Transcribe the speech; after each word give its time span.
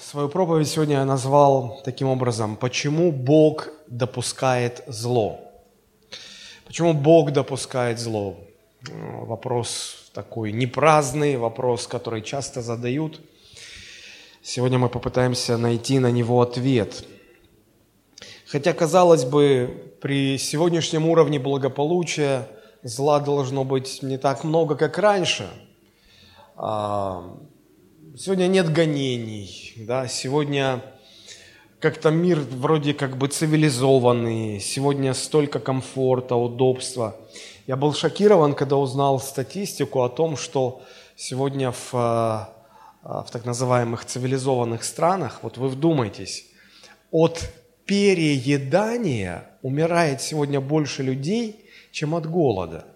Свою 0.00 0.28
проповедь 0.28 0.68
сегодня 0.68 0.96
я 0.96 1.04
назвал 1.06 1.80
таким 1.82 2.08
образом 2.08 2.56
«Почему 2.56 3.10
Бог 3.10 3.68
допускает 3.86 4.84
зло?» 4.86 5.40
Почему 6.66 6.92
Бог 6.92 7.32
допускает 7.32 7.98
зло? 7.98 8.36
Вопрос 8.82 10.10
такой 10.12 10.52
непраздный, 10.52 11.36
вопрос, 11.36 11.86
который 11.86 12.20
часто 12.20 12.60
задают. 12.60 13.20
Сегодня 14.42 14.78
мы 14.78 14.90
попытаемся 14.90 15.56
найти 15.56 15.98
на 15.98 16.10
него 16.10 16.42
ответ. 16.42 17.04
Хотя, 18.46 18.74
казалось 18.74 19.24
бы, 19.24 19.96
при 20.02 20.36
сегодняшнем 20.36 21.08
уровне 21.08 21.38
благополучия 21.38 22.46
зла 22.82 23.18
должно 23.18 23.64
быть 23.64 24.02
не 24.02 24.18
так 24.18 24.44
много, 24.44 24.74
как 24.74 24.98
раньше 24.98 25.48
а,– 26.54 27.38
Сегодня 28.18 28.46
нет 28.46 28.72
гонений, 28.72 29.74
да, 29.76 30.08
сегодня 30.08 30.82
как-то 31.80 32.08
мир 32.08 32.38
вроде 32.38 32.94
как 32.94 33.18
бы 33.18 33.28
цивилизованный, 33.28 34.58
сегодня 34.58 35.12
столько 35.12 35.60
комфорта, 35.60 36.34
удобства. 36.34 37.14
Я 37.66 37.76
был 37.76 37.92
шокирован, 37.92 38.54
когда 38.54 38.76
узнал 38.78 39.20
статистику 39.20 40.00
о 40.00 40.08
том, 40.08 40.38
что 40.38 40.80
сегодня 41.14 41.72
в, 41.72 41.90
а, 41.92 42.48
в 43.02 43.30
так 43.30 43.44
называемых 43.44 44.06
цивилизованных 44.06 44.82
странах, 44.82 45.40
вот 45.42 45.58
вы 45.58 45.68
вдумайтесь, 45.68 46.46
от 47.10 47.52
переедания 47.84 49.50
умирает 49.60 50.22
сегодня 50.22 50.62
больше 50.62 51.02
людей, 51.02 51.68
чем 51.92 52.14
от 52.14 52.24
голода– 52.24 52.86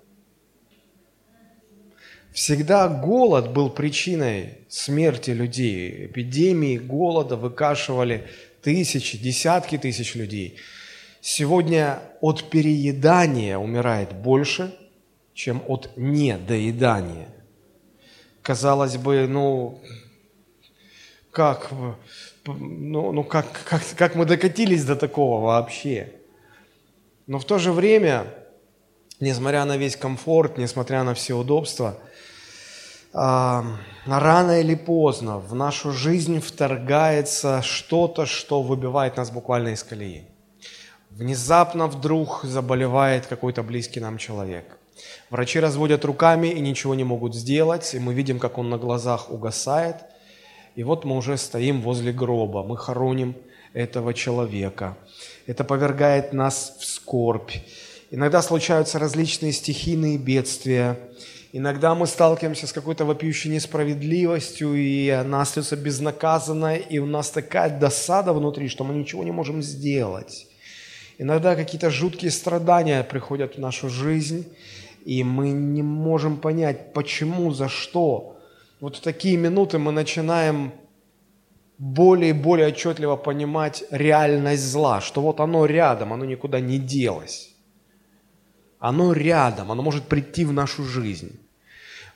Всегда 2.41 2.89
голод 2.89 3.51
был 3.51 3.69
причиной 3.69 4.55
смерти 4.67 5.31
людей. 5.31 6.07
Эпидемии 6.07 6.79
голода 6.79 7.37
выкашивали 7.37 8.29
тысячи, 8.63 9.19
десятки 9.19 9.77
тысяч 9.77 10.15
людей. 10.15 10.57
Сегодня 11.21 12.01
от 12.23 12.49
переедания 12.49 13.59
умирает 13.59 14.15
больше, 14.15 14.75
чем 15.35 15.63
от 15.69 15.91
недоедания. 15.99 17.29
Казалось 18.41 18.97
бы, 18.97 19.27
ну, 19.29 19.79
как, 21.33 21.71
ну, 22.47 23.13
ну 23.13 23.23
как, 23.23 23.49
как, 23.67 23.83
как 23.99 24.15
мы 24.15 24.25
докатились 24.25 24.87
до 24.87 24.97
такого 24.97 25.45
вообще? 25.45 26.15
Но 27.27 27.39
в 27.39 27.45
то 27.45 27.59
же 27.59 27.71
время, 27.71 28.33
несмотря 29.21 29.67
на 29.67 29.77
весь 29.77 29.95
комфорт, 29.95 30.57
несмотря 30.57 31.03
на 31.03 31.13
все 31.13 31.35
удобства– 31.35 31.99
рано 33.13 34.61
или 34.61 34.75
поздно 34.75 35.39
в 35.39 35.55
нашу 35.55 35.93
жизнь 35.93 36.41
вторгается 36.41 37.63
что-то, 37.63 38.27
что 38.27 38.63
выбивает 38.63 39.17
нас 39.17 39.31
буквально 39.31 39.69
из 39.69 39.83
колеи. 39.83 40.25
Внезапно 41.11 41.87
вдруг 41.89 42.41
заболевает 42.45 43.27
какой-то 43.27 43.63
близкий 43.63 44.01
нам 44.01 44.17
человек. 44.17 44.79
Врачи 45.31 45.59
разводят 45.59 46.05
руками 46.05 46.49
и 46.49 46.61
ничего 46.61 46.95
не 46.95 47.05
могут 47.05 47.35
сделать, 47.35 47.95
и 47.95 47.99
мы 47.99 48.15
видим, 48.15 48.39
как 48.39 48.59
он 48.59 48.71
на 48.71 48.79
глазах 48.79 49.31
угасает. 49.31 49.97
И 50.77 50.85
вот 50.85 51.05
мы 51.05 51.17
уже 51.17 51.37
стоим 51.37 51.83
возле 51.83 52.13
гроба, 52.13 52.63
мы 52.63 52.77
хороним 52.77 53.35
этого 53.73 54.15
человека. 54.15 54.97
Это 55.47 55.65
повергает 55.65 56.33
нас 56.33 56.77
в 56.79 56.85
скорбь. 56.85 57.53
Иногда 58.11 58.43
случаются 58.43 58.99
различные 58.99 59.53
стихийные 59.53 60.19
бедствия, 60.19 60.99
Иногда 61.53 61.97
мы 61.97 62.07
сталкиваемся 62.07 62.69
с 62.69 62.73
какой-то 62.73 63.05
вопиющей 63.05 63.51
несправедливостью, 63.51 64.75
и 64.75 65.09
она 65.09 65.41
остается 65.41 65.77
безнаказанной, 65.77 66.79
и 66.79 67.01
у 67.01 67.07
нас 67.07 67.31
такая 67.31 67.77
досада 67.77 68.33
внутри, 68.33 68.69
что 68.69 68.85
мы 68.85 68.95
ничего 68.95 69.25
не 69.25 69.33
можем 69.33 69.61
сделать. 69.61 70.47
Иногда 71.19 71.57
какие-то 71.57 71.91
жуткие 71.91 72.31
страдания 72.31 73.03
приходят 73.03 73.57
в 73.57 73.59
нашу 73.59 73.89
жизнь, 73.89 74.47
и 75.05 75.25
мы 75.25 75.51
не 75.51 75.83
можем 75.83 76.37
понять, 76.37 76.93
почему, 76.93 77.51
за 77.51 77.69
что. 77.69 78.39
Вот 78.81 78.97
в 78.97 79.01
такие 79.01 79.37
минуты 79.37 79.79
мы 79.79 79.91
начинаем 79.91 80.73
более 81.79 82.31
и 82.31 82.33
более 82.33 82.69
отчетливо 82.69 83.17
понимать 83.17 83.83
реальность 83.91 84.71
зла, 84.71 85.01
что 85.01 85.21
вот 85.21 85.41
оно 85.41 85.67
рядом, 85.67 86.13
оно 86.13 86.25
никуда 86.25 86.61
не 86.61 86.79
делось. 86.79 87.57
Оно 88.79 89.13
рядом, 89.13 89.73
оно 89.73 89.83
может 89.83 90.05
прийти 90.05 90.45
в 90.45 90.53
нашу 90.53 90.85
жизнь. 90.85 91.40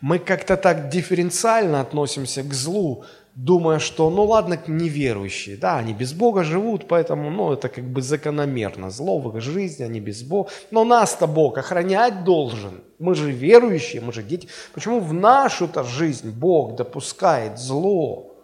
Мы 0.00 0.18
как-то 0.18 0.56
так 0.56 0.88
дифференциально 0.88 1.80
относимся 1.80 2.42
к 2.42 2.52
злу, 2.52 3.04
думая, 3.34 3.78
что, 3.78 4.10
ну 4.10 4.24
ладно, 4.24 4.58
неверующие, 4.66 5.56
да, 5.56 5.78
они 5.78 5.94
без 5.94 6.12
Бога 6.12 6.44
живут, 6.44 6.86
поэтому, 6.88 7.30
ну, 7.30 7.52
это 7.52 7.68
как 7.68 7.84
бы 7.84 8.02
закономерно. 8.02 8.90
Зло 8.90 9.18
в 9.18 9.36
их 9.36 9.42
жизни, 9.42 9.84
они 9.84 10.00
без 10.00 10.22
Бога. 10.22 10.50
Но 10.70 10.84
нас-то 10.84 11.26
Бог 11.26 11.58
охранять 11.58 12.24
должен. 12.24 12.82
Мы 12.98 13.14
же 13.14 13.32
верующие, 13.32 14.02
мы 14.02 14.12
же 14.12 14.22
дети. 14.22 14.48
Почему 14.72 15.00
в 15.00 15.12
нашу-то 15.12 15.82
жизнь 15.84 16.30
Бог 16.30 16.76
допускает 16.76 17.58
зло? 17.58 18.36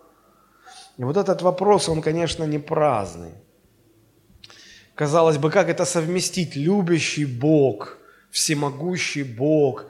И 0.98 1.04
вот 1.04 1.16
этот 1.16 1.42
вопрос, 1.42 1.88
он, 1.88 2.02
конечно, 2.02 2.44
не 2.44 2.58
праздный. 2.58 3.32
Казалось 4.94 5.38
бы, 5.38 5.50
как 5.50 5.68
это 5.68 5.84
совместить? 5.84 6.56
Любящий 6.56 7.24
Бог– 7.24 7.96
всемогущий 8.30 9.22
Бог, 9.22 9.86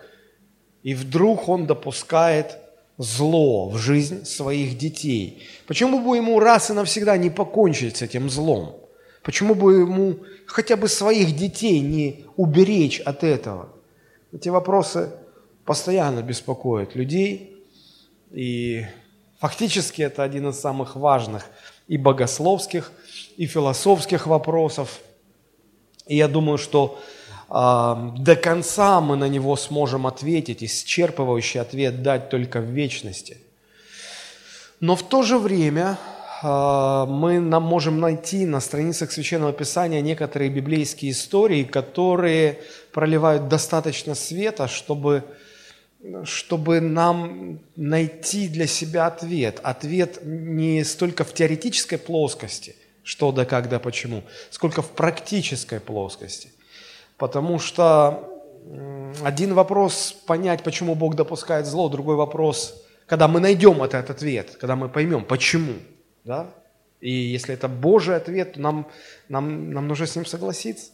и 0.82 0.94
вдруг 0.94 1.48
Он 1.48 1.66
допускает 1.66 2.58
зло 2.98 3.68
в 3.68 3.78
жизнь 3.78 4.24
своих 4.24 4.76
детей. 4.76 5.42
Почему 5.66 6.00
бы 6.00 6.16
ему 6.16 6.38
раз 6.38 6.70
и 6.70 6.74
навсегда 6.74 7.16
не 7.16 7.30
покончить 7.30 7.96
с 7.96 8.02
этим 8.02 8.28
злом? 8.28 8.76
Почему 9.22 9.54
бы 9.54 9.74
ему 9.74 10.18
хотя 10.46 10.76
бы 10.76 10.88
своих 10.88 11.36
детей 11.36 11.80
не 11.80 12.24
уберечь 12.36 13.00
от 13.00 13.24
этого? 13.24 13.68
Эти 14.32 14.48
вопросы 14.48 15.12
постоянно 15.64 16.22
беспокоят 16.22 16.94
людей, 16.94 17.64
и 18.30 18.84
фактически 19.38 20.02
это 20.02 20.22
один 20.22 20.48
из 20.48 20.58
самых 20.58 20.97
важных 20.97 21.47
и 21.88 21.97
богословских, 21.97 22.92
и 23.36 23.47
философских 23.47 24.26
вопросов. 24.26 25.00
И 26.06 26.16
я 26.16 26.28
думаю, 26.28 26.58
что 26.58 26.98
до 27.50 28.36
конца 28.40 29.00
мы 29.00 29.16
на 29.16 29.28
него 29.28 29.56
сможем 29.56 30.06
ответить, 30.06 30.62
исчерпывающий 30.62 31.60
ответ 31.60 32.02
дать 32.02 32.28
только 32.30 32.60
в 32.60 32.64
вечности. 32.64 33.38
Но 34.78 34.94
в 34.94 35.02
то 35.02 35.22
же 35.24 35.36
время 35.36 35.98
а, 36.42 37.06
мы 37.06 37.40
нам 37.40 37.64
можем 37.64 37.98
найти 37.98 38.46
на 38.46 38.60
страницах 38.60 39.10
Священного 39.10 39.52
Писания 39.52 40.00
некоторые 40.00 40.48
библейские 40.48 41.10
истории, 41.10 41.64
которые 41.64 42.60
проливают 42.92 43.48
достаточно 43.48 44.14
света, 44.14 44.68
чтобы, 44.68 45.24
чтобы 46.22 46.80
нам 46.80 47.58
найти 47.74 48.48
для 48.48 48.68
себя 48.68 49.06
ответ. 49.06 49.58
Ответ 49.64 50.20
не 50.22 50.84
столько 50.84 51.24
в 51.24 51.34
теоретической 51.34 51.98
плоскости, 51.98 52.76
что 53.02 53.32
да, 53.32 53.44
как 53.44 53.68
да, 53.68 53.80
почему, 53.80 54.22
сколько 54.50 54.82
в 54.82 54.90
практической 54.90 55.80
плоскости– 55.80 56.52
Потому 57.20 57.58
что 57.58 58.26
один 59.22 59.53
вопрос 59.53 60.12
понять, 60.26 60.62
почему 60.62 60.94
Бог 60.94 61.16
допускает 61.16 61.66
зло, 61.66 61.91
другой 61.91 62.16
вопрос, 62.16 62.82
когда 63.04 63.28
мы 63.28 63.41
найдем 63.41 63.82
этот 63.82 64.08
ответ, 64.08 64.56
когда 64.58 64.75
мы 64.75 64.88
поймем, 64.88 65.26
почему. 65.26 65.75
Да? 66.25 66.54
И 66.98 67.10
если 67.10 67.53
это 67.53 67.69
Божий 67.69 68.16
ответ, 68.16 68.54
то 68.54 68.60
нам, 68.60 68.88
нам, 69.28 69.70
нам 69.70 69.86
нужно 69.86 70.06
с 70.06 70.16
ним 70.16 70.25
согласиться. 70.25 70.92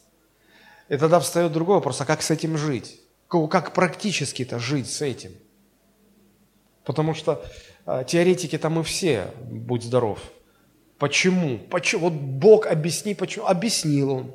И 0.88 0.97
тогда 0.97 1.20
встает 1.20 1.53
другой 1.53 1.76
вопрос, 1.76 2.00
а 2.00 2.04
как 2.04 2.22
с 2.22 2.32
этим 2.32 2.59
жить? 2.59 3.00
Как 3.28 3.72
практически-то 3.72 4.59
жить 4.59 4.91
с 4.91 5.03
этим? 5.03 5.31
Потому 6.84 7.15
что 7.15 7.44
э, 7.86 8.03
теоретики-то 8.04 8.69
мы 8.69 8.82
все, 8.82 9.31
будь 9.48 9.84
здоров. 9.84 10.19
Почему? 10.98 11.59
Почему? 11.71 12.10
Вот 12.10 12.15
Бог 12.15 12.66
объясни, 12.66 13.15
почему? 13.15 13.47
Объяснил 13.47 14.10
Он. 14.10 14.34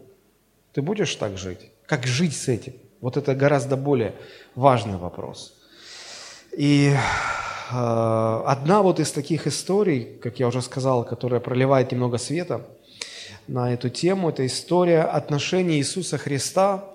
Ты 0.71 0.81
будешь 0.81 1.13
так 1.15 1.37
жить? 1.37 1.70
Как 1.91 2.07
жить 2.07 2.33
с 2.37 2.47
этим? 2.47 2.71
Вот 3.01 3.17
это 3.17 3.35
гораздо 3.35 3.75
более 3.75 4.13
важный 4.55 4.95
вопрос. 4.95 5.53
И 6.57 6.93
э, 6.93 8.43
одна 8.45 8.81
вот 8.81 9.01
из 9.01 9.11
таких 9.11 9.45
историй, 9.45 10.17
как 10.23 10.39
я 10.39 10.47
уже 10.47 10.61
сказал, 10.61 11.03
которая 11.03 11.41
проливает 11.41 11.91
немного 11.91 12.17
света 12.17 12.65
на 13.49 13.73
эту 13.73 13.89
тему, 13.89 14.29
это 14.29 14.45
история 14.45 15.01
отношений 15.01 15.79
Иисуса 15.79 16.17
Христа 16.17 16.85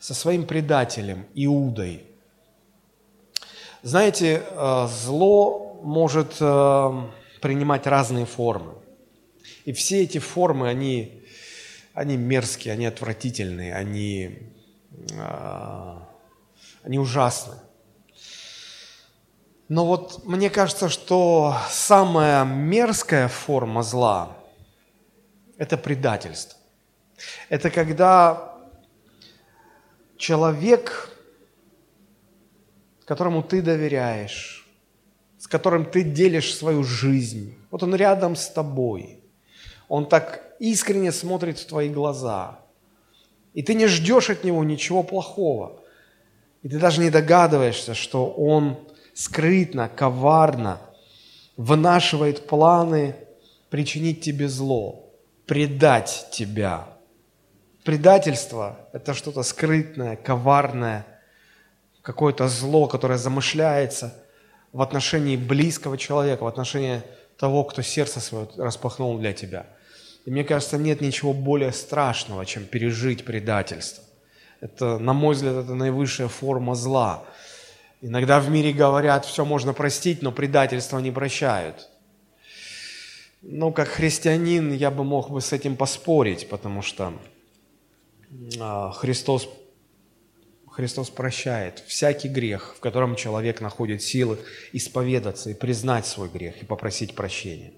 со 0.00 0.14
своим 0.14 0.46
предателем 0.46 1.26
Иудой. 1.36 2.02
Знаете, 3.84 4.42
э, 4.50 4.88
зло 4.88 5.78
может 5.84 6.38
э, 6.40 6.92
принимать 7.40 7.86
разные 7.86 8.26
формы. 8.26 8.72
И 9.64 9.72
все 9.72 10.02
эти 10.02 10.18
формы, 10.18 10.68
они 10.68 11.23
они 11.94 12.16
мерзкие, 12.16 12.74
они 12.74 12.86
отвратительные, 12.86 13.74
они, 13.74 14.52
а, 15.16 16.08
они 16.82 16.98
ужасны. 16.98 17.54
Но 19.68 19.86
вот 19.86 20.24
мне 20.26 20.50
кажется, 20.50 20.88
что 20.88 21.56
самая 21.70 22.44
мерзкая 22.44 23.28
форма 23.28 23.82
зла– 23.82 24.36
это 25.56 25.78
предательство. 25.78 26.58
Это 27.48 27.70
когда 27.70 28.58
человек, 30.16 31.10
которому 33.06 33.42
ты 33.42 33.62
доверяешь, 33.62 34.68
с 35.38 35.46
которым 35.46 35.86
ты 35.86 36.02
делишь 36.02 36.54
свою 36.54 36.82
жизнь, 36.82 37.56
вот 37.70 37.82
он 37.82 37.94
рядом 37.94 38.34
с 38.34 38.48
тобой, 38.48 39.22
он 39.88 40.08
так 40.08 40.53
искренне 40.72 41.12
смотрит 41.12 41.58
в 41.58 41.66
твои 41.66 41.88
глаза, 41.88 42.58
и 43.52 43.62
ты 43.62 43.74
не 43.74 43.86
ждешь 43.86 44.30
от 44.30 44.44
него 44.44 44.64
ничего 44.64 45.02
плохого, 45.02 45.80
и 46.62 46.68
ты 46.68 46.78
даже 46.78 47.00
не 47.00 47.10
догадываешься, 47.10 47.94
что 47.94 48.30
он 48.30 48.78
скрытно, 49.14 49.88
коварно 49.88 50.80
вынашивает 51.56 52.46
планы 52.46 53.14
причинить 53.70 54.22
тебе 54.22 54.48
зло, 54.48 55.10
предать 55.46 56.28
тебя. 56.32 56.88
Предательство– 57.84 58.78
это 58.92 59.14
что-то 59.14 59.42
скрытное, 59.42 60.16
коварное, 60.16 61.06
какое-то 62.02 62.48
зло, 62.48 62.86
которое 62.86 63.18
замышляется 63.18 64.14
в 64.72 64.80
отношении 64.80 65.36
близкого 65.36 65.98
человека, 65.98 66.44
в 66.44 66.46
отношении 66.46 67.02
того, 67.36 67.64
кто 67.64 67.82
сердце 67.82 68.20
свое 68.20 68.48
распахнул 68.56 69.18
для 69.18 69.32
тебя. 69.32 69.66
И 70.24 70.30
мне 70.30 70.44
кажется, 70.44 70.78
нет 70.78 71.00
ничего 71.00 71.32
более 71.32 71.72
страшного, 71.72 72.46
чем 72.46 72.64
пережить 72.64 73.24
предательство. 73.24 74.04
Это, 74.60 74.98
на 74.98 75.12
мой 75.12 75.34
взгляд, 75.34 75.56
это 75.64 75.74
наивысшая 75.74 76.28
форма 76.28 76.74
зла– 76.74 77.24
Иногда 78.06 78.38
в 78.38 78.50
мире 78.50 78.74
говорят, 78.74 79.24
все 79.24 79.46
можно 79.46 79.72
простить, 79.72 80.20
но 80.20 80.30
предательство 80.30 80.98
не 80.98 81.10
прощают. 81.10 81.88
Ну, 83.40 83.72
как 83.72 83.88
христианин 83.88 84.74
я 84.74 84.90
бы 84.90 85.04
мог 85.04 85.30
бы 85.30 85.40
с 85.40 85.54
этим 85.54 85.74
поспорить, 85.74 86.50
потому 86.50 86.82
что 86.82 87.14
а, 88.60 88.90
Христос, 88.92 89.48
Христос 90.70 91.08
прощает 91.08 91.78
всякий 91.86 92.28
грех, 92.28 92.74
в 92.76 92.80
котором 92.80 93.16
человек 93.16 93.62
находит 93.62 94.02
силы 94.02 94.38
исповедаться 94.74 95.48
и 95.48 95.54
признать 95.54 96.04
свой 96.06 96.28
грех 96.28 96.62
и 96.62 96.66
попросить 96.66 97.14
прощения. 97.14 97.72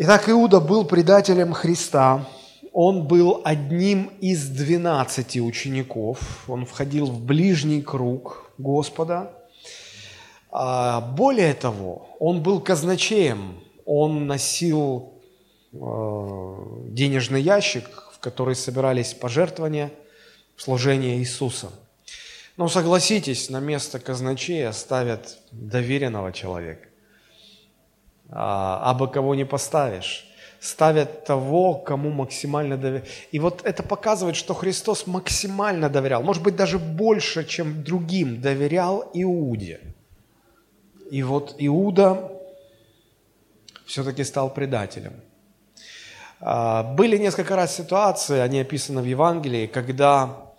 Итак, 0.00 0.28
Иуда 0.28 0.60
был 0.60 0.84
предателем 0.84 1.52
Христа, 1.52 2.24
он 2.72 3.08
был 3.08 3.42
одним 3.44 4.12
из 4.20 4.48
двенадцати 4.48 5.40
учеников, 5.40 6.44
он 6.48 6.66
входил 6.66 7.06
в 7.06 7.20
ближний 7.20 7.82
круг 7.82 8.48
Господа. 8.58 9.32
А, 10.52 11.00
более 11.00 11.52
того, 11.52 12.10
он 12.20 12.44
был 12.44 12.60
казначеем, 12.60 13.58
он 13.84 14.28
носил 14.28 15.14
э, 15.72 15.76
денежный 16.90 17.42
ящик, 17.42 17.88
в 18.12 18.20
который 18.20 18.54
собирались 18.54 19.14
пожертвования 19.14 19.90
в 20.54 20.62
служение 20.62 21.18
Иисуса. 21.18 21.70
Но 22.56 22.68
согласитесь, 22.68 23.50
на 23.50 23.58
место 23.58 23.98
казначея 23.98 24.70
ставят 24.70 25.38
доверенного 25.50 26.32
человека. 26.32 26.87
А, 28.30 28.94
бы 28.94 29.08
кого 29.08 29.34
не 29.34 29.44
поставишь 29.44 30.28
ставят 30.60 31.24
того, 31.24 31.74
кому 31.74 32.10
максимально 32.10 32.76
доверяют. 32.76 33.08
И 33.30 33.38
вот 33.38 33.62
это 33.64 33.82
показывает, 33.82 34.36
что 34.36 34.54
Христос 34.54 35.06
максимально 35.06 35.88
доверял, 35.88 36.22
может 36.22 36.42
быть, 36.42 36.56
даже 36.56 36.78
больше, 36.78 37.46
чем 37.46 37.84
другим 37.84 38.40
доверял 38.40 39.08
Иуде. 39.14 39.80
И 41.10 41.22
вот 41.22 41.54
Иуда 41.58 42.32
все-таки 43.86 44.24
стал 44.24 44.52
предателем. 44.52 45.14
А, 46.40 46.82
были 46.82 47.16
несколько 47.16 47.56
раз 47.56 47.76
ситуации, 47.76 48.38
они 48.38 48.60
описаны 48.60 49.00
в 49.00 49.06
Евангелии, 49.06 49.66
когда 49.66 50.52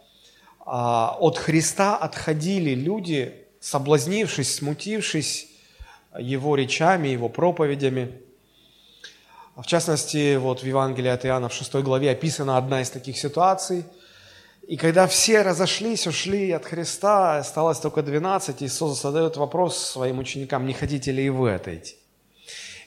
а, 0.66 1.16
от 1.20 1.38
Христа 1.38 1.98
отходили 1.98 2.74
люди, 2.74 3.46
соблазнившись, 3.60 4.56
смутившись 4.56 5.49
его 6.18 6.56
речами, 6.56 7.10
его 7.10 7.30
проповедями– 7.30 8.12
в 9.62 9.66
частности, 9.66 10.38
вот 10.38 10.62
в 10.62 10.66
Евангелии 10.66 11.10
от 11.10 11.26
Иоанна 11.26 11.50
в 11.50 11.54
6 11.54 11.76
главе 11.76 12.12
описана 12.12 12.58
одна 12.58 12.82
из 12.82 12.90
таких 12.92 13.18
ситуаций. 13.18 13.84
И 14.66 14.78
когда 14.78 15.06
все 15.06 15.42
разошлись, 15.42 16.08
ушли 16.08 16.52
от 16.52 16.66
Христа, 16.66 17.40
осталось 17.40 17.80
только 17.80 18.02
12, 18.02 18.64
Иисус 18.64 19.02
задает 19.02 19.36
вопрос 19.36 19.78
своим 19.78 20.20
ученикам, 20.20 20.66
не 20.66 20.72
хотите 20.72 21.12
ли 21.12 21.26
и 21.26 21.30
вы 21.30 21.54
отойти? 21.54 21.98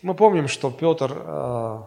Мы 0.00 0.14
помним, 0.14 0.48
что 0.48 0.70
Петр, 0.70 1.12
э, 1.14 1.78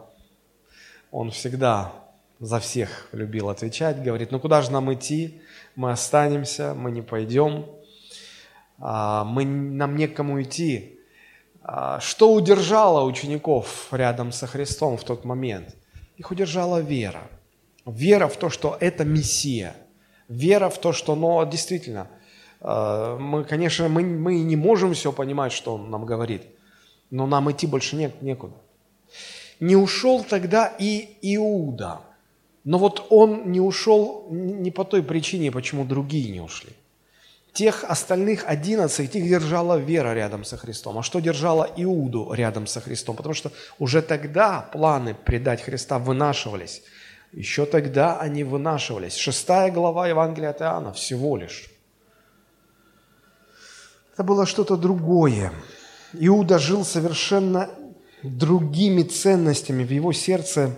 он 1.10 1.32
всегда 1.32 1.92
за 2.40 2.60
всех 2.60 3.08
любил 3.12 3.50
отвечать, 3.50 4.04
говорит, 4.04 4.32
ну 4.32 4.40
куда 4.40 4.62
же 4.62 4.72
нам 4.72 4.94
идти? 4.94 5.42
Мы 5.76 5.92
останемся, 5.92 6.76
мы 6.76 6.92
не 6.92 7.02
пойдем, 7.02 7.66
а, 8.78 9.24
мы, 9.24 9.46
нам 9.46 9.96
некому 9.96 10.42
идти. 10.44 10.95
А, 11.68 12.00
что 12.00 12.32
удержало 12.32 13.04
учеников 13.04 13.88
рядом 13.92 14.32
со 14.32 14.46
Христом 14.46 14.98
в 14.98 15.04
тот 15.04 15.26
момент? 15.26 15.76
Их 16.16 16.30
удержала 16.30 16.80
вера. 16.80 17.24
Вера 17.88 18.28
в 18.28 18.38
то, 18.38 18.52
что 18.52 18.78
это 18.80 19.04
Мессия. 19.04 19.76
Вера 20.28 20.70
в 20.70 20.78
то, 20.78 20.94
что, 20.94 21.16
ну, 21.16 21.44
действительно, 21.50 22.08
а, 22.62 23.18
мы, 23.18 23.44
конечно, 23.46 23.90
мы, 23.90 24.04
мы 24.04 24.40
не 24.42 24.56
можем 24.56 24.94
все 24.94 25.12
понимать, 25.12 25.54
что 25.54 25.74
Он 25.74 25.90
нам 25.90 26.06
говорит, 26.06 26.44
но 27.10 27.26
нам 27.26 27.52
идти 27.52 27.66
больше 27.66 27.96
нет, 27.96 28.22
некуда. 28.22 28.54
Не 29.60 29.76
ушел 29.76 30.24
тогда 30.24 30.72
и 30.78 31.18
Иуда. 31.24 32.02
Но 32.64 32.78
вот 32.78 33.08
он 33.10 33.52
не 33.52 33.60
ушел 33.60 34.28
не 34.30 34.70
по 34.70 34.84
той 34.84 35.02
причине, 35.02 35.52
почему 35.52 35.84
другие 35.84 36.32
не 36.32 36.42
ушли– 36.42 36.74
Тех 37.56 37.86
остальных 37.86 38.44
11 38.46 39.16
их 39.16 39.30
держала 39.30 39.78
вера 39.78 40.14
рядом 40.14 40.44
со 40.44 40.58
Христом. 40.58 40.98
А 40.98 41.04
что 41.04 41.22
держала 41.22 41.64
Иуду 41.78 42.34
рядом 42.34 42.68
со 42.68 42.82
Христом? 42.82 43.16
Потому 43.16 43.34
что 43.34 43.50
уже 43.80 44.02
тогда 44.02 44.70
планы 44.74 45.14
предать 45.16 45.62
Христа 45.62 45.98
вынашивались. 45.98 46.84
Еще 47.32 47.66
тогда 47.66 48.20
они 48.20 48.44
вынашивались. 48.44 49.16
Шестая 49.16 49.72
глава 49.72 50.10
Евангелия 50.10 50.50
от 50.50 50.62
Иоанна 50.62 50.92
всего 50.92 51.38
лишь. 51.38 51.70
Это 54.12 54.24
было 54.24 54.46
что-то 54.46 54.76
другое. 54.76 55.54
Иуда 56.12 56.60
жил 56.60 56.84
совершенно 56.84 57.70
другими 58.22 59.04
ценностями. 59.04 59.86
В 59.86 59.92
его 59.92 60.12
сердце 60.12 60.72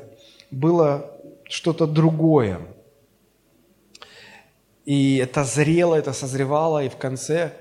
было 0.51 1.11
что-то 1.49 1.87
другое. 1.87 2.61
И 4.87 5.17
это 5.17 5.43
зрело, 5.43 5.95
это 5.95 6.13
созревало, 6.13 6.81
и 6.81 6.87
в 6.87 6.95
конце 6.95 7.51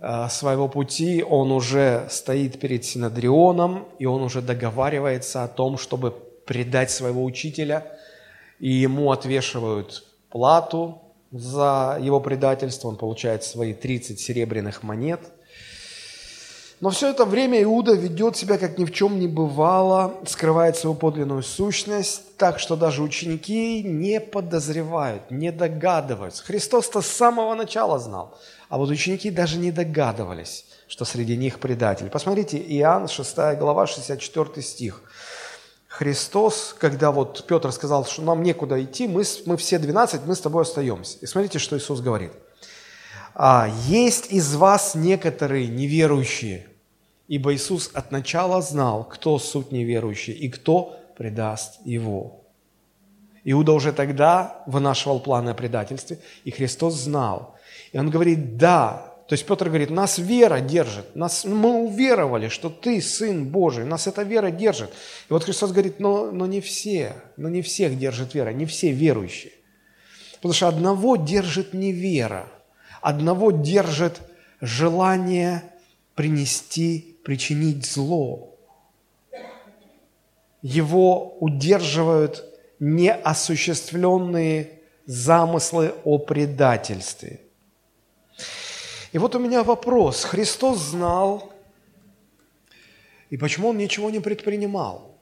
э, 0.00 0.28
своего 0.28 0.66
пути 0.66 1.22
он 1.22 1.52
уже 1.52 2.08
стоит 2.10 2.58
перед 2.58 2.84
Синадрионом, 2.84 3.86
и 4.00 4.06
он 4.06 4.22
уже 4.22 4.42
договаривается 4.42 5.44
о 5.44 5.48
том, 5.48 5.78
чтобы 5.78 6.10
предать 6.10 6.90
своего 6.90 7.22
учителя, 7.22 7.86
и 8.58 8.68
ему 8.70 9.12
отвешивают 9.12 10.04
плату 10.30 11.00
за 11.30 11.96
его 12.02 12.18
предательство, 12.18 12.88
он 12.88 12.96
получает 12.96 13.44
свои 13.44 13.72
30 13.72 14.18
серебряных 14.18 14.82
монет– 14.82 15.20
но 16.84 16.90
все 16.90 17.08
это 17.08 17.24
время 17.24 17.62
Иуда 17.62 17.94
ведет 17.94 18.36
себя, 18.36 18.58
как 18.58 18.76
ни 18.76 18.84
в 18.84 18.92
чем 18.92 19.18
не 19.18 19.26
бывало, 19.26 20.16
скрывает 20.26 20.76
свою 20.76 20.94
подлинную 20.94 21.42
сущность, 21.42 22.36
так 22.36 22.58
что 22.58 22.76
даже 22.76 23.02
ученики 23.02 23.82
не 23.82 24.20
подозревают, 24.20 25.30
не 25.30 25.50
догадываются. 25.50 26.44
Христос-то 26.44 27.00
с 27.00 27.06
самого 27.06 27.54
начала 27.54 27.98
знал, 27.98 28.38
а 28.68 28.76
вот 28.76 28.90
ученики 28.90 29.30
даже 29.30 29.56
не 29.56 29.72
догадывались, 29.72 30.66
что 30.86 31.06
среди 31.06 31.38
них 31.38 31.58
предатель. 31.58 32.10
Посмотрите, 32.10 32.58
Иоанн, 32.58 33.08
6 33.08 33.34
глава, 33.58 33.86
64 33.86 34.60
стих. 34.60 35.04
Христос, 35.88 36.76
когда 36.78 37.12
вот 37.12 37.46
Петр 37.46 37.72
сказал, 37.72 38.04
что 38.04 38.20
нам 38.20 38.42
некуда 38.42 38.84
идти, 38.84 39.08
мы, 39.08 39.24
мы 39.46 39.56
все 39.56 39.78
12, 39.78 40.26
мы 40.26 40.34
с 40.34 40.40
тобой 40.40 40.64
остаемся. 40.64 41.16
И 41.22 41.26
смотрите, 41.26 41.58
что 41.58 41.78
Иисус 41.78 42.02
говорит. 42.02 42.32
«А 43.34 43.70
есть 43.86 44.30
из 44.30 44.54
вас 44.54 44.94
некоторые 44.94 45.66
неверующие, 45.66 46.68
ибо 47.28 47.54
Иисус 47.54 47.90
от 47.94 48.10
начала 48.10 48.60
знал, 48.62 49.04
кто 49.04 49.38
суть 49.38 49.72
неверующий 49.72 50.32
и 50.32 50.48
кто 50.48 50.96
предаст 51.16 51.80
его. 51.84 52.40
Иуда 53.44 53.72
уже 53.72 53.92
тогда 53.92 54.62
вынашивал 54.66 55.20
планы 55.20 55.50
о 55.50 55.54
предательстве, 55.54 56.18
и 56.44 56.50
Христос 56.50 56.94
знал. 56.94 57.54
И 57.92 57.98
он 57.98 58.10
говорит, 58.10 58.56
да, 58.56 59.14
то 59.28 59.34
есть 59.34 59.46
Петр 59.46 59.68
говорит, 59.68 59.90
нас 59.90 60.18
вера 60.18 60.60
держит, 60.60 61.14
нас, 61.14 61.44
мы 61.44 61.84
уверовали, 61.84 62.48
что 62.48 62.68
ты 62.68 63.00
Сын 63.00 63.46
Божий, 63.46 63.84
нас 63.84 64.06
эта 64.06 64.22
вера 64.22 64.50
держит. 64.50 64.90
И 65.28 65.32
вот 65.32 65.44
Христос 65.44 65.72
говорит, 65.72 66.00
но, 66.00 66.30
но 66.30 66.46
не 66.46 66.60
все, 66.60 67.14
но 67.36 67.48
не 67.48 67.62
всех 67.62 67.98
держит 67.98 68.34
вера, 68.34 68.50
не 68.50 68.66
все 68.66 68.92
верующие. 68.92 69.52
Потому 70.36 70.52
что 70.52 70.68
одного 70.68 71.16
держит 71.16 71.72
не 71.72 71.92
вера, 71.92 72.46
одного 73.00 73.50
держит 73.50 74.20
желание 74.60 75.62
принести, 76.14 77.13
причинить 77.24 77.86
зло. 77.86 78.54
Его 80.62 81.36
удерживают 81.40 82.44
неосуществленные 82.78 84.80
замыслы 85.06 85.94
о 86.04 86.18
предательстве. 86.18 87.40
И 89.12 89.18
вот 89.18 89.34
у 89.34 89.38
меня 89.38 89.62
вопрос. 89.62 90.24
Христос 90.24 90.78
знал, 90.78 91.52
и 93.30 93.36
почему 93.36 93.68
Он 93.68 93.78
ничего 93.78 94.10
не 94.10 94.20
предпринимал? 94.20 95.14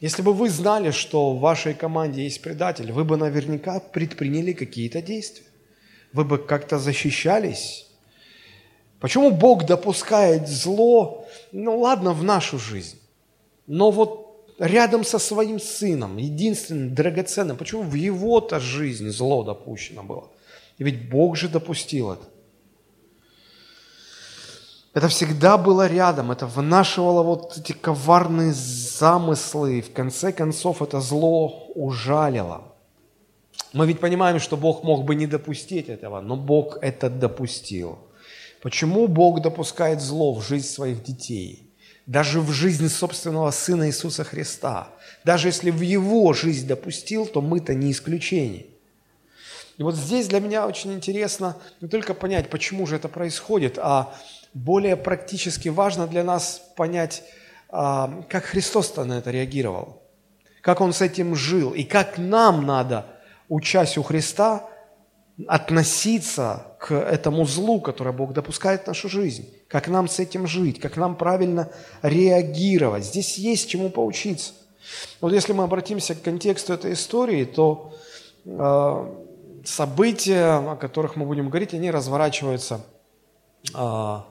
Если 0.00 0.22
бы 0.22 0.34
вы 0.34 0.50
знали, 0.50 0.90
что 0.90 1.32
в 1.32 1.40
вашей 1.40 1.72
команде 1.72 2.24
есть 2.24 2.42
предатель, 2.42 2.92
вы 2.92 3.04
бы 3.04 3.16
наверняка 3.16 3.80
предприняли 3.80 4.52
какие-то 4.52 5.00
действия. 5.00 5.46
Вы 6.12 6.24
бы 6.24 6.38
как-то 6.38 6.78
защищались. 6.78 7.86
Почему 9.00 9.30
Бог 9.30 9.64
допускает 9.64 10.48
зло, 10.48 11.25
ну 11.58 11.78
ладно, 11.80 12.12
в 12.12 12.22
нашу 12.22 12.58
жизнь, 12.58 13.00
но 13.66 13.90
вот 13.90 14.54
рядом 14.58 15.04
со 15.04 15.18
своим 15.18 15.58
сыном, 15.58 16.18
единственным, 16.18 16.94
драгоценным, 16.94 17.56
почему 17.56 17.82
в 17.82 17.94
его-то 17.94 18.60
жизнь 18.60 19.08
зло 19.08 19.42
допущено 19.42 20.02
было? 20.02 20.28
И 20.76 20.84
ведь 20.84 21.08
Бог 21.08 21.36
же 21.36 21.48
допустил 21.48 22.12
это. 22.12 22.24
Это 24.92 25.08
всегда 25.08 25.56
было 25.56 25.86
рядом, 25.86 26.30
это 26.30 26.46
вынашивало 26.46 27.22
вот 27.22 27.56
эти 27.56 27.72
коварные 27.72 28.52
замыслы, 28.52 29.78
и 29.78 29.82
в 29.82 29.92
конце 29.94 30.32
концов 30.32 30.82
это 30.82 31.00
зло 31.00 31.68
ужалило. 31.74 32.64
Мы 33.72 33.86
ведь 33.86 34.00
понимаем, 34.00 34.40
что 34.40 34.58
Бог 34.58 34.84
мог 34.84 35.04
бы 35.04 35.14
не 35.14 35.26
допустить 35.26 35.88
этого, 35.88 36.20
но 36.20 36.36
Бог 36.36 36.78
это 36.82 37.08
допустил. 37.08 37.98
Почему 38.66 39.06
Бог 39.06 39.42
допускает 39.42 40.00
зло 40.00 40.34
в 40.34 40.42
жизнь 40.44 40.66
своих 40.66 41.04
детей? 41.04 41.72
Даже 42.04 42.40
в 42.40 42.50
жизнь 42.50 42.88
собственного 42.88 43.52
Сына 43.52 43.86
Иисуса 43.86 44.24
Христа. 44.24 44.88
Даже 45.22 45.46
если 45.46 45.70
в 45.70 45.82
Его 45.82 46.32
жизнь 46.32 46.66
допустил, 46.66 47.26
то 47.26 47.40
мы-то 47.40 47.74
не 47.74 47.92
исключение. 47.92 48.66
И 49.78 49.84
вот 49.84 49.94
здесь 49.94 50.26
для 50.26 50.40
меня 50.40 50.66
очень 50.66 50.92
интересно 50.92 51.56
не 51.80 51.86
только 51.86 52.12
понять, 52.12 52.50
почему 52.50 52.88
же 52.88 52.96
это 52.96 53.08
происходит, 53.08 53.78
а 53.80 54.12
более 54.52 54.96
практически 54.96 55.68
важно 55.68 56.08
для 56.08 56.24
нас 56.24 56.60
понять, 56.74 57.22
а, 57.68 58.24
как 58.28 58.46
Христос-то 58.46 59.04
на 59.04 59.18
это 59.18 59.30
реагировал, 59.30 60.02
как 60.60 60.80
Он 60.80 60.92
с 60.92 61.02
этим 61.02 61.36
жил, 61.36 61.70
и 61.70 61.84
как 61.84 62.18
нам 62.18 62.66
надо, 62.66 63.06
учась 63.48 63.96
у 63.96 64.02
Христа, 64.02 64.68
относиться 65.46 66.75
к 66.86 66.94
этому 66.94 67.44
злу, 67.46 67.80
которое 67.80 68.12
Бог 68.12 68.32
допускает 68.32 68.84
в 68.84 68.86
нашу 68.86 69.08
жизнь, 69.08 69.52
как 69.66 69.88
нам 69.88 70.06
с 70.06 70.20
этим 70.20 70.46
жить, 70.46 70.78
как 70.78 70.96
нам 70.96 71.16
правильно 71.16 71.68
реагировать. 72.02 73.04
Здесь 73.04 73.38
есть 73.38 73.68
чему 73.68 73.90
поучиться. 73.90 74.52
Вот 75.20 75.32
если 75.32 75.52
мы 75.52 75.64
обратимся 75.64 76.14
к 76.14 76.22
контексту 76.22 76.74
этой 76.74 76.92
истории, 76.92 77.44
то 77.44 77.92
э, 78.44 79.14
события, 79.64 80.58
о 80.58 80.76
которых 80.76 81.16
мы 81.16 81.26
будем 81.26 81.48
говорить, 81.48 81.74
они 81.74 81.90
разворачиваются 81.90 82.80
э, 83.74 83.78
а, 83.78 84.24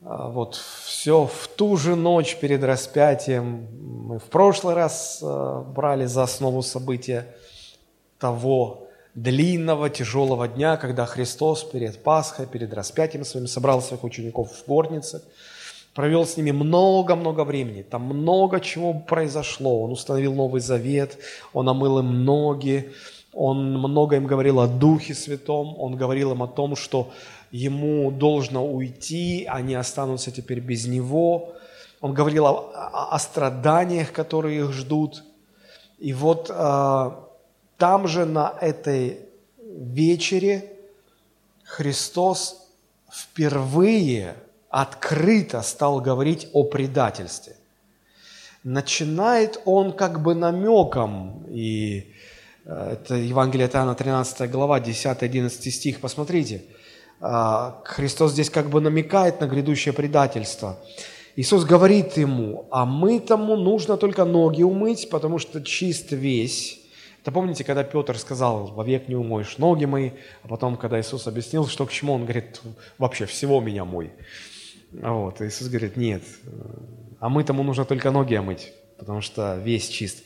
вот 0.00 0.54
все 0.84 1.26
в 1.26 1.48
ту 1.48 1.76
же 1.76 1.96
ночь 1.96 2.36
перед 2.36 2.62
распятием. 2.62 3.66
Мы 4.06 4.20
в 4.20 4.24
прошлый 4.24 4.76
раз 4.76 5.18
а, 5.20 5.62
брали 5.62 6.06
за 6.06 6.22
основу 6.22 6.62
события 6.62 7.26
того 8.20 8.86
длинного, 9.14 9.90
тяжелого 9.90 10.48
дня, 10.48 10.76
когда 10.76 11.06
Христос 11.06 11.64
перед 11.64 12.02
Пасхой, 12.02 12.46
перед 12.46 12.72
распятием 12.72 13.24
своим 13.24 13.46
собрал 13.46 13.82
своих 13.82 14.04
учеников 14.04 14.50
в 14.52 14.66
горнице, 14.66 15.22
провел 15.94 16.24
с 16.24 16.36
ними 16.36 16.50
много-много 16.50 17.44
времени. 17.44 17.82
Там 17.82 18.02
много 18.02 18.60
чего 18.60 18.94
произошло. 18.94 19.82
Он 19.82 19.92
установил 19.92 20.34
Новый 20.34 20.60
Завет, 20.60 21.18
он 21.52 21.68
омыл 21.68 21.98
им 21.98 22.24
ноги, 22.24 22.90
он 23.32 23.78
много 23.78 24.16
им 24.16 24.26
говорил 24.26 24.60
о 24.60 24.66
Духе 24.66 25.14
Святом, 25.14 25.74
он 25.78 25.96
говорил 25.96 26.32
им 26.32 26.42
о 26.42 26.48
том, 26.48 26.76
что 26.76 27.10
ему 27.50 28.10
должно 28.10 28.66
уйти, 28.66 29.46
они 29.48 29.74
останутся 29.74 30.30
теперь 30.30 30.60
без 30.60 30.86
него. 30.86 31.52
Он 32.00 32.14
говорил 32.14 32.46
о, 32.46 33.10
о, 33.10 33.18
страданиях, 33.18 34.12
которые 34.12 34.60
их 34.60 34.72
ждут. 34.72 35.22
И 35.98 36.12
вот 36.12 36.50
э, 36.50 37.10
там 37.82 38.06
же 38.06 38.26
на 38.26 38.54
этой 38.60 39.18
вечере 39.58 40.70
Христос 41.64 42.68
впервые 43.10 44.36
открыто 44.70 45.62
стал 45.62 46.00
говорить 46.00 46.46
о 46.52 46.62
предательстве. 46.62 47.56
Начинает 48.62 49.60
он 49.64 49.92
как 49.92 50.22
бы 50.22 50.36
намеком, 50.36 51.44
и 51.50 52.12
э, 52.64 52.92
это 52.92 53.16
Евангелие 53.16 53.66
от 53.66 53.74
Иоанна, 53.74 53.96
13 53.96 54.48
глава, 54.48 54.78
10-11 54.78 55.50
стих, 55.50 56.00
посмотрите– 56.00 56.62
а, 57.24 57.80
Христос 57.84 58.32
здесь 58.32 58.50
как 58.50 58.68
бы 58.68 58.80
намекает 58.80 59.40
на 59.40 59.46
грядущее 59.46 59.92
предательство. 59.92 60.76
Иисус 61.36 61.64
говорит 61.64 62.16
ему, 62.16 62.66
а 62.70 62.84
мы 62.84 63.20
тому 63.20 63.56
нужно 63.56 63.96
только 63.96 64.24
ноги 64.24 64.64
умыть, 64.64 65.08
потому 65.08 65.38
что 65.38 65.62
чист 65.62 66.10
весь. 66.10 66.81
Это 67.22 67.30
помните, 67.30 67.62
когда 67.62 67.84
Петр 67.84 68.18
сказал, 68.18 68.66
вовек 68.66 69.06
не 69.06 69.14
умоешь 69.14 69.56
ноги 69.58 69.84
мои, 69.84 70.10
а 70.42 70.48
потом, 70.48 70.76
когда 70.76 71.00
Иисус 71.00 71.28
объяснил, 71.28 71.68
что 71.68 71.86
к 71.86 71.92
чему, 71.92 72.14
он 72.14 72.24
говорит, 72.24 72.60
вообще 72.98 73.26
всего 73.26 73.60
меня 73.60 73.84
мой. 73.84 74.10
Вот, 74.90 75.40
Иисус 75.40 75.68
говорит, 75.68 75.96
нет, 75.96 76.22
а 77.20 77.28
мы 77.28 77.44
тому 77.44 77.62
нужно 77.62 77.84
только 77.84 78.10
ноги 78.10 78.34
омыть, 78.34 78.72
потому 78.98 79.20
что 79.20 79.56
весь 79.56 79.88
чист. 79.88 80.24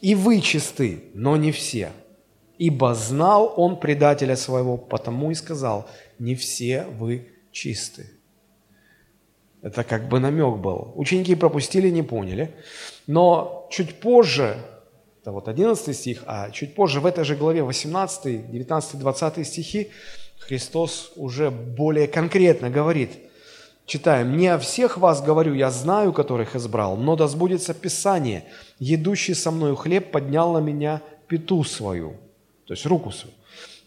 И 0.00 0.14
вы 0.14 0.40
чисты, 0.40 1.10
но 1.14 1.36
не 1.36 1.50
все. 1.50 1.90
Ибо 2.58 2.94
знал 2.94 3.52
он 3.56 3.80
предателя 3.80 4.36
своего, 4.36 4.76
потому 4.76 5.32
и 5.32 5.34
сказал, 5.34 5.88
не 6.20 6.36
все 6.36 6.84
вы 6.84 7.28
чисты. 7.50 8.06
Это 9.62 9.82
как 9.82 10.08
бы 10.08 10.20
намек 10.20 10.58
был. 10.58 10.92
Ученики 10.94 11.34
пропустили, 11.34 11.90
не 11.90 12.04
поняли. 12.04 12.54
Но 13.08 13.66
чуть 13.72 13.96
позже, 13.96 14.56
это 15.26 15.32
вот 15.32 15.48
11 15.48 15.96
стих, 15.96 16.22
а 16.26 16.50
чуть 16.50 16.76
позже 16.76 17.00
в 17.00 17.06
этой 17.06 17.24
же 17.24 17.34
главе 17.34 17.64
18, 17.64 18.48
19, 18.48 18.98
20 19.00 19.44
стихи 19.44 19.90
Христос 20.38 21.10
уже 21.16 21.50
более 21.50 22.06
конкретно 22.06 22.70
говорит, 22.70 23.10
читаем, 23.86 24.36
«Не 24.36 24.46
о 24.46 24.58
всех 24.60 24.98
вас 24.98 25.20
говорю, 25.20 25.54
я 25.54 25.72
знаю, 25.72 26.12
которых 26.12 26.54
избрал, 26.54 26.96
но 26.96 27.16
да 27.16 27.26
сбудется 27.26 27.74
Писание, 27.74 28.44
едущий 28.78 29.34
со 29.34 29.50
мною 29.50 29.74
хлеб 29.74 30.12
поднял 30.12 30.52
на 30.52 30.58
меня 30.58 31.02
пету 31.26 31.64
свою» 31.64 32.14
то 32.66 32.74
есть 32.74 32.86
руку 32.86 33.10
свою. 33.10 33.34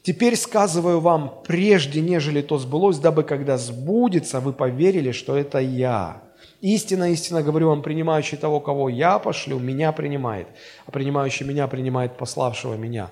Теперь 0.04 0.36
сказываю 0.36 1.00
вам, 1.00 1.42
прежде 1.46 2.02
нежели 2.02 2.42
то 2.42 2.58
сбылось, 2.58 2.98
дабы 2.98 3.24
когда 3.24 3.58
сбудется, 3.58 4.40
вы 4.40 4.54
поверили, 4.54 5.12
что 5.12 5.38
это 5.38 5.60
я. 5.60 6.22
Истинно, 6.62 7.12
истинно 7.12 7.42
говорю 7.42 7.70
вам, 7.70 7.82
принимающий 7.82 8.38
того, 8.38 8.60
кого 8.60 8.90
я 8.90 9.18
пошлю, 9.18 9.60
меня 9.60 9.92
принимает, 9.94 10.48
а 10.86 10.92
принимающий 10.92 11.46
меня 11.46 11.68
принимает 11.68 12.18
пославшего 12.18 12.74
меня. 12.74 13.10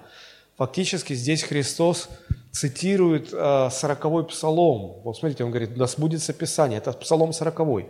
Фактически 0.57 1.13
здесь 1.13 1.43
Христос 1.43 2.09
цитирует 2.51 3.29
э, 3.31 3.69
сороковой 3.71 4.25
псалом. 4.25 5.01
Вот 5.03 5.17
смотрите, 5.17 5.45
он 5.45 5.51
говорит, 5.51 5.75
да 5.75 5.87
сбудется 5.87 6.33
Писание, 6.33 6.79
это 6.79 6.91
псалом 6.91 7.31
сороковой. 7.31 7.87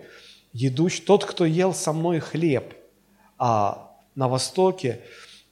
Едущий, 0.54 1.04
тот, 1.04 1.26
кто 1.26 1.46
ел 1.46 1.74
со 1.74 1.92
мной 1.92 2.20
хлеб, 2.20 2.74
а 3.40 3.96
на 4.14 4.28
Востоке 4.28 5.00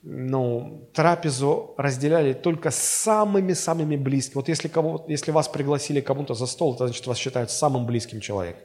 ну, 0.04 0.88
трапезу 0.94 1.74
разделяли 1.78 2.34
только 2.34 2.70
с 2.70 2.78
самыми-самыми 2.78 3.96
близкими. 3.96 4.36
Вот 4.36 4.50
если, 4.50 4.68
кого, 4.68 5.04
если 5.08 5.32
вас 5.32 5.48
пригласили 5.48 6.00
кому-то 6.00 6.36
за 6.36 6.46
стол, 6.46 6.76
это 6.76 6.88
значит, 6.88 7.08
вас 7.08 7.18
считают 7.18 7.50
самым 7.50 7.88
близким 7.88 8.20
человеком. 8.20 8.62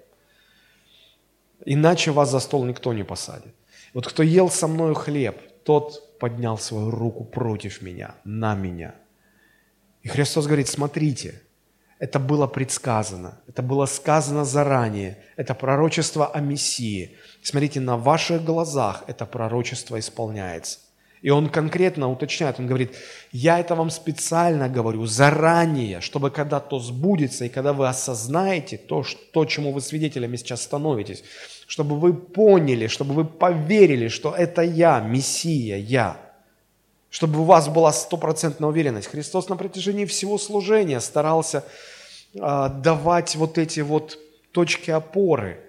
Иначе 1.64 2.11
вас 2.11 2.31
за 2.31 2.40
стол 2.40 2.64
никто 2.64 2.93
не 2.93 3.05
посадит. 3.05 3.55
Вот 3.95 4.07
кто 4.07 4.23
ел 4.23 4.50
со 4.50 4.67
мною 4.67 4.95
хлеб, 4.95 5.37
тот 5.64 6.19
поднял 6.19 6.59
свою 6.59 6.90
руку 6.90 7.25
против 7.25 7.83
меня, 7.83 8.14
на 8.25 8.55
меня. 8.55 8.95
И 10.02 10.09
Христос 10.09 10.47
говорит, 10.47 10.69
смотрите, 10.69 11.43
это 11.99 12.19
было 12.19 12.47
предсказано, 12.47 13.40
это 13.47 13.62
было 13.62 13.87
сказано 13.87 14.45
заранее, 14.45 15.19
это 15.37 15.55
пророчество 15.55 16.26
о 16.26 16.40
Мессии. 16.40 17.17
Смотрите, 17.43 17.81
на 17.81 17.97
ваших 17.97 18.43
глазах 18.43 19.05
это 19.07 19.26
пророчество 19.26 19.99
исполняется. 19.99 20.79
И 21.23 21.29
он 21.29 21.50
конкретно 21.50 22.11
уточняет, 22.11 22.59
он 22.59 22.67
говорит, 22.67 22.97
я 23.31 23.59
это 23.59 23.75
вам 23.75 23.91
специально 23.91 24.71
говорю 24.71 25.05
заранее, 25.05 26.00
чтобы 26.00 26.31
когда 26.31 26.61
то 26.61 26.79
сбудется, 26.79 27.45
и 27.45 27.50
когда 27.50 27.75
вы 27.75 27.89
осознаете 27.89 28.79
то, 28.79 29.03
что, 29.03 29.45
чему 29.45 29.73
вы 29.73 29.83
свидетелями 29.83 30.37
сейчас 30.37 30.62
становитесь, 30.62 31.23
чтобы 31.67 31.99
вы 31.99 32.15
поняли, 32.15 32.87
чтобы 32.87 33.12
вы 33.12 33.25
поверили, 33.25 34.09
что 34.09 34.35
это 34.35 34.62
я, 34.62 35.00
Мессия, 35.00 35.77
я. 35.77 36.17
Чтобы 37.11 37.41
у 37.41 37.45
вас 37.45 37.69
была 37.69 37.93
стопроцентная 37.93 38.69
уверенность. 38.69 39.09
Христос 39.09 39.49
на 39.49 39.57
протяжении 39.57 40.07
всего 40.07 40.39
служения 40.39 41.00
старался 41.00 41.65
э, 42.35 42.69
давать 42.83 43.35
вот 43.37 43.59
эти 43.59 43.81
вот 43.81 44.19
точки 44.53 44.91
опоры, 44.91 45.61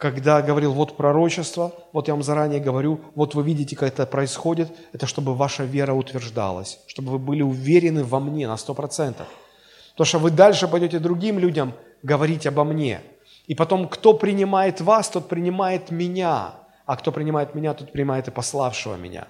когда 0.00 0.40
говорил, 0.40 0.72
вот 0.72 0.96
пророчество, 0.96 1.74
вот 1.92 2.08
я 2.08 2.14
вам 2.14 2.22
заранее 2.22 2.58
говорю, 2.58 3.00
вот 3.14 3.34
вы 3.34 3.42
видите, 3.42 3.76
как 3.76 3.88
это 3.88 4.06
происходит, 4.06 4.72
это 4.94 5.06
чтобы 5.06 5.34
ваша 5.34 5.64
вера 5.64 5.92
утверждалась, 5.92 6.80
чтобы 6.86 7.12
вы 7.12 7.18
были 7.18 7.42
уверены 7.42 8.02
во 8.02 8.18
мне 8.18 8.48
на 8.48 8.56
сто 8.56 8.72
процентов. 8.72 9.26
Потому 9.90 10.06
что 10.06 10.18
вы 10.18 10.30
дальше 10.30 10.68
пойдете 10.68 11.00
другим 11.00 11.38
людям 11.38 11.74
говорить 12.02 12.46
обо 12.46 12.64
мне. 12.64 13.02
И 13.46 13.54
потом, 13.54 13.88
кто 13.88 14.14
принимает 14.14 14.80
вас, 14.80 15.10
тот 15.10 15.28
принимает 15.28 15.90
меня. 15.90 16.54
А 16.86 16.96
кто 16.96 17.12
принимает 17.12 17.54
меня, 17.54 17.74
тот 17.74 17.92
принимает 17.92 18.26
и 18.26 18.30
пославшего 18.30 18.96
меня. 18.96 19.28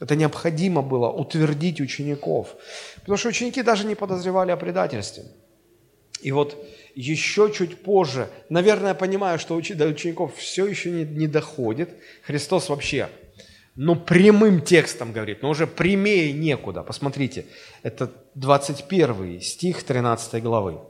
Это 0.00 0.16
необходимо 0.16 0.82
было 0.82 1.08
утвердить 1.10 1.80
учеников. 1.80 2.56
Потому 2.96 3.18
что 3.18 3.28
ученики 3.28 3.62
даже 3.62 3.86
не 3.86 3.94
подозревали 3.94 4.50
о 4.50 4.56
предательстве. 4.56 5.24
И 6.20 6.32
вот 6.32 6.56
еще 6.94 7.52
чуть 7.52 7.82
позже, 7.82 8.28
наверное, 8.48 8.94
понимаю, 8.94 9.38
что 9.38 9.60
до 9.60 9.86
учеников 9.86 10.36
все 10.36 10.66
еще 10.66 10.90
не, 10.90 11.04
не 11.04 11.26
доходит. 11.26 11.90
Христос 12.22 12.68
вообще, 12.68 13.08
ну, 13.74 13.94
прямым 13.94 14.60
текстом 14.60 15.12
говорит, 15.12 15.42
но 15.42 15.50
уже 15.50 15.66
прямее 15.66 16.32
некуда. 16.32 16.82
Посмотрите, 16.82 17.46
это 17.82 18.10
21 18.34 19.40
стих 19.40 19.82
13 19.84 20.42
главы. 20.42 20.80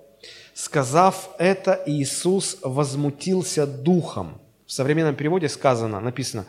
«Сказав 0.54 1.30
это, 1.38 1.82
Иисус 1.86 2.58
возмутился 2.62 3.66
духом». 3.66 4.40
В 4.66 4.72
современном 4.72 5.14
переводе 5.14 5.48
сказано, 5.48 6.00
написано, 6.00 6.46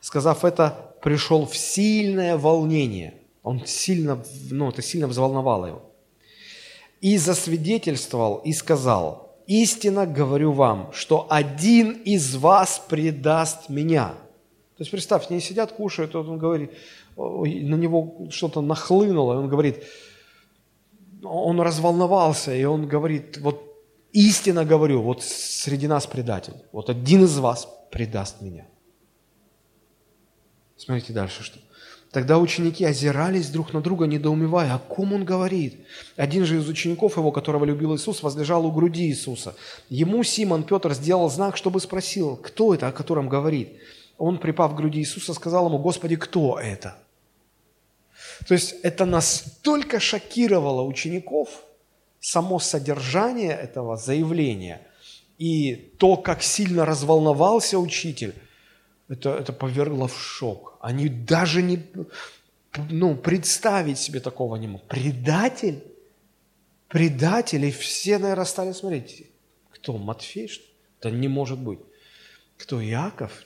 сказав 0.00 0.44
это, 0.44 0.94
пришел 1.02 1.46
в 1.46 1.56
сильное 1.56 2.36
волнение. 2.36 3.14
Он 3.42 3.64
сильно, 3.66 4.22
ну, 4.50 4.68
это 4.68 4.82
сильно 4.82 5.08
взволновало 5.08 5.66
его 5.66 5.87
и 7.00 7.16
засвидетельствовал 7.16 8.36
и 8.38 8.52
сказал, 8.52 9.36
«Истинно 9.46 10.06
говорю 10.06 10.52
вам, 10.52 10.90
что 10.92 11.26
один 11.30 11.92
из 11.92 12.36
вас 12.36 12.82
предаст 12.88 13.68
меня». 13.68 14.14
То 14.76 14.82
есть 14.82 14.90
представь, 14.90 15.30
они 15.30 15.40
сидят, 15.40 15.72
кушают, 15.72 16.14
вот 16.14 16.28
он 16.28 16.38
говорит, 16.38 16.72
на 17.16 17.74
него 17.74 18.28
что-то 18.30 18.60
нахлынуло, 18.60 19.34
и 19.34 19.36
он 19.36 19.48
говорит, 19.48 19.82
он 21.22 21.60
разволновался, 21.60 22.54
и 22.54 22.64
он 22.64 22.86
говорит, 22.86 23.38
вот 23.38 23.60
истинно 24.12 24.64
говорю, 24.64 25.02
вот 25.02 25.22
среди 25.22 25.88
нас 25.88 26.06
предатель, 26.06 26.54
вот 26.72 26.90
один 26.90 27.24
из 27.24 27.38
вас 27.38 27.68
предаст 27.90 28.40
меня. 28.40 28.66
Смотрите 30.76 31.12
дальше, 31.12 31.42
что. 31.42 31.58
Тогда 32.10 32.38
ученики 32.38 32.84
озирались 32.84 33.50
друг 33.50 33.74
на 33.74 33.82
друга, 33.82 34.06
недоумевая, 34.06 34.74
о 34.74 34.78
ком 34.78 35.12
он 35.12 35.24
говорит. 35.24 35.76
Один 36.16 36.46
же 36.46 36.56
из 36.56 36.68
учеников 36.68 37.18
его, 37.18 37.30
которого 37.32 37.66
любил 37.66 37.94
Иисус, 37.94 38.22
возлежал 38.22 38.64
у 38.64 38.72
груди 38.72 39.06
Иисуса. 39.06 39.54
Ему 39.90 40.22
Симон 40.22 40.62
Петр 40.62 40.94
сделал 40.94 41.28
знак, 41.28 41.56
чтобы 41.58 41.80
спросил, 41.80 42.36
кто 42.36 42.72
это, 42.72 42.88
о 42.88 42.92
котором 42.92 43.28
говорит. 43.28 43.74
Он, 44.16 44.38
припав 44.38 44.72
к 44.72 44.76
груди 44.76 45.00
Иисуса, 45.00 45.34
сказал 45.34 45.66
ему, 45.66 45.78
Господи, 45.78 46.16
кто 46.16 46.58
это? 46.58 46.96
То 48.46 48.54
есть 48.54 48.74
это 48.82 49.04
настолько 49.04 50.00
шокировало 50.00 50.82
учеников, 50.82 51.48
само 52.20 52.58
содержание 52.58 53.52
этого 53.52 53.96
заявления 53.96 54.80
и 55.38 55.74
то, 55.98 56.16
как 56.16 56.42
сильно 56.42 56.84
разволновался 56.84 57.78
учитель, 57.78 58.34
это, 59.08 59.30
это 59.30 59.52
повергло 59.52 60.08
в 60.08 60.20
шок. 60.20 60.78
Они 60.80 61.08
даже 61.08 61.62
не, 61.62 61.82
ну, 62.90 63.16
представить 63.16 63.98
себе 63.98 64.20
такого 64.20 64.56
не 64.56 64.68
могут. 64.68 64.88
Предатель? 64.88 65.82
Предатель? 66.88 67.64
И 67.64 67.70
все, 67.70 68.18
наверное, 68.18 68.44
стали 68.44 68.72
смотреть. 68.72 69.30
Кто, 69.70 69.96
Матфей? 69.96 70.48
Что? 70.48 70.64
Да 71.00 71.10
не 71.10 71.28
может 71.28 71.58
быть. 71.58 71.78
Кто, 72.56 72.82
Иаков? 72.82 73.44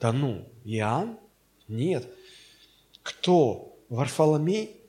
Да 0.00 0.12
ну, 0.12 0.48
Иоанн? 0.64 1.18
Нет. 1.68 2.06
Кто, 3.02 3.76
Варфоломей? 3.88 4.80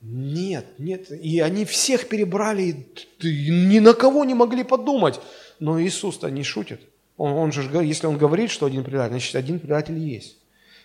Нет, 0.00 0.66
нет. 0.78 1.10
И 1.10 1.40
они 1.40 1.64
всех 1.64 2.08
перебрали, 2.08 2.86
и 3.20 3.50
ни 3.50 3.80
на 3.80 3.92
кого 3.92 4.24
не 4.24 4.34
могли 4.34 4.62
подумать. 4.62 5.20
Но 5.58 5.80
Иисус-то 5.82 6.30
не 6.30 6.44
шутит. 6.44 6.80
Он, 7.16 7.32
он 7.32 7.52
же, 7.52 7.62
если 7.84 8.06
он 8.06 8.18
говорит, 8.18 8.50
что 8.50 8.66
один 8.66 8.84
предатель, 8.84 9.12
значит, 9.12 9.34
один 9.36 9.58
предатель 9.58 9.98
есть. 9.98 10.38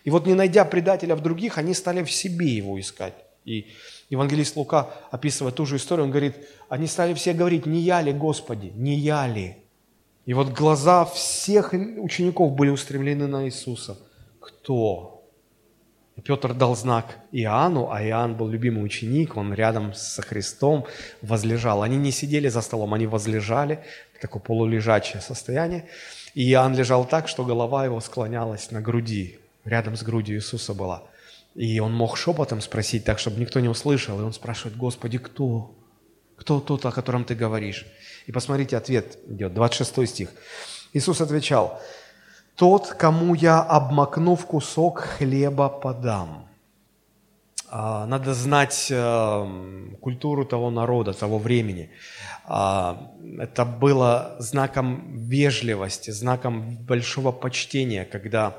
И 0.04 0.10
вот 0.10 0.26
не 0.26 0.34
найдя 0.34 0.64
предателя 0.64 1.14
в 1.14 1.22
других, 1.22 1.58
они 1.58 1.74
стали 1.74 2.02
в 2.02 2.10
себе 2.10 2.46
его 2.46 2.78
искать. 2.80 3.14
И 3.44 3.68
евангелист 4.10 4.56
Лука, 4.56 4.90
описывая 5.10 5.52
ту 5.52 5.66
же 5.66 5.76
историю, 5.76 6.04
он 6.04 6.10
говорит, 6.10 6.36
они 6.68 6.86
стали 6.86 7.14
все 7.14 7.32
говорить, 7.32 7.66
не 7.66 7.80
я 7.80 8.00
ли, 8.00 8.12
Господи, 8.12 8.72
не 8.74 8.96
я 8.96 9.26
ли? 9.26 9.56
И 10.26 10.34
вот 10.34 10.50
глаза 10.52 11.04
всех 11.04 11.72
учеников 11.72 12.52
были 12.52 12.70
устремлены 12.70 13.26
на 13.26 13.46
Иисуса. 13.46 13.98
Кто? 14.40 15.24
И 16.16 16.20
Петр 16.20 16.52
дал 16.52 16.76
знак 16.76 17.16
Иоанну, 17.32 17.90
а 17.90 18.02
Иоанн 18.04 18.36
был 18.36 18.48
любимый 18.48 18.84
ученик, 18.84 19.36
он 19.36 19.54
рядом 19.54 19.94
со 19.94 20.22
Христом 20.22 20.86
возлежал. 21.22 21.82
Они 21.82 21.96
не 21.96 22.12
сидели 22.12 22.48
за 22.48 22.60
столом, 22.60 22.94
они 22.94 23.06
возлежали, 23.06 23.82
такое 24.20 24.42
полулежачее 24.42 25.20
состояние. 25.20 25.88
И 26.34 26.50
Иоанн 26.50 26.74
лежал 26.74 27.04
так, 27.04 27.28
что 27.28 27.44
голова 27.44 27.84
его 27.84 28.00
склонялась 28.00 28.70
на 28.70 28.80
груди, 28.80 29.38
рядом 29.64 29.96
с 29.96 30.02
грудью 30.02 30.36
Иисуса 30.36 30.74
была. 30.74 31.02
И 31.54 31.80
он 31.80 31.92
мог 31.92 32.16
шепотом 32.16 32.60
спросить 32.60 33.04
так, 33.04 33.18
чтобы 33.18 33.38
никто 33.38 33.60
не 33.60 33.68
услышал. 33.68 34.18
И 34.18 34.22
он 34.22 34.32
спрашивает, 34.32 34.76
Господи, 34.76 35.18
кто? 35.18 35.74
Кто 36.36 36.60
тот, 36.60 36.86
о 36.86 36.92
котором 36.92 37.24
ты 37.24 37.34
говоришь? 37.34 37.86
И 38.26 38.32
посмотрите, 38.32 38.76
ответ 38.76 39.18
идет, 39.28 39.52
26 39.52 40.08
стих. 40.08 40.30
Иисус 40.94 41.20
отвечал, 41.20 41.80
«Тот, 42.56 42.88
кому 42.88 43.34
я, 43.34 43.60
обмакнув 43.60 44.46
кусок 44.46 45.00
хлеба, 45.00 45.68
подам». 45.68 46.48
А, 47.74 48.06
надо 48.06 48.34
знать 48.34 48.88
э, 48.90 49.46
культуру 50.00 50.44
того 50.44 50.70
народа, 50.70 51.14
того 51.14 51.38
времени. 51.38 51.88
А, 52.44 53.10
это 53.38 53.64
было 53.64 54.36
знаком 54.40 55.16
вежливости, 55.16 56.10
знаком 56.10 56.76
большого 56.86 57.32
почтения, 57.32 58.04
когда 58.04 58.52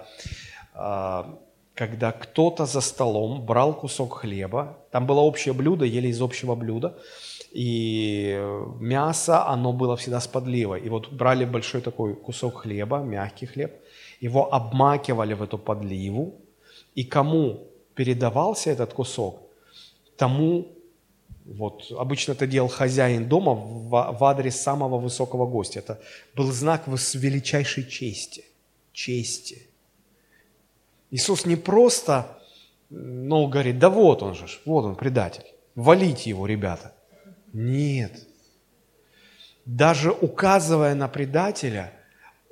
а, 0.73 1.38
когда 1.76 2.12
кто-то 2.12 2.65
за 2.65 2.82
столом 2.82 3.45
брал 3.45 3.76
кусок 3.76 4.13
хлеба, 4.13 4.80
там 4.91 5.06
было 5.06 5.19
общее 5.19 5.54
блюдо, 5.54 5.86
ели 5.86 6.08
из 6.08 6.19
общего 6.19 6.56
блюда, 6.56 6.97
и 7.52 8.41
мясо, 8.80 9.47
оно 9.47 9.73
было 9.73 9.95
всегда 9.95 10.19
с 10.21 10.28
подливой. 10.28 10.82
И 10.82 10.89
вот 10.89 11.12
брали 11.12 11.45
большой 11.45 11.82
такой 11.82 12.15
кусок 12.15 12.62
хлеба, 12.62 12.97
мягкий 12.97 13.45
хлеб, 13.45 13.71
его 14.21 14.52
обмакивали 14.52 15.36
в 15.36 15.43
эту 15.43 15.60
подливу, 15.60 16.41
и 16.95 17.04
кому 17.04 17.72
передавался 17.95 18.71
этот 18.71 18.93
кусок, 18.93 19.41
тому, 20.17 20.67
вот 21.45 21.91
обычно 21.97 22.34
это 22.34 22.47
делал 22.47 22.69
хозяин 22.69 23.27
дома 23.27 23.53
в, 23.53 23.89
в 23.89 24.23
адрес 24.23 24.60
самого 24.60 24.97
высокого 24.97 25.45
гостя. 25.45 25.79
Это 25.79 26.01
был 26.36 26.51
знак 26.51 26.88
величайшей 26.88 27.88
чести, 27.88 28.45
чести– 28.93 29.67
Иисус 31.13 31.45
не 31.45 31.56
просто, 31.56 32.39
ну, 32.89 33.45
говорит, 33.47 33.77
да 33.77 33.91
вот 33.91 34.23
он 34.23 34.34
же, 34.34 34.47
вот 34.65 34.84
он, 34.84 34.95
предатель, 34.95 35.45
валите 35.75 36.32
его, 36.32 36.47
ребята. 36.47 36.91
Нет. 37.53 38.27
Даже 39.63 40.12
указывая 40.12 40.95
на 40.95 41.08
предателя, 41.08 41.93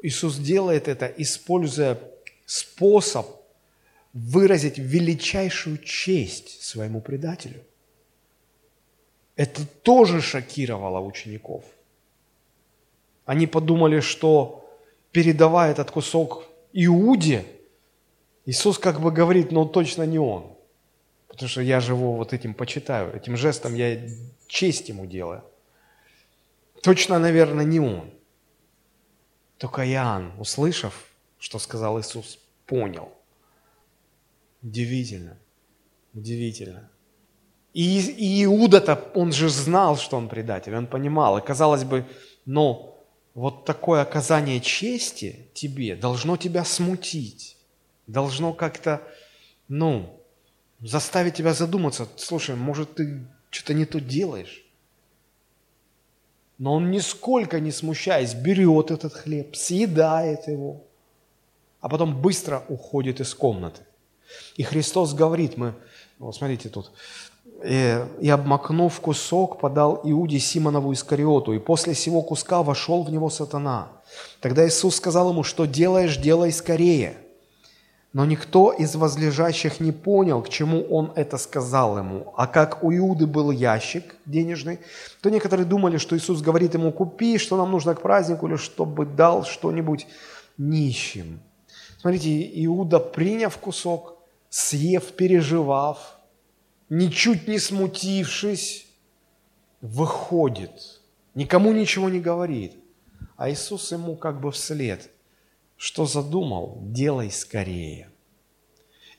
Иисус 0.03 0.37
делает 0.37 0.87
это, 0.87 1.07
используя 1.07 1.97
способ 2.45 3.25
выразить 4.13 4.77
величайшую 4.77 5.77
честь 5.77 6.63
своему 6.63 7.01
предателю. 7.01 7.63
Это 9.35 9.65
тоже 9.65 10.21
шокировало 10.21 10.99
учеников. 10.99 11.63
Они 13.25 13.47
подумали, 13.47 14.01
что 14.01 14.69
передавая 15.11 15.71
этот 15.71 15.91
кусок 15.91 16.45
Иуде, 16.73 17.45
Иисус 18.45 18.77
как 18.77 18.99
бы 18.99 19.11
говорит, 19.11 19.51
но 19.51 19.65
точно 19.65 20.03
не 20.03 20.19
Он. 20.19 20.51
Потому 21.31 21.47
что 21.47 21.61
я 21.61 21.77
его 21.77 22.15
вот 22.15 22.33
этим 22.33 22.53
почитаю, 22.53 23.15
этим 23.15 23.37
жестом 23.37 23.73
я 23.73 23.97
честь 24.47 24.89
ему 24.89 25.05
делаю. 25.05 25.43
Точно, 26.83 27.19
наверное, 27.19 27.63
не 27.63 27.79
он. 27.79 28.11
Только 29.57 29.89
Иоанн, 29.89 30.33
услышав, 30.39 31.05
что 31.39 31.57
сказал 31.59 32.01
Иисус, 32.01 32.37
понял. 32.65 33.13
Удивительно. 34.61 35.37
Удивительно. 36.13 36.89
И, 37.73 37.99
и 37.99 38.43
Иуда-то, 38.45 39.11
он 39.15 39.31
же 39.31 39.49
знал, 39.49 39.97
что 39.97 40.17
он 40.17 40.27
предатель, 40.27 40.75
он 40.75 40.87
понимал. 40.87 41.37
И 41.37 41.45
казалось 41.45 41.83
бы, 41.83 42.05
но 42.45 43.03
вот 43.33 43.65
такое 43.65 44.01
оказание 44.01 44.59
чести 44.59 45.47
тебе 45.53 45.95
должно 45.95 46.37
тебя 46.37 46.65
смутить 46.65 47.57
должно 48.11 48.53
как-то, 48.53 49.01
ну, 49.67 50.19
заставить 50.81 51.35
тебя 51.35 51.53
задуматься, 51.53 52.07
слушай, 52.17 52.55
может, 52.55 52.95
ты 52.95 53.25
что-то 53.49 53.73
не 53.73 53.85
то 53.85 53.99
делаешь? 53.99 54.65
Но 56.57 56.73
он 56.73 56.91
нисколько 56.91 57.59
не 57.59 57.71
смущаясь 57.71 58.33
берет 58.33 58.91
этот 58.91 59.13
хлеб, 59.13 59.55
съедает 59.55 60.47
его, 60.47 60.83
а 61.79 61.89
потом 61.89 62.21
быстро 62.21 62.63
уходит 62.67 63.19
из 63.19 63.33
комнаты. 63.33 63.81
И 64.55 64.63
Христос 64.63 65.13
говорит, 65.13 65.57
мы, 65.57 65.73
вот 66.19 66.35
смотрите 66.35 66.69
тут, 66.69 66.91
«Э, 67.63 68.07
и 68.19 68.29
обмакнув 68.29 68.99
кусок, 68.99 69.59
подал 69.59 70.01
Иуде 70.03 70.39
Симонову 70.39 70.93
Искариоту, 70.93 71.53
и 71.53 71.59
после 71.59 71.93
сего 71.93 72.21
куска 72.21 72.63
вошел 72.63 73.03
в 73.03 73.11
него 73.11 73.29
сатана. 73.29 73.89
Тогда 74.39 74.67
Иисус 74.67 74.95
сказал 74.95 75.29
ему, 75.29 75.43
что 75.43 75.65
делаешь, 75.65 76.17
делай 76.17 76.51
скорее. 76.51 77.17
Но 78.13 78.25
никто 78.25 78.73
из 78.73 78.95
возлежащих 78.95 79.79
не 79.79 79.91
понял, 79.91 80.41
к 80.41 80.49
чему 80.49 80.81
он 80.81 81.13
это 81.15 81.37
сказал 81.37 81.97
ему. 81.97 82.33
А 82.35 82.45
как 82.45 82.83
у 82.83 82.91
Иуды 82.91 83.25
был 83.25 83.51
ящик 83.51 84.15
денежный, 84.25 84.79
то 85.21 85.29
некоторые 85.29 85.65
думали, 85.65 85.97
что 85.97 86.17
Иисус 86.17 86.41
говорит 86.41 86.73
ему, 86.73 86.91
купи, 86.91 87.37
что 87.37 87.55
нам 87.55 87.71
нужно 87.71 87.95
к 87.95 88.01
празднику, 88.01 88.47
или 88.47 88.57
чтобы 88.57 89.05
дал 89.05 89.45
что-нибудь 89.45 90.07
нищим. 90.57 91.39
Смотрите, 91.99 92.51
Иуда, 92.65 92.99
приняв 92.99 93.57
кусок, 93.57 94.17
съев, 94.51 95.13
переживав, 95.13 96.19
ничуть 96.89 97.47
не 97.47 97.57
смутившись, 97.57 98.85
выходит, 99.81 101.01
никому 101.33 101.71
ничего 101.71 102.09
не 102.09 102.19
говорит. 102.19 102.73
А 103.37 103.49
Иисус 103.49 103.91
ему 103.91 104.15
как 104.15 104.39
бы 104.39 104.51
вслед, 104.51 105.09
что 105.77 106.05
задумал, 106.05 106.77
делай 106.81 107.31
скорее. 107.31 108.09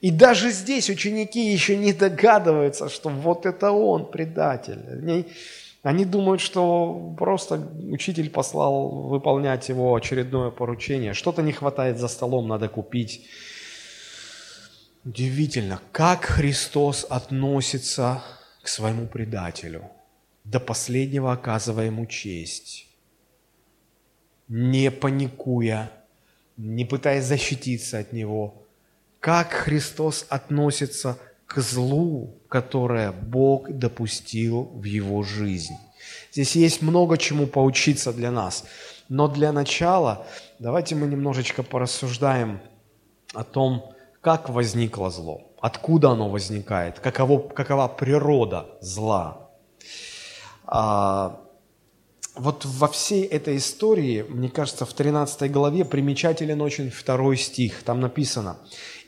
И 0.01 0.11
даже 0.11 0.51
здесь 0.51 0.91
ученики 0.91 1.53
еще 1.53 1.77
не 1.77 1.93
догадываются, 1.93 2.89
что 2.89 3.09
вот 3.09 3.47
это 3.47 3.73
он, 3.73 4.11
предатель. 4.11 4.81
Они, 4.89 5.27
они 5.83 6.05
думают, 6.05 6.41
что 6.41 7.15
просто 7.17 7.69
учитель 7.91 8.29
послал 8.29 8.89
выполнять 8.89 9.69
его 9.69 9.95
очередное 9.95 10.51
поручение. 10.51 11.15
Что-то 11.15 11.43
не 11.43 11.53
хватает 11.53 11.99
за 11.99 12.09
столом, 12.09 12.49
надо 12.49 12.69
купить. 12.69 13.27
Удивительно, 15.05 15.81
как 15.91 16.25
Христос 16.25 17.05
относится 17.09 18.23
к 18.63 18.69
своему 18.69 19.09
предателю, 19.09 19.91
до 20.45 20.61
последнего 20.61 21.33
оказывая 21.33 21.87
ему 21.87 22.07
честь, 22.07 22.87
не 24.47 24.93
паникуя, 24.93 25.91
не 26.57 26.85
пытаясь 26.85 27.25
защититься 27.25 27.99
от 27.99 28.13
него. 28.13 28.65
Как 29.19 29.53
Христос 29.53 30.25
относится 30.29 31.19
к 31.47 31.61
злу, 31.61 32.39
которое 32.49 33.11
Бог 33.13 33.71
допустил 33.71 34.65
в 34.75 34.85
его 34.85 35.23
жизнь. 35.23 35.75
Здесь 36.33 36.55
есть 36.55 36.83
много 36.83 37.19
чему 37.19 37.47
поучиться 37.47 38.13
для 38.13 38.31
нас. 38.31 38.65
Но 39.09 39.29
для 39.29 39.53
начала 39.53 40.27
давайте 40.59 40.95
мы 40.95 41.07
немножечко 41.07 41.63
порассуждаем 41.63 42.61
о 43.35 43.45
том, 43.45 43.92
как 44.23 44.49
возникло 44.49 45.11
зло, 45.11 45.53
откуда 45.61 46.11
оно 46.11 46.31
возникает, 46.31 47.01
каково, 47.01 47.49
какова 47.49 47.89
природа 47.89 48.67
зла. 48.81 49.51
А, 50.65 51.41
вот 52.35 52.65
во 52.65 52.89
всей 52.89 53.25
этой 53.25 53.59
истории, 53.59 54.25
мне 54.27 54.49
кажется, 54.49 54.87
в 54.87 54.95
13 54.95 55.51
главе 55.53 55.85
примечателен 55.85 56.63
очень 56.63 56.89
второй 56.89 57.37
стих. 57.37 57.83
Там 57.83 58.01
написано, 58.01 58.59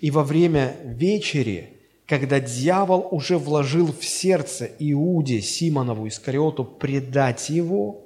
«И 0.00 0.10
во 0.10 0.24
время 0.24 0.76
вечери, 0.82 1.80
когда 2.06 2.40
дьявол 2.40 3.08
уже 3.10 3.38
вложил 3.38 3.92
в 3.92 4.04
сердце 4.04 4.68
Иуде 4.78 5.40
Симонову 5.40 6.06
Искариоту 6.06 6.64
предать 6.64 7.48
его, 7.48 8.00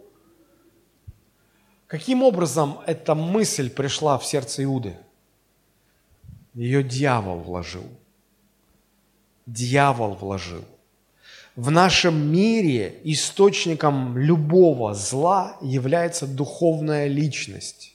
Каким 1.89 2.23
образом 2.23 2.81
эта 2.87 3.15
мысль 3.15 3.71
пришла 3.71 4.19
в 4.19 4.27
сердце 4.27 4.63
Иуды? 4.65 4.99
Ее 6.59 6.83
дьявол 6.83 7.39
вложил. 7.39 7.89
Дьявол 9.47 10.15
вложил. 10.15 10.65
В 11.55 11.71
нашем 11.71 12.33
мире 12.33 12.97
источником 13.05 14.19
любого 14.19 14.93
зла 14.93 15.57
является 15.63 16.27
духовная 16.27 17.07
личность. 17.07 17.95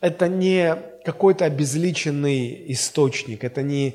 Это 0.00 0.26
не 0.26 0.74
какой-то 1.04 1.44
обезличенный 1.44 2.72
источник, 2.72 3.44
это 3.44 3.62
не 3.62 3.94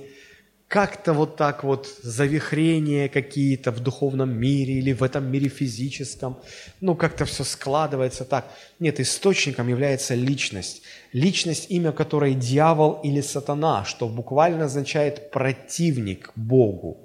как-то 0.67 1.13
вот 1.13 1.37
так 1.37 1.63
вот 1.63 1.87
завихрения 2.01 3.07
какие-то 3.07 3.71
в 3.71 3.79
духовном 3.79 4.37
мире 4.37 4.75
или 4.75 4.91
в 4.91 5.01
этом 5.01 5.31
мире 5.31 5.47
физическом, 5.47 6.37
ну 6.81 6.95
как-то 6.95 7.23
все 7.23 7.45
складывается 7.45 8.25
так. 8.25 8.51
Нет, 8.79 8.99
источником 8.99 9.69
является 9.69 10.13
личность. 10.13 10.81
Личность, 11.13 11.67
имя 11.69 11.93
которой 11.93 12.33
дьявол 12.33 12.99
или 13.03 13.21
сатана, 13.21 13.85
что 13.85 14.09
буквально 14.09 14.65
означает 14.65 15.31
противник 15.31 16.33
Богу, 16.35 16.97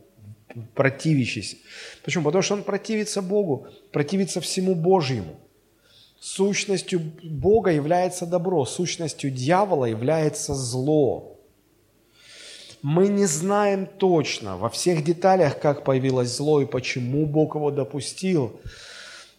противящийся. 0.74 1.56
Почему? 2.04 2.24
Потому 2.24 2.42
что 2.42 2.54
он 2.54 2.64
противится 2.64 3.22
Богу, 3.22 3.68
противится 3.92 4.40
всему 4.40 4.74
Божьему. 4.74 5.38
Сущностью 6.20 7.00
Бога 7.22 7.70
является 7.70 8.26
добро, 8.26 8.64
сущностью 8.64 9.30
дьявола 9.30 9.84
является 9.84 10.54
зло. 10.54 11.31
Мы 12.82 13.06
не 13.06 13.26
знаем 13.26 13.86
точно 13.86 14.56
во 14.56 14.68
всех 14.68 15.04
деталях, 15.04 15.60
как 15.60 15.84
появилось 15.84 16.36
зло 16.36 16.60
и 16.60 16.66
почему 16.66 17.26
Бог 17.26 17.54
его 17.54 17.70
допустил, 17.70 18.60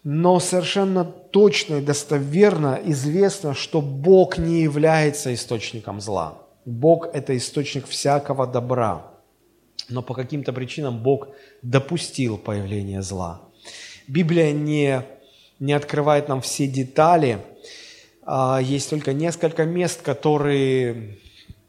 но 0.06 0.40
совершенно 0.40 1.04
точно 1.04 1.76
и 1.76 1.82
достоверно 1.82 2.80
известно, 2.86 3.54
что 3.54 3.82
Бог 3.82 4.38
не 4.38 4.62
является 4.62 5.34
источником 5.34 6.00
зла. 6.00 6.38
Бог– 6.66 7.10
это 7.14 7.36
источник 7.36 7.86
всякого 7.86 8.48
добра. 8.48 9.12
Но 9.90 10.02
по 10.02 10.14
каким-то 10.14 10.54
причинам 10.54 11.04
Бог 11.04 11.28
допустил 11.62 12.38
появление 12.38 13.02
зла. 13.02 13.42
Библия 14.08 14.54
не, 14.54 15.02
не 15.60 15.74
открывает 15.74 16.30
нам 16.30 16.40
все 16.40 16.68
детали. 16.68 17.40
А, 18.26 18.62
есть 18.62 18.90
только 18.90 19.12
несколько 19.12 19.66
мест, 19.66 20.02
которые 20.02 21.18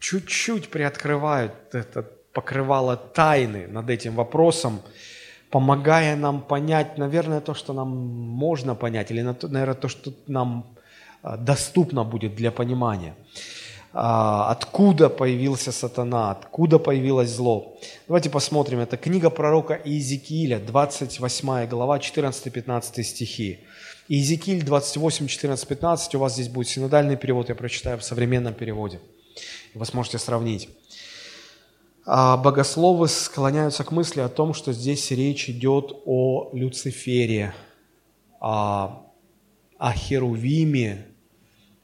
чуть-чуть 0.04 0.68
приоткрывают 0.68 1.52
это 1.72 2.02
покрывало 2.34 2.96
тайны 2.96 3.66
над 3.68 3.88
этим 3.88 4.14
вопросом, 4.16 4.82
помогая 5.50 6.16
нам 6.16 6.42
понять, 6.42 6.98
наверное, 6.98 7.40
то, 7.40 7.54
что 7.54 7.72
нам 7.72 7.88
можно 7.88 8.74
понять, 8.74 9.10
или, 9.10 9.22
наверное, 9.22 9.74
то, 9.74 9.88
что 9.88 10.12
нам 10.26 10.76
а, 11.22 11.36
доступно 11.36 12.04
будет 12.04 12.34
для 12.34 12.50
понимания. 12.50 13.14
А, 13.94 14.50
откуда 14.50 15.08
появился 15.08 15.72
сатана, 15.72 16.32
откуда 16.32 16.78
появилось 16.78 17.30
зло. 17.30 17.78
Давайте 18.06 18.28
посмотрим. 18.28 18.80
Это 18.80 18.98
книга 18.98 19.30
пророка 19.30 19.80
Иезекииля, 19.84 20.58
28 20.58 21.66
глава, 21.68 21.98
14-15 21.98 23.02
стихи. 23.02 23.60
Иезекииль 24.08 24.64
28, 24.64 25.28
14, 25.28 25.68
15. 25.68 26.14
У 26.14 26.18
вас 26.18 26.34
здесь 26.34 26.48
будет 26.48 26.68
синодальный 26.68 27.16
перевод, 27.16 27.48
я 27.48 27.54
прочитаю 27.54 27.96
в 27.96 28.04
современном 28.04 28.52
переводе. 28.52 29.00
Вы 29.74 29.84
сможете 29.86 30.18
сравнить. 30.18 30.68
А 32.06 32.36
богословы 32.36 33.08
склоняются 33.08 33.82
к 33.82 33.90
мысли 33.90 34.20
о 34.20 34.28
том, 34.28 34.52
что 34.52 34.72
здесь 34.72 35.10
речь 35.10 35.48
идет 35.48 35.92
о 36.04 36.50
Люцифере, 36.52 37.54
о, 38.40 39.06
о 39.78 39.92
Херувиме, 39.92 41.06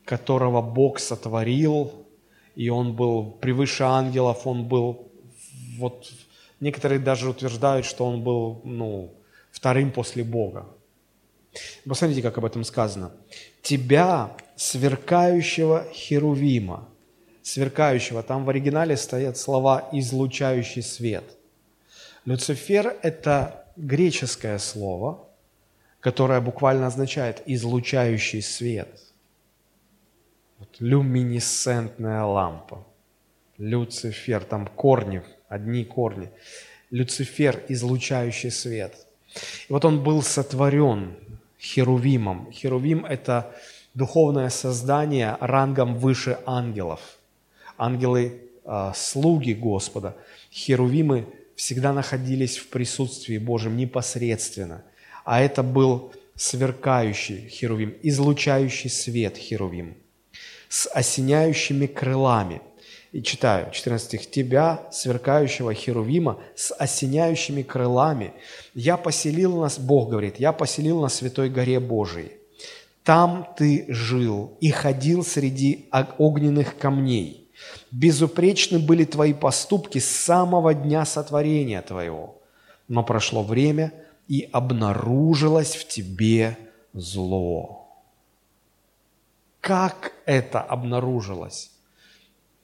которого 0.04 0.60
Бог 0.60 0.98
сотворил, 0.98 2.06
и 2.54 2.68
он 2.68 2.94
был 2.94 3.30
превыше 3.30 3.84
ангелов, 3.84 4.46
он 4.46 4.66
был, 4.66 5.10
вот 5.78 6.12
некоторые 6.60 6.98
даже 6.98 7.30
утверждают, 7.30 7.86
что 7.86 8.04
он 8.04 8.22
был, 8.22 8.60
ну, 8.64 9.14
вторым 9.50 9.90
после 9.90 10.22
Бога. 10.22 10.66
Посмотрите, 11.86 12.22
как 12.22 12.38
об 12.38 12.44
этом 12.44 12.64
сказано. 12.64 13.12
«Тебя, 13.62 14.36
сверкающего 14.56 15.86
Херувима, 15.92 16.88
сверкающего. 17.42 18.22
Там 18.22 18.44
в 18.44 18.50
оригинале 18.50 18.96
стоят 18.96 19.37
слова 19.37 19.88
«излучающий 19.92 20.83
свет». 20.83 21.24
Люцифер– 22.24 22.96
это 23.03 23.66
греческое 23.76 24.59
слово, 24.59 25.26
которое 26.00 26.40
буквально 26.40 26.87
означает 26.87 27.42
«излучающий 27.46 28.42
свет». 28.42 28.88
Вот, 30.59 30.68
люминесцентная 30.79 32.22
лампа. 32.24 32.87
Люцифер, 33.57 34.44
там 34.44 34.66
корни, 34.66 35.22
одни 35.48 35.85
корни. 35.85 36.31
Люцифер– 36.90 37.62
излучающий 37.68 38.50
свет. 38.50 38.94
И 39.68 39.72
вот 39.72 39.85
он 39.85 40.03
был 40.03 40.22
сотворен 40.22 41.16
Херувимом. 41.59 42.53
Херувим– 42.53 43.05
это 43.09 43.55
духовное 43.94 44.50
создание 44.50 45.37
рангом 45.40 45.94
выше 45.96 46.38
ангелов– 46.44 47.00
ангелы 47.80 48.42
а, 48.64 48.92
слуги 48.94 49.52
Господа, 49.52 50.16
херувимы 50.52 51.26
всегда 51.56 51.92
находились 51.92 52.58
в 52.58 52.68
присутствии 52.68 53.38
Божьем 53.38 53.76
непосредственно. 53.76 54.84
А 55.24 55.40
это 55.40 55.62
был 55.62 56.12
сверкающий 56.36 57.48
херувим, 57.48 57.96
излучающий 58.02 58.90
свет 58.90 59.36
херувим, 59.36 59.96
с 60.68 60.88
осеняющими 60.88 61.86
крылами. 61.86 62.62
И 63.12 63.22
читаю, 63.22 63.72
14 63.72 64.06
стих. 64.06 64.30
«Тебя, 64.30 64.88
сверкающего 64.92 65.74
херувима, 65.74 66.40
с 66.54 66.72
осеняющими 66.72 67.62
крылами, 67.62 68.32
я 68.74 68.96
поселил 68.96 69.56
нас, 69.56 69.78
Бог 69.78 70.10
говорит, 70.10 70.38
я 70.38 70.52
поселил 70.52 71.00
на 71.00 71.08
святой 71.08 71.50
горе 71.50 71.80
Божией. 71.80 72.32
Там 73.02 73.48
ты 73.56 73.86
жил 73.88 74.56
и 74.60 74.70
ходил 74.70 75.24
среди 75.24 75.88
огненных 76.18 76.78
камней. 76.78 77.39
Безупречны 77.90 78.79
были 78.79 79.05
твои 79.05 79.33
поступки 79.33 79.99
с 79.99 80.09
самого 80.09 80.75
дня 80.75 81.05
сотворения 81.05 81.83
твоего. 81.83 82.40
Но 82.88 83.03
прошло 83.03 83.42
время, 83.42 83.92
и 84.29 84.49
обнаружилось 84.53 85.75
в 85.75 85.88
тебе 85.88 86.57
зло. 86.92 87.88
Как 89.61 90.12
это 90.25 90.61
обнаружилось? 90.61 91.73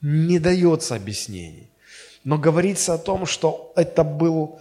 Не 0.00 0.38
дается 0.38 0.94
объяснений. 0.94 1.68
Но 2.22 2.38
говорится 2.38 2.94
о 2.94 2.98
том, 2.98 3.26
что 3.26 3.72
это 3.76 4.04
был, 4.04 4.60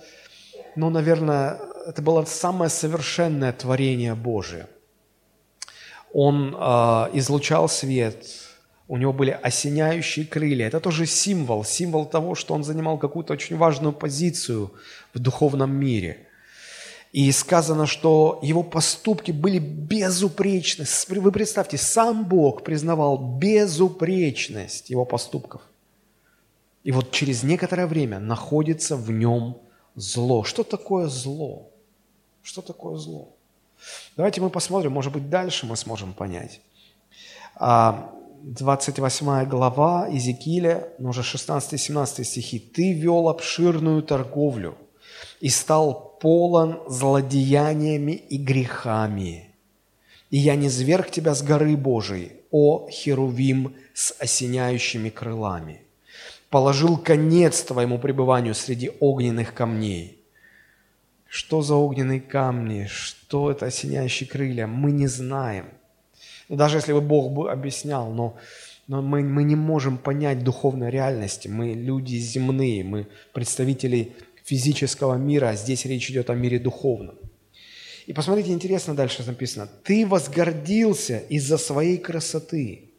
ну, 0.76 0.90
наверное, 0.90 1.60
это 1.86 2.02
было 2.02 2.26
самое 2.26 2.70
совершенное 2.70 3.54
творение 3.54 4.16
Божие. 4.16 4.68
Он 6.14 6.56
э, 6.56 6.60
излучал 7.14 7.70
свет, 7.70 8.26
у 8.88 8.98
него 8.98 9.14
были 9.14 9.32
осеняющие 9.32 10.26
крылья. 10.26 10.68
Это 10.68 10.80
тоже 10.80 11.06
символ, 11.06 11.64
символ 11.64 12.06
того, 12.06 12.36
что 12.36 12.54
он 12.54 12.64
занимал 12.64 12.98
какую-то 12.98 13.34
очень 13.34 13.58
важную 13.58 13.94
позицию 13.94 14.72
в 15.14 15.20
духовном 15.20 15.72
мире. 15.72 16.28
И 17.12 17.32
сказано, 17.32 17.88
что 17.88 18.40
его 18.44 18.62
поступки 18.62 19.32
были 19.32 19.58
безупречны. 19.58 20.86
Вы 21.08 21.32
представьте, 21.32 21.78
сам 21.78 22.26
Бог 22.26 22.64
признавал 22.64 23.18
безупречность 23.18 24.90
его 24.90 25.06
поступков. 25.06 25.62
И 26.84 26.92
вот 26.92 27.12
через 27.12 27.42
некоторое 27.42 27.88
время 27.88 28.20
находится 28.20 28.96
в 28.96 29.10
нем 29.10 29.58
зло. 29.96 30.44
Что 30.44 30.64
такое 30.64 31.08
зло? 31.08 31.72
Что 32.44 32.62
такое 32.62 32.98
зло? 32.98 33.30
Давайте 34.16 34.42
мы 34.42 34.50
посмотрим, 34.50 34.92
может 34.92 35.12
быть, 35.12 35.30
дальше 35.30 35.66
мы 35.66 35.76
сможем 35.78 36.14
понять. 36.14 36.62
28 38.46 39.28
а, 39.28 39.44
глава 39.46 40.08
Иезекииля, 40.08 40.90
но 41.00 41.10
уже 41.10 41.22
16-17 41.22 42.24
стихи. 42.24 42.60
«Ты 42.60 42.94
вел 42.94 43.28
обширную 43.28 44.04
торговлю 44.04 44.78
и 45.42 45.50
стал 45.50 46.20
полон 46.22 46.80
злодеяниями 46.88 48.12
и 48.12 48.38
грехами. 48.38 49.50
И 50.30 50.38
я 50.38 50.56
не 50.56 50.70
зверг 50.70 51.10
тебя 51.10 51.34
с 51.34 51.42
горы 51.42 51.76
Божией, 51.76 52.34
о 52.52 52.88
Херувим 52.88 53.76
с 53.96 54.16
осеняющими 54.20 55.10
крылами. 55.10 55.82
Положил 56.52 56.98
конец 56.98 57.64
твоему 57.64 57.98
пребыванию 57.98 58.54
среди 58.54 58.92
огненных 59.00 59.56
камней. 59.56 60.24
Что 61.28 61.64
за 61.64 61.74
огненные 61.74 62.22
камни? 62.22 62.86
Что 62.86 63.50
это 63.50 63.66
осеняющие 63.66 64.30
крылья? 64.30 64.68
Мы 64.68 64.92
не 64.92 65.08
знаем. 65.08 65.66
Даже 66.50 66.78
если 66.78 66.94
бы 66.94 67.02
Бог 67.02 67.32
бы 67.32 67.52
объяснял, 67.52 68.12
но, 68.12 68.38
но 68.88 69.02
мы, 69.02 69.22
мы 69.22 69.44
не 69.44 69.56
можем 69.56 69.98
понять 69.98 70.44
духовной 70.44 70.92
реальности. 70.92 71.48
Мы 71.48 71.74
люди 71.74 72.16
земные, 72.18 72.84
мы 72.84 73.08
представители 73.34 74.14
физического 74.44 75.16
мира, 75.16 75.50
а 75.50 75.56
здесь 75.56 75.86
речь 75.86 76.10
идет 76.10 76.30
о 76.30 76.36
мире 76.36 76.60
духовном. 76.60 77.16
И 78.06 78.14
посмотрите, 78.14 78.52
интересно 78.52 78.94
дальше 78.94 79.24
написано. 79.26 79.68
«Ты 79.84 80.06
возгордился 80.06 81.18
из-за 81.30 81.58
своей 81.58 81.98
красоты 81.98 82.92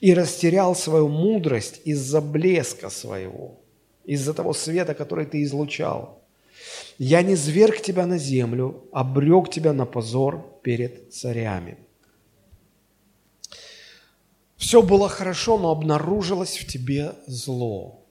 и 0.00 0.12
растерял 0.12 0.74
свою 0.74 1.06
мудрость 1.06 1.80
из-за 1.84 2.20
блеска 2.20 2.90
своего, 2.90 3.60
из-за 4.04 4.34
того 4.34 4.52
света, 4.52 4.94
который 4.94 5.26
ты 5.26 5.44
излучал. 5.44 6.24
Я 6.98 7.22
не 7.22 7.36
зверг 7.36 7.80
тебя 7.80 8.06
на 8.06 8.18
землю, 8.18 8.84
обрек 8.92 9.48
тебя 9.50 9.72
на 9.72 9.86
позор 9.86 10.44
перед 10.62 11.12
царями». 11.12 11.76
Все 14.60 14.82
было 14.82 15.08
хорошо, 15.08 15.58
но 15.58 15.70
обнаружилось 15.70 16.58
в 16.58 16.66
тебе 16.66 17.14
зло. 17.26 18.06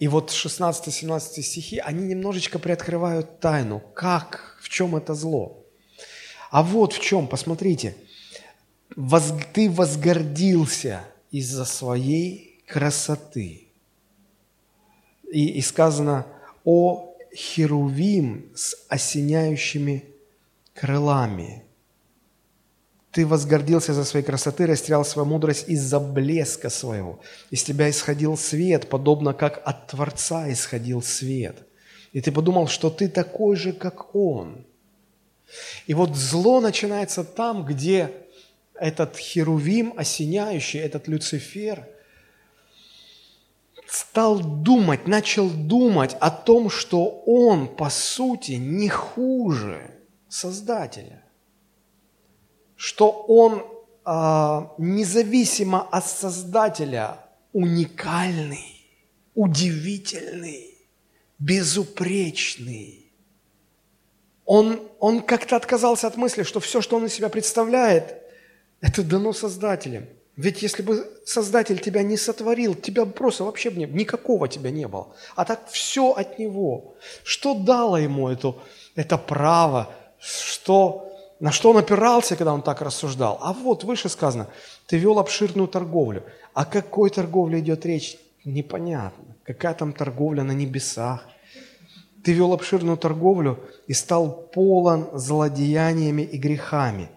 И 0.00 0.08
вот 0.08 0.30
16-17 0.30 1.20
стихи, 1.40 1.78
они 1.78 2.08
немножечко 2.08 2.58
приоткрывают 2.58 3.38
тайну. 3.38 3.80
Как, 3.94 4.58
в 4.60 4.68
чем 4.68 4.96
это 4.96 5.14
зло? 5.14 5.64
А 6.50 6.64
вот 6.64 6.92
в 6.92 7.00
чем, 7.00 7.28
посмотрите. 7.28 7.96
Воз, 8.96 9.32
ты 9.54 9.70
возгордился 9.70 11.04
из-за 11.30 11.64
своей 11.64 12.60
красоты. 12.66 13.68
И, 15.30 15.46
и 15.46 15.60
сказано 15.60 16.26
о 16.64 17.14
херувим 17.32 18.50
с 18.56 18.74
осеняющими 18.88 20.04
крылами. 20.74 21.62
Ты 23.12 23.26
возгордился 23.26 23.92
за 23.92 24.04
своей 24.04 24.24
красоты, 24.24 24.66
растерял 24.66 25.04
свою 25.04 25.28
мудрость 25.28 25.68
из-за 25.68 26.00
блеска 26.00 26.70
своего. 26.70 27.20
Из 27.50 27.62
тебя 27.62 27.90
исходил 27.90 28.38
свет, 28.38 28.88
подобно 28.88 29.34
как 29.34 29.60
от 29.66 29.88
Творца 29.88 30.50
исходил 30.50 31.02
свет. 31.02 31.56
И 32.12 32.22
ты 32.22 32.32
подумал, 32.32 32.68
что 32.68 32.88
ты 32.88 33.08
такой 33.08 33.56
же, 33.56 33.74
как 33.74 34.14
Он. 34.14 34.64
И 35.86 35.92
вот 35.92 36.16
зло 36.16 36.62
начинается 36.62 37.22
там, 37.22 37.66
где 37.66 38.10
этот 38.74 39.18
херувим 39.18 39.92
осеняющий, 39.94 40.80
этот 40.80 41.06
Люцифер, 41.06 41.86
стал 43.86 44.40
думать, 44.40 45.06
начал 45.06 45.50
думать 45.50 46.16
о 46.18 46.30
том, 46.30 46.70
что 46.70 47.22
он, 47.26 47.68
по 47.68 47.90
сути, 47.90 48.52
не 48.52 48.88
хуже 48.88 49.90
Создателя 50.30 51.21
что 52.82 53.12
он 53.28 53.64
а, 54.04 54.72
независимо 54.76 55.82
от 55.82 56.04
Создателя 56.04 57.18
уникальный, 57.52 58.84
удивительный, 59.36 60.74
безупречный. 61.38 63.12
Он, 64.44 64.80
он 64.98 65.22
как-то 65.22 65.54
отказался 65.54 66.08
от 66.08 66.16
мысли, 66.16 66.42
что 66.42 66.58
все, 66.58 66.80
что 66.80 66.96
он 66.96 67.06
из 67.06 67.14
себя 67.14 67.28
представляет, 67.28 68.16
это 68.80 69.04
дано 69.04 69.32
Создателем. 69.32 70.08
Ведь 70.34 70.60
если 70.62 70.82
бы 70.82 71.08
Создатель 71.24 71.78
тебя 71.78 72.02
не 72.02 72.16
сотворил, 72.16 72.74
тебя 72.74 73.06
просто 73.06 73.44
вообще 73.44 73.70
не, 73.70 73.84
никакого 73.84 74.48
тебя 74.48 74.72
не 74.72 74.88
было. 74.88 75.14
А 75.36 75.44
так 75.44 75.70
все 75.70 76.10
от 76.10 76.40
Него. 76.40 76.96
Что 77.22 77.54
дало 77.54 77.96
ему 77.96 78.28
это, 78.28 78.56
это 78.96 79.18
право, 79.18 79.94
что 80.18 81.11
на 81.42 81.50
что 81.50 81.70
он 81.70 81.76
опирался, 81.76 82.36
когда 82.36 82.54
он 82.54 82.62
так 82.62 82.82
рассуждал? 82.82 83.36
А 83.42 83.52
вот 83.52 83.82
выше 83.82 84.08
сказано, 84.08 84.46
ты 84.86 84.96
вел 84.96 85.18
обширную 85.18 85.66
торговлю. 85.66 86.22
О 86.54 86.64
какой 86.64 87.10
торговле 87.10 87.58
идет 87.58 87.84
речь? 87.84 88.16
Непонятно. 88.44 89.34
Какая 89.42 89.74
там 89.74 89.92
торговля 89.92 90.44
на 90.44 90.52
небесах? 90.52 91.26
Ты 92.22 92.32
вел 92.32 92.52
обширную 92.52 92.96
торговлю 92.96 93.58
и 93.88 93.92
стал 93.92 94.30
полон 94.54 95.08
злодеяниями 95.14 96.22
и 96.22 96.38
грехами. 96.38 97.10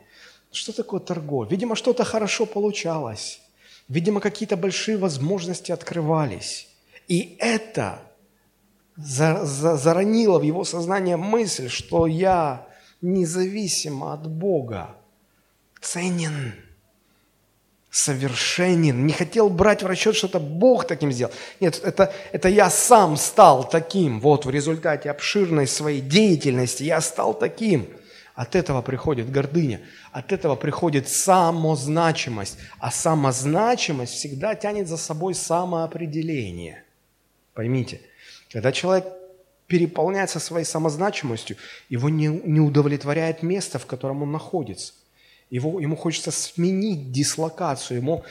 Что 0.52 0.76
такое 0.76 1.02
торговля? 1.02 1.48
Видимо, 1.52 1.76
что-то 1.76 2.04
хорошо 2.04 2.48
получалось. 2.48 3.42
Видимо, 3.90 4.22
какие-то 4.22 4.58
большие 4.58 4.98
возможности 4.98 5.72
открывались. 5.72 6.68
И 7.08 7.38
это 7.40 8.00
заронило 8.98 10.40
в 10.40 10.44
его 10.44 10.64
сознание 10.64 11.16
мысль, 11.16 11.70
что 11.70 12.08
я 12.08 12.66
независимо 13.02 14.14
от 14.14 14.28
Бога, 14.28 14.96
ценен, 15.82 16.54
совершенен. 17.96 19.06
Не 19.06 19.14
хотел 19.14 19.50
брать 19.50 19.84
в 19.84 19.88
расчет, 19.88 20.16
что 20.16 20.28
это 20.28 20.40
Бог 20.40 20.86
таким 20.86 21.12
сделал. 21.12 21.32
Нет, 21.60 21.80
это, 21.84 22.14
это 22.34 22.50
я 22.50 22.70
сам 22.70 23.16
стал 23.16 23.68
таким. 23.68 24.20
Вот 24.20 24.46
в 24.46 24.50
результате 24.50 25.10
обширной 25.10 25.66
своей 25.66 26.02
деятельности 26.02 26.84
я 26.84 27.00
стал 27.00 27.34
таким. 27.34 27.88
От 28.34 28.54
этого 28.58 28.82
приходит 28.82 29.32
гордыня, 29.32 29.80
от 30.12 30.34
этого 30.34 30.58
приходит 30.58 31.08
самозначимость. 31.08 32.58
А 32.80 32.92
самозначимость 32.92 34.14
всегда 34.14 34.56
тянет 34.56 34.90
за 34.90 34.98
собой 34.98 35.34
самоопределение. 35.34 36.84
Поймите, 37.54 38.02
когда 38.52 38.74
человек 38.74 39.06
переполняется 39.68 40.40
своей 40.40 40.66
самозначимостью, 40.66 41.58
его 41.90 42.10
не, 42.10 42.28
не 42.28 42.60
удовлетворяет 42.60 43.44
место, 43.44 43.80
в 43.80 43.86
котором 43.86 44.24
он 44.24 44.32
находится. 44.32 44.94
Его, 45.50 45.80
ему 45.80 45.96
хочется 45.96 46.32
сменить 46.32 47.12
дислокацию, 47.12 47.98
ему, 47.98 48.24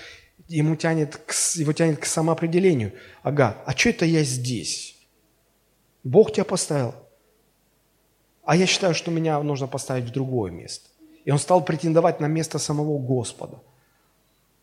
ему 0.48 0.76
тянет 0.76 1.16
к, 1.16 1.32
его 1.54 1.72
тянет 1.72 1.98
к 1.98 2.06
самоопределению. 2.06 2.92
Ага, 3.22 3.62
а 3.66 3.72
что 3.76 3.90
это 3.90 4.04
я 4.04 4.22
здесь? 4.22 4.96
Бог 6.02 6.32
тебя 6.32 6.44
поставил. 6.44 6.94
А 8.44 8.56
я 8.56 8.66
считаю, 8.66 8.94
что 8.94 9.10
меня 9.10 9.40
нужно 9.42 9.66
поставить 9.66 10.04
в 10.04 10.12
другое 10.12 10.52
место. 10.52 10.88
И 11.24 11.30
он 11.30 11.38
стал 11.38 11.64
претендовать 11.64 12.20
на 12.20 12.26
место 12.26 12.58
самого 12.58 12.98
Господа. 12.98 13.60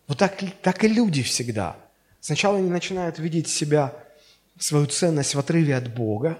Вот 0.07 0.17
так, 0.17 0.37
так 0.61 0.83
и 0.83 0.87
люди 0.87 1.23
всегда. 1.23 1.77
Сначала 2.19 2.57
они 2.57 2.69
начинают 2.69 3.17
видеть 3.17 3.47
себя, 3.47 3.95
свою 4.59 4.85
ценность 4.85 5.33
в 5.33 5.39
отрыве 5.39 5.75
от 5.75 5.91
Бога. 5.93 6.37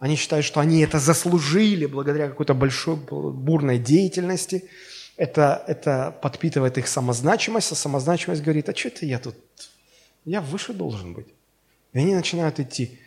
Они 0.00 0.16
считают, 0.16 0.46
что 0.46 0.60
они 0.60 0.80
это 0.80 0.98
заслужили 0.98 1.84
благодаря 1.84 2.28
какой-то 2.28 2.54
большой 2.54 2.96
бурной 2.96 3.78
деятельности. 3.78 4.64
Это, 5.16 5.62
это 5.66 6.16
подпитывает 6.22 6.78
их 6.78 6.88
самозначимость, 6.88 7.70
а 7.72 7.74
самозначимость 7.74 8.42
говорит, 8.42 8.70
а 8.70 8.74
что 8.74 8.88
это 8.88 9.04
я 9.04 9.18
тут? 9.18 9.36
Я 10.24 10.40
выше 10.40 10.72
должен 10.72 11.12
быть. 11.12 11.28
И 11.92 11.98
они 11.98 12.14
начинают 12.14 12.58
идти 12.58 12.98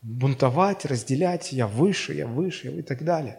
бунтовать, 0.00 0.86
разделять, 0.86 1.52
я 1.52 1.66
выше, 1.66 2.14
я 2.14 2.26
выше 2.26 2.78
и 2.78 2.82
так 2.82 3.04
далее. 3.04 3.38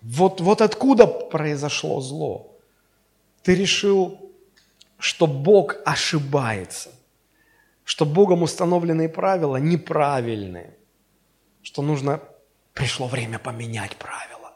Вот, 0.00 0.40
вот 0.40 0.60
откуда 0.60 1.08
произошло 1.08 2.00
зло. 2.00 2.56
Ты 3.42 3.56
решил, 3.56 4.30
что 4.96 5.26
Бог 5.26 5.78
ошибается, 5.84 6.90
что 7.82 8.06
Богом 8.06 8.44
установленные 8.44 9.08
правила 9.08 9.56
неправильные, 9.56 10.77
что 11.68 11.82
нужно, 11.82 12.22
пришло 12.72 13.08
время 13.08 13.38
поменять 13.38 13.94
правила. 13.96 14.54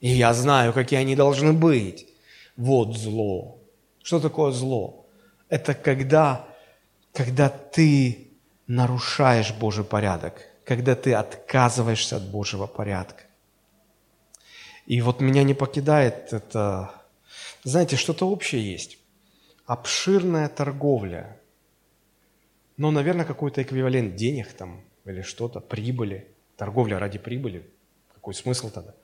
И 0.00 0.10
я 0.10 0.34
знаю, 0.34 0.74
какие 0.74 1.00
они 1.00 1.16
должны 1.16 1.54
быть. 1.54 2.06
Вот 2.58 2.94
зло. 2.94 3.58
Что 4.02 4.20
такое 4.20 4.52
зло? 4.52 5.06
Это 5.48 5.72
когда, 5.72 6.46
когда 7.14 7.48
ты 7.48 8.28
нарушаешь 8.66 9.54
Божий 9.54 9.82
порядок, 9.82 10.34
когда 10.66 10.94
ты 10.94 11.14
отказываешься 11.14 12.16
от 12.16 12.24
Божьего 12.30 12.66
порядка. 12.66 13.22
И 14.84 15.00
вот 15.00 15.20
меня 15.20 15.42
не 15.42 15.54
покидает 15.54 16.34
это, 16.34 16.90
знаете, 17.64 17.96
что-то 17.96 18.28
общее 18.28 18.72
есть. 18.72 18.98
Обширная 19.64 20.50
торговля. 20.50 21.40
Ну, 22.76 22.90
наверное, 22.90 23.24
какой-то 23.24 23.62
эквивалент 23.62 24.16
денег 24.16 24.52
там 24.52 24.82
или 25.06 25.22
что-то, 25.22 25.60
прибыли. 25.60 26.28
Торговля 26.56 26.98
ради 26.98 27.18
прибыли. 27.18 27.68
Какой 28.14 28.34
смысл 28.34 28.70
тогда? 28.70 28.94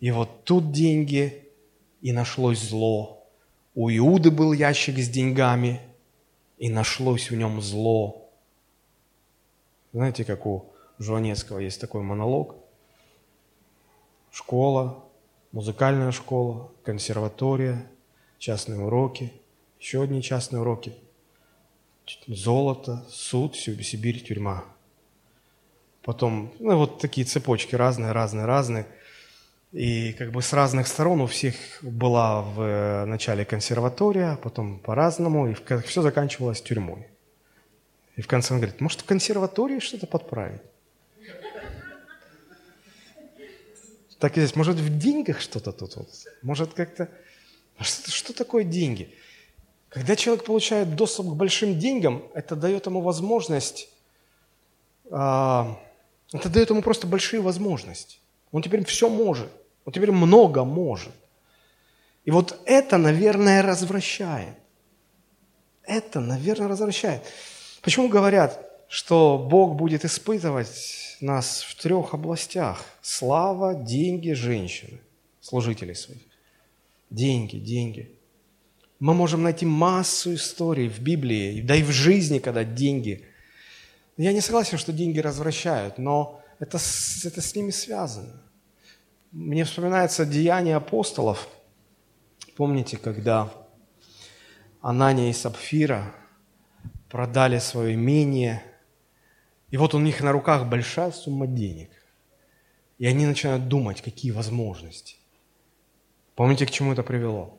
И 0.00 0.10
вот 0.10 0.44
тут 0.44 0.72
деньги, 0.72 1.48
и 2.00 2.12
нашлось 2.12 2.60
зло. 2.60 3.26
У 3.74 3.90
Иуды 3.90 4.30
был 4.30 4.52
ящик 4.52 4.98
с 4.98 5.08
деньгами, 5.08 5.80
и 6.58 6.68
нашлось 6.68 7.30
в 7.30 7.36
нем 7.36 7.60
зло. 7.60 8.30
Знаете, 9.92 10.24
как 10.24 10.46
у 10.46 10.72
Жванецкого 10.98 11.58
есть 11.58 11.80
такой 11.80 12.02
монолог– 12.02 12.56
школа, 14.30 15.04
музыкальная 15.52 16.12
школа, 16.12 16.70
консерватория, 16.84 17.90
частные 18.38 18.78
уроки, 18.78 19.32
еще 19.80 20.02
одни 20.02 20.22
частные 20.22 20.60
уроки, 20.60 20.94
золото, 22.26 23.04
суд, 23.10 23.56
Сибирь, 23.56 24.22
тюрьма. 24.22 24.64
Потом, 26.02 26.52
ну, 26.58 26.76
вот 26.76 27.00
такие 27.00 27.26
цепочки 27.26 27.74
разные, 27.74 28.12
разные, 28.12 28.46
разные. 28.46 28.86
И 29.72 30.14
как 30.14 30.32
бы 30.32 30.40
с 30.40 30.52
разных 30.54 30.86
сторон 30.86 31.20
у 31.20 31.26
всех 31.26 31.54
была 31.82 32.40
в 32.40 32.60
э, 32.62 33.04
начале 33.04 33.44
консерватория, 33.44 34.36
потом 34.36 34.78
по-разному, 34.78 35.48
и 35.48 35.54
все 35.82 36.00
заканчивалось 36.00 36.62
тюрьмой. 36.62 37.06
И 38.16 38.22
в 38.22 38.26
конце 38.26 38.54
он 38.54 38.60
говорит, 38.60 38.80
может, 38.80 39.02
в 39.02 39.04
консерватории 39.04 39.78
что-то 39.78 40.06
подправить? 40.06 40.62
Так 44.18 44.36
и 44.36 44.40
здесь. 44.40 44.56
Может, 44.56 44.76
в 44.76 44.98
деньгах 44.98 45.40
что-то 45.40 45.72
тут? 45.72 45.96
Вот? 45.96 46.08
Может, 46.42 46.74
как-то... 46.74 47.08
А 47.76 47.84
что, 47.84 48.10
что 48.10 48.32
такое 48.32 48.64
деньги? 48.64 49.14
Когда 49.88 50.16
человек 50.16 50.44
получает 50.44 50.94
доступ 50.94 51.28
к 51.28 51.34
большим 51.34 51.78
деньгам, 51.78 52.22
это 52.34 52.56
дает 52.56 52.86
ему 52.86 53.00
возможность, 53.00 53.88
а, 55.10 55.78
это 56.32 56.48
дает 56.48 56.70
ему 56.70 56.82
просто 56.82 57.06
большие 57.06 57.40
возможности. 57.40 58.18
Он 58.52 58.62
теперь 58.62 58.84
все 58.84 59.08
может, 59.08 59.48
он 59.84 59.92
теперь 59.92 60.12
много 60.12 60.64
может. 60.64 61.14
И 62.24 62.30
вот 62.30 62.60
это, 62.66 62.98
наверное, 62.98 63.62
развращает. 63.62 64.54
Это, 65.84 66.20
наверное, 66.20 66.68
развращает. 66.68 67.22
Почему 67.80 68.08
говорят, 68.08 68.68
что 68.88 69.38
Бог 69.38 69.76
будет 69.76 70.04
испытывать 70.04 71.16
нас 71.20 71.62
в 71.62 71.80
трех 71.80 72.14
областях. 72.14 72.84
Слава, 73.02 73.74
деньги, 73.74 74.32
женщины, 74.32 75.00
служители 75.40 75.92
своих. 75.92 76.22
Деньги, 77.10 77.56
деньги. 77.56 78.17
Мы 78.98 79.14
можем 79.14 79.42
найти 79.42 79.64
массу 79.64 80.34
историй 80.34 80.88
в 80.88 81.00
Библии, 81.00 81.60
да 81.60 81.76
и 81.76 81.82
в 81.82 81.90
жизни, 81.90 82.38
когда 82.38 82.64
деньги. 82.64 83.24
Я 84.16 84.32
не 84.32 84.40
согласен, 84.40 84.78
что 84.78 84.92
деньги 84.92 85.20
развращают, 85.20 85.98
но 85.98 86.42
это, 86.58 86.78
это 87.24 87.40
с 87.40 87.54
ними 87.54 87.70
связано. 87.70 88.42
Мне 89.30 89.64
вспоминается 89.64 90.26
деяние 90.26 90.76
апостолов. 90.76 91.48
Помните, 92.56 92.96
когда 92.96 93.52
Анания 94.80 95.30
и 95.30 95.32
Сапфира 95.32 96.14
продали 97.08 97.58
свое 97.58 97.94
имение– 97.94 98.62
и 99.70 99.76
вот 99.76 99.94
у 99.94 99.98
них 99.98 100.20
на 100.22 100.32
руках 100.32 100.66
большая 100.66 101.12
сумма 101.12 101.46
денег. 101.46 101.90
И 102.98 103.06
они 103.06 103.26
начинают 103.26 103.68
думать, 103.68 104.02
какие 104.02 104.30
возможности. 104.30 105.16
Помните, 106.34 106.66
к 106.66 106.70
чему 106.70 106.92
это 106.92 107.02
привело? 107.02 107.57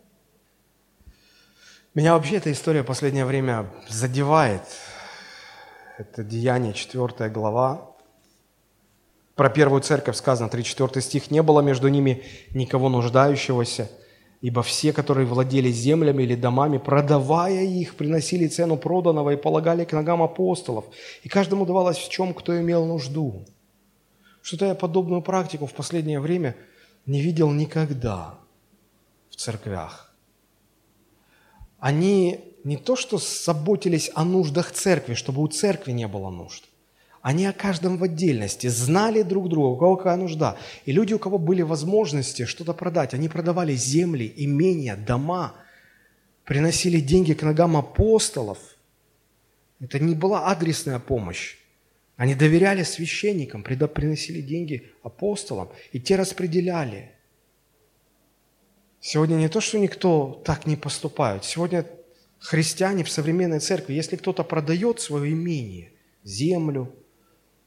Меня 1.96 2.14
вообще 2.14 2.36
эта 2.36 2.52
история 2.52 2.84
в 2.84 2.86
последнее 2.86 3.26
время 3.26 3.68
задевает. 3.88 4.62
Это 5.98 6.24
Деяние, 6.24 6.74
4 6.74 7.30
глава. 7.30 7.92
Про 9.36 9.50
первую 9.50 9.82
церковь 9.82 10.16
сказано, 10.16 10.50
3-4 10.50 11.02
стих. 11.02 11.32
«Не 11.32 11.42
было 11.42 11.62
между 11.62 11.88
ними 11.88 12.24
никого 12.54 12.90
нуждающегося, 12.90 13.90
Ибо 14.42 14.64
все, 14.64 14.94
которые 14.94 15.26
владели 15.26 15.70
землями 15.70 16.24
или 16.24 16.36
домами, 16.36 16.78
продавая 16.78 17.64
их, 17.64 17.96
приносили 17.96 18.48
цену 18.48 18.78
проданного 18.78 19.32
и 19.32 19.36
полагали 19.36 19.84
к 19.84 19.92
ногам 19.92 20.22
апостолов. 20.22 20.86
И 21.24 21.30
каждому 21.30 21.66
давалось 21.66 21.98
в 21.98 22.10
чем, 22.10 22.34
кто 22.34 22.58
имел 22.58 22.86
нужду. 22.86 23.46
Что-то 24.42 24.68
я 24.68 24.76
подобную 24.76 25.22
практику 25.22 25.66
в 25.66 25.74
последнее 25.74 26.22
время 26.22 26.56
не 27.06 27.20
видел 27.20 27.52
никогда 27.52 28.36
в 29.30 29.36
церквях. 29.36 30.09
Они 31.80 32.40
не 32.64 32.78
то 32.78 32.96
что 32.96 33.18
заботились 33.18 34.12
о 34.14 34.26
нуждах 34.26 34.72
церкви, 34.72 35.14
чтобы 35.14 35.42
у 35.42 35.48
церкви 35.48 35.92
не 35.92 36.08
было 36.08 36.30
нужд. 36.30 36.66
Они 37.22 37.46
о 37.46 37.54
каждом 37.54 37.98
в 37.98 38.04
отдельности, 38.04 38.68
знали 38.68 39.24
друг 39.24 39.50
друга, 39.50 39.68
у 39.68 39.78
кого 39.78 39.98
какая 39.98 40.16
нужда. 40.16 40.58
И 40.86 40.92
люди, 40.92 41.14
у 41.14 41.20
кого 41.20 41.38
были 41.38 41.62
возможности 41.62 42.46
что-то 42.46 42.74
продать, 42.74 43.14
они 43.14 43.28
продавали 43.28 43.76
земли, 43.76 44.32
имения, 44.38 44.96
дома, 44.96 45.56
приносили 46.46 47.00
деньги 47.00 47.34
к 47.34 47.44
ногам 47.44 47.76
апостолов. 47.76 48.58
Это 49.82 50.00
не 50.00 50.16
была 50.16 50.48
адресная 50.48 51.00
помощь. 51.00 51.58
Они 52.16 52.36
доверяли 52.36 52.84
священникам, 52.84 53.64
приносили 53.64 54.42
деньги 54.42 54.92
апостолам, 55.04 55.70
и 55.92 56.00
те 56.00 56.16
распределяли. 56.16 57.12
Сегодня 59.02 59.36
не 59.36 59.48
то, 59.48 59.62
что 59.62 59.80
никто 59.80 60.42
так 60.46 60.66
не 60.66 60.76
поступает. 60.76 61.46
Сегодня 61.46 61.86
христиане 62.40 63.04
в 63.04 63.12
современной 63.12 63.60
церкви, 63.60 63.94
если 63.94 64.16
кто-то 64.16 64.44
продает 64.44 65.00
свое 65.00 65.34
имение, 65.34 65.92
землю, 66.24 66.94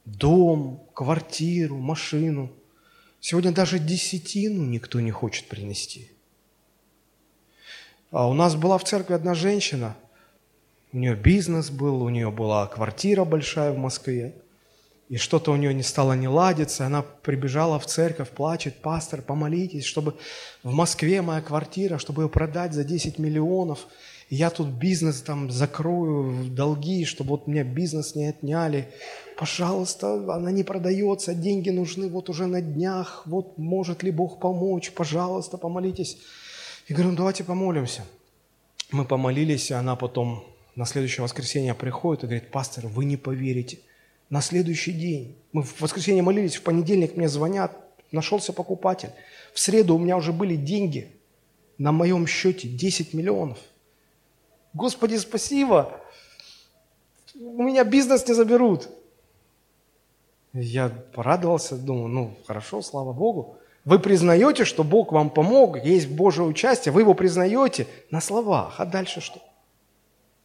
дом, 0.04 0.82
квартиру, 0.94 1.76
машину. 1.76 2.52
Сегодня 3.20 3.52
даже 3.52 3.78
десятину 3.78 4.64
никто 4.64 5.00
не 5.00 5.10
хочет 5.10 5.48
принести. 5.48 6.10
А 8.10 8.28
у 8.28 8.34
нас 8.34 8.56
была 8.56 8.76
в 8.78 8.84
церкви 8.84 9.14
одна 9.14 9.34
женщина, 9.34 9.96
у 10.92 10.98
нее 10.98 11.14
бизнес 11.14 11.70
был, 11.70 12.02
у 12.02 12.10
нее 12.10 12.30
была 12.30 12.66
квартира 12.66 13.24
большая 13.24 13.72
в 13.72 13.78
Москве, 13.78 14.34
и 15.12 15.18
что-то 15.18 15.52
у 15.52 15.56
нее 15.56 15.74
не 15.74 15.82
стало 15.82 16.14
не 16.14 16.26
ладиться, 16.26 16.86
она 16.86 17.02
прибежала 17.02 17.78
в 17.78 17.86
церковь, 17.86 18.30
плачет, 18.30 18.80
пастор, 18.82 19.22
помолитесь, 19.22 19.84
чтобы 19.84 20.14
в 20.62 20.72
Москве 20.72 21.22
моя 21.22 21.40
квартира, 21.40 21.98
чтобы 21.98 22.22
ее 22.22 22.28
продать 22.28 22.72
за 22.72 22.82
10 22.82 23.18
миллионов, 23.18 23.86
и 24.30 24.36
я 24.36 24.48
тут 24.48 24.68
бизнес 24.68 25.20
там 25.20 25.50
закрою, 25.50 26.46
долги, 26.50 27.04
чтобы 27.04 27.30
вот 27.30 27.46
меня 27.46 27.62
бизнес 27.62 28.14
не 28.14 28.26
отняли 28.26 28.88
пожалуйста, 29.42 30.34
она 30.34 30.52
не 30.52 30.62
продается, 30.62 31.34
деньги 31.34 31.70
нужны 31.70 32.08
вот 32.08 32.28
уже 32.28 32.46
на 32.46 32.60
днях, 32.60 33.22
вот 33.26 33.58
может 33.58 34.04
ли 34.04 34.12
Бог 34.12 34.38
помочь, 34.38 34.92
пожалуйста, 34.92 35.58
помолитесь. 35.58 36.16
И 36.86 36.94
говорю, 36.94 37.10
ну 37.10 37.16
давайте 37.16 37.44
помолимся. 37.44 38.04
Мы 38.92 39.04
помолились, 39.04 39.70
и 39.70 39.74
она 39.74 39.96
потом 39.96 40.44
на 40.76 40.84
следующее 40.86 41.24
воскресенье 41.24 41.74
приходит 41.74 42.22
и 42.22 42.26
говорит, 42.26 42.50
пастор, 42.52 42.86
вы 42.86 43.04
не 43.04 43.16
поверите, 43.16 43.78
на 44.32 44.40
следующий 44.40 44.92
день, 44.92 45.36
мы 45.52 45.62
в 45.62 45.78
воскресенье 45.82 46.22
молились, 46.22 46.56
в 46.56 46.62
понедельник 46.62 47.18
мне 47.18 47.28
звонят, 47.28 47.76
нашелся 48.12 48.54
покупатель. 48.54 49.10
В 49.52 49.60
среду 49.60 49.94
у 49.94 49.98
меня 49.98 50.16
уже 50.16 50.32
были 50.32 50.56
деньги 50.56 51.14
на 51.76 51.92
моем 51.92 52.26
счете 52.26 52.66
10 52.66 53.12
миллионов. 53.12 53.58
Господи, 54.72 55.16
спасибо! 55.16 56.00
У 57.34 57.62
меня 57.62 57.84
бизнес 57.84 58.26
не 58.26 58.32
заберут. 58.32 58.88
Я 60.54 60.88
порадовался, 60.88 61.76
думаю, 61.76 62.08
ну 62.08 62.36
хорошо, 62.46 62.80
слава 62.80 63.12
Богу. 63.12 63.58
Вы 63.84 63.98
признаете, 63.98 64.64
что 64.64 64.82
Бог 64.82 65.12
вам 65.12 65.28
помог, 65.28 65.84
есть 65.84 66.08
Божье 66.08 66.44
участие, 66.44 66.92
вы 66.92 67.02
его 67.02 67.12
признаете 67.12 67.86
на 68.10 68.22
словах, 68.22 68.76
а 68.78 68.86
дальше 68.86 69.20
что? 69.20 69.42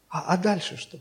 А, 0.09 0.33
а 0.33 0.35
дальше 0.35 0.75
что? 0.75 0.99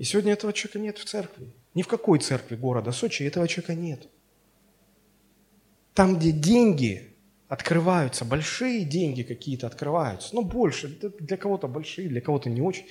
И 0.00 0.04
сегодня 0.04 0.32
этого 0.32 0.54
человека 0.54 0.78
нет 0.78 0.96
в 0.96 1.04
церкви. 1.04 1.52
Ни 1.74 1.82
в 1.82 1.86
какой 1.86 2.20
церкви 2.20 2.56
города 2.56 2.90
Сочи 2.90 3.22
этого 3.22 3.46
человека 3.46 3.74
нет. 3.74 4.08
Там, 5.92 6.18
где 6.18 6.32
деньги 6.32 7.14
открываются, 7.48 8.24
большие 8.24 8.86
деньги 8.86 9.22
какие-то 9.22 9.66
открываются, 9.66 10.34
ну 10.34 10.40
больше, 10.40 10.88
для 10.88 11.36
кого-то 11.36 11.68
большие, 11.68 12.08
для 12.08 12.22
кого-то 12.22 12.48
не 12.48 12.62
очень, 12.62 12.86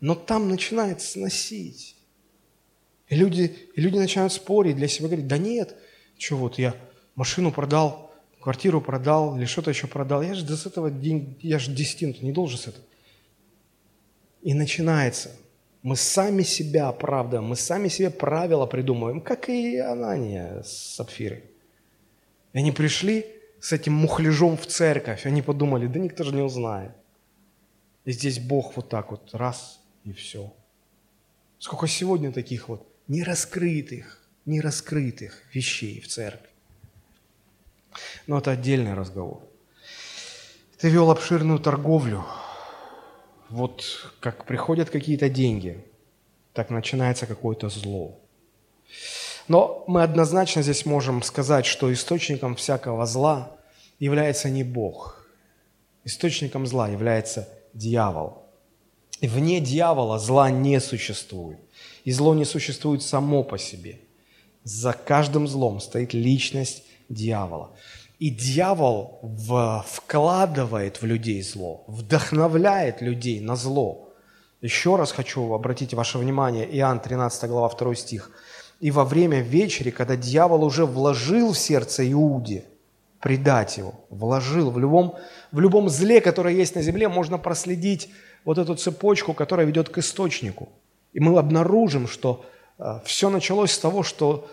но 0.00 0.14
там 0.14 0.50
начинает 0.50 1.00
сносить. 1.00 1.96
И 3.08 3.14
люди, 3.14 3.56
и 3.74 3.80
люди 3.80 3.96
начинают 3.96 4.34
спорить 4.34 4.76
для 4.76 4.86
себя, 4.86 5.08
говорить, 5.08 5.26
да 5.26 5.38
нет, 5.38 5.74
что 6.18 6.36
вот 6.36 6.58
я 6.58 6.76
машину 7.14 7.52
продал, 7.52 8.12
квартиру 8.38 8.82
продал 8.82 9.38
или 9.38 9.46
что-то 9.46 9.70
еще 9.70 9.86
продал, 9.86 10.20
я 10.20 10.34
же 10.34 10.44
с 10.44 10.66
этого 10.66 10.90
день, 10.90 11.38
я 11.40 11.58
же 11.58 11.72
десятину 11.72 12.14
не 12.20 12.32
должен 12.32 12.58
с 12.58 12.66
этого. 12.66 12.84
И 14.42 14.52
начинается. 14.52 15.30
Мы 15.84 15.96
сами 15.96 16.42
себя 16.44 16.88
оправдываем, 16.88 17.50
мы 17.50 17.56
сами 17.56 17.88
себе 17.88 18.08
правила 18.08 18.64
придумываем, 18.64 19.20
как 19.20 19.50
и 19.50 19.76
Анания 19.76 20.62
с 20.62 20.94
Сапфирой. 20.94 21.44
И 22.54 22.58
они 22.58 22.72
пришли 22.72 23.26
с 23.60 23.70
этим 23.70 23.92
мухляжом 23.92 24.56
в 24.56 24.66
церковь, 24.66 25.26
они 25.26 25.42
подумали, 25.42 25.86
да 25.86 26.00
никто 26.00 26.24
же 26.24 26.34
не 26.34 26.40
узнает. 26.40 26.92
И 28.06 28.12
здесь 28.12 28.38
Бог 28.38 28.76
вот 28.76 28.88
так 28.88 29.10
вот, 29.10 29.34
раз, 29.34 29.78
и 30.04 30.14
все. 30.14 30.54
Сколько 31.58 31.86
сегодня 31.86 32.32
таких 32.32 32.70
вот 32.70 32.88
нераскрытых, 33.06 34.22
нераскрытых 34.46 35.42
вещей 35.52 36.00
в 36.00 36.08
церкви. 36.08 36.48
Но 38.26 38.38
это 38.38 38.52
отдельный 38.52 38.94
разговор. 38.94 39.46
Ты 40.78 40.88
вел 40.88 41.10
обширную 41.10 41.58
торговлю, 41.58 42.24
вот 43.50 44.12
как 44.20 44.44
приходят 44.44 44.90
какие-то 44.90 45.28
деньги, 45.28 45.84
так 46.52 46.70
начинается 46.70 47.26
какое-то 47.26 47.68
зло. 47.68 48.18
Но 49.48 49.84
мы 49.86 50.02
однозначно 50.02 50.62
здесь 50.62 50.86
можем 50.86 51.22
сказать, 51.22 51.66
что 51.66 51.92
источником 51.92 52.56
всякого 52.56 53.06
зла 53.06 53.56
является 53.98 54.48
не 54.48 54.64
Бог. 54.64 55.26
Источником 56.04 56.66
зла 56.66 56.88
является 56.88 57.48
дьявол. 57.74 58.42
И 59.20 59.28
вне 59.28 59.60
дьявола 59.60 60.18
зла 60.18 60.50
не 60.50 60.80
существует. 60.80 61.58
И 62.04 62.12
зло 62.12 62.34
не 62.34 62.44
существует 62.44 63.02
само 63.02 63.42
по 63.42 63.58
себе. 63.58 64.00
За 64.64 64.92
каждым 64.92 65.46
злом 65.46 65.80
стоит 65.80 66.14
личность 66.14 66.84
дьявола. 67.08 67.70
И 68.18 68.30
дьявол 68.30 69.18
в, 69.22 69.84
вкладывает 69.88 71.02
в 71.02 71.06
людей 71.06 71.42
зло, 71.42 71.84
вдохновляет 71.88 73.00
людей 73.00 73.40
на 73.40 73.56
зло. 73.56 74.12
Еще 74.60 74.96
раз 74.96 75.12
хочу 75.12 75.52
обратить 75.52 75.94
ваше 75.94 76.18
внимание, 76.18 76.66
Иоанн 76.78 77.00
13 77.00 77.50
глава 77.50 77.68
2 77.68 77.94
стих. 77.94 78.30
«И 78.80 78.90
во 78.90 79.04
время 79.04 79.40
вечери, 79.40 79.90
когда 79.90 80.16
дьявол 80.16 80.64
уже 80.64 80.86
вложил 80.86 81.52
в 81.52 81.58
сердце 81.58 82.10
Иуде, 82.12 82.64
предать 83.20 83.78
его, 83.78 83.94
вложил 84.10 84.70
в 84.70 84.78
любом, 84.78 85.16
в 85.50 85.58
любом 85.58 85.88
зле, 85.88 86.20
которое 86.20 86.54
есть 86.54 86.74
на 86.74 86.82
земле, 86.82 87.08
можно 87.08 87.38
проследить 87.38 88.10
вот 88.44 88.58
эту 88.58 88.74
цепочку, 88.74 89.32
которая 89.32 89.66
ведет 89.66 89.88
к 89.88 89.98
источнику. 89.98 90.68
И 91.14 91.20
мы 91.20 91.38
обнаружим, 91.38 92.06
что 92.06 92.44
э, 92.78 93.00
все 93.04 93.30
началось 93.30 93.72
с 93.72 93.78
того, 93.78 94.02
что 94.02 94.48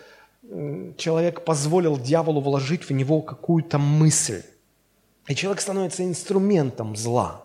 человек 0.96 1.44
позволил 1.44 1.98
дьяволу 1.98 2.40
вложить 2.40 2.88
в 2.88 2.92
него 2.92 3.22
какую-то 3.22 3.78
мысль. 3.78 4.42
И 5.28 5.34
человек 5.34 5.60
становится 5.60 6.04
инструментом 6.04 6.96
зла. 6.96 7.44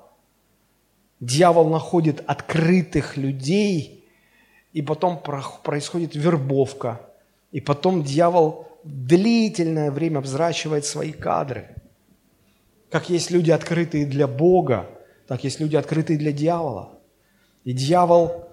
Дьявол 1.20 1.70
находит 1.70 2.24
открытых 2.28 3.18
людей, 3.18 4.06
и 4.74 4.82
потом 4.82 5.22
происходит 5.64 6.16
вербовка. 6.16 7.02
И 7.52 7.62
потом 7.62 8.04
дьявол 8.04 8.68
длительное 8.84 9.92
время 9.92 10.22
взращивает 10.22 10.86
свои 10.86 11.12
кадры. 11.12 11.70
Как 12.90 13.10
есть 13.10 13.32
люди, 13.32 13.52
открытые 13.52 14.06
для 14.06 14.28
Бога, 14.28 14.90
так 15.28 15.44
есть 15.44 15.60
люди, 15.60 15.76
открытые 15.76 16.18
для 16.18 16.32
дьявола. 16.32 17.00
И 17.64 17.74
дьявол 17.74 18.47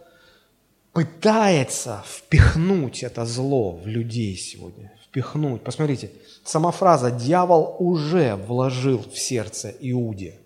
пытается 0.94 2.04
впихнуть 2.06 3.02
это 3.02 3.26
зло 3.26 3.72
в 3.72 3.86
людей 3.86 4.36
сегодня. 4.36 4.92
Впихнуть. 5.04 5.62
Посмотрите, 5.62 6.12
сама 6.44 6.70
фраза 6.70 7.10
«дьявол 7.10 7.76
уже 7.80 8.36
вложил 8.36 9.02
в 9.02 9.18
сердце 9.18 9.74
Иуде». 9.80 10.38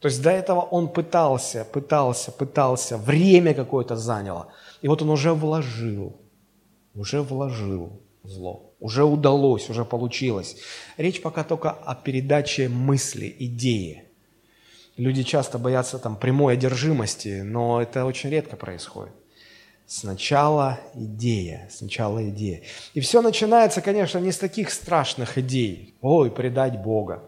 То 0.00 0.08
есть 0.08 0.22
до 0.22 0.30
этого 0.30 0.60
он 0.60 0.88
пытался, 0.88 1.64
пытался, 1.64 2.32
пытался, 2.32 2.96
время 2.96 3.54
какое-то 3.54 3.96
заняло. 3.96 4.48
И 4.80 4.88
вот 4.88 5.02
он 5.02 5.10
уже 5.10 5.32
вложил, 5.32 6.16
уже 6.94 7.22
вложил 7.22 8.00
зло, 8.22 8.72
уже 8.80 9.04
удалось, 9.04 9.68
уже 9.68 9.84
получилось. 9.84 10.56
Речь 10.96 11.20
пока 11.20 11.44
только 11.44 11.70
о 11.70 11.94
передаче 11.94 12.68
мысли, 12.68 13.34
идеи. 13.38 14.04
Люди 14.96 15.22
часто 15.22 15.58
боятся 15.58 15.98
там 15.98 16.16
прямой 16.16 16.54
одержимости, 16.54 17.42
но 17.42 17.82
это 17.82 18.06
очень 18.06 18.30
редко 18.30 18.56
происходит. 18.56 19.12
Сначала 19.86 20.80
идея, 20.94 21.68
сначала 21.70 22.28
идея. 22.30 22.62
И 22.94 23.00
все 23.00 23.22
начинается, 23.22 23.80
конечно, 23.80 24.18
не 24.18 24.32
с 24.32 24.38
таких 24.38 24.70
страшных 24.70 25.38
идей. 25.38 25.94
Ой, 26.00 26.28
предать 26.32 26.82
Бога. 26.82 27.22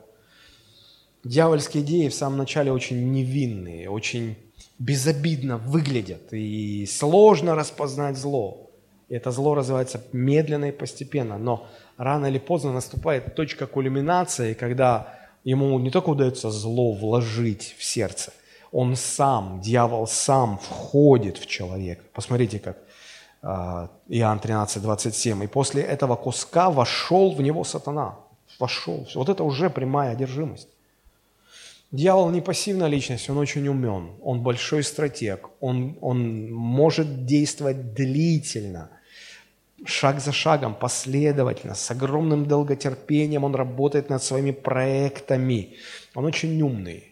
Дьявольские 1.22 1.84
идеи 1.84 2.08
в 2.08 2.14
самом 2.14 2.38
начале 2.38 2.72
очень 2.72 3.12
невинные, 3.12 3.88
очень 3.88 4.36
безобидно 4.80 5.56
выглядят. 5.56 6.32
И 6.32 6.84
сложно 6.86 7.54
распознать 7.54 8.16
зло. 8.16 8.72
И 9.08 9.14
это 9.14 9.30
зло 9.30 9.54
развивается 9.54 10.02
медленно 10.12 10.66
и 10.66 10.72
постепенно. 10.72 11.38
Но 11.38 11.68
рано 11.96 12.26
или 12.26 12.38
поздно 12.38 12.72
наступает 12.72 13.36
точка 13.36 13.68
кульминации, 13.68 14.54
когда 14.54 15.14
ему 15.44 15.78
не 15.78 15.92
только 15.92 16.08
удается 16.08 16.50
зло 16.50 16.92
вложить 16.92 17.76
в 17.78 17.84
сердце– 17.84 18.32
он 18.72 18.96
сам, 18.96 19.60
дьявол 19.60 20.06
сам 20.06 20.58
входит 20.58 21.38
в 21.38 21.46
человека. 21.46 22.02
Посмотрите, 22.12 22.58
как 22.58 22.78
а, 23.42 23.90
Иоанн 24.08 24.38
13, 24.40 24.82
27. 24.82 25.44
«И 25.44 25.46
после 25.46 25.82
этого 25.82 26.16
куска 26.16 26.70
вошел 26.70 27.34
в 27.34 27.40
него 27.40 27.64
сатана». 27.64 28.16
Вошел. 28.58 29.06
Вот 29.14 29.28
это 29.28 29.44
уже 29.44 29.70
прямая 29.70 30.12
одержимость. 30.12 30.68
Дьявол 31.90 32.30
не 32.30 32.40
пассивная 32.40 32.88
личность, 32.88 33.30
он 33.30 33.38
очень 33.38 33.66
умен, 33.66 34.10
он 34.22 34.42
большой 34.42 34.82
стратег, 34.82 35.48
он, 35.60 35.96
он 36.02 36.52
может 36.52 37.24
действовать 37.24 37.94
длительно, 37.94 38.90
шаг 39.86 40.20
за 40.20 40.32
шагом, 40.32 40.74
последовательно, 40.74 41.74
с 41.74 41.90
огромным 41.90 42.46
долготерпением 42.46 43.44
он 43.44 43.54
работает 43.54 44.10
над 44.10 44.22
своими 44.22 44.50
проектами. 44.50 45.76
Он 46.14 46.26
очень 46.26 46.60
умный, 46.60 47.07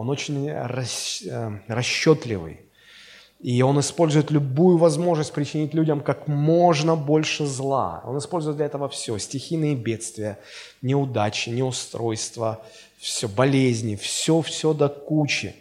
он 0.00 0.08
очень 0.08 0.48
э, 0.48 1.60
расчетливый. 1.68 2.60
И 3.38 3.60
он 3.60 3.78
использует 3.80 4.30
любую 4.30 4.78
возможность 4.78 5.32
причинить 5.34 5.74
людям 5.74 6.00
как 6.00 6.26
можно 6.26 6.96
больше 6.96 7.44
зла. 7.44 8.02
Он 8.06 8.16
использует 8.16 8.56
для 8.56 8.66
этого 8.66 8.88
все. 8.88 9.18
Стихийные 9.18 9.74
бедствия, 9.74 10.38
неудачи, 10.80 11.50
неустройства, 11.50 12.62
все, 12.98 13.28
болезни, 13.28 13.96
все-все 13.96 14.72
до 14.72 14.88
кучи. 14.88 15.54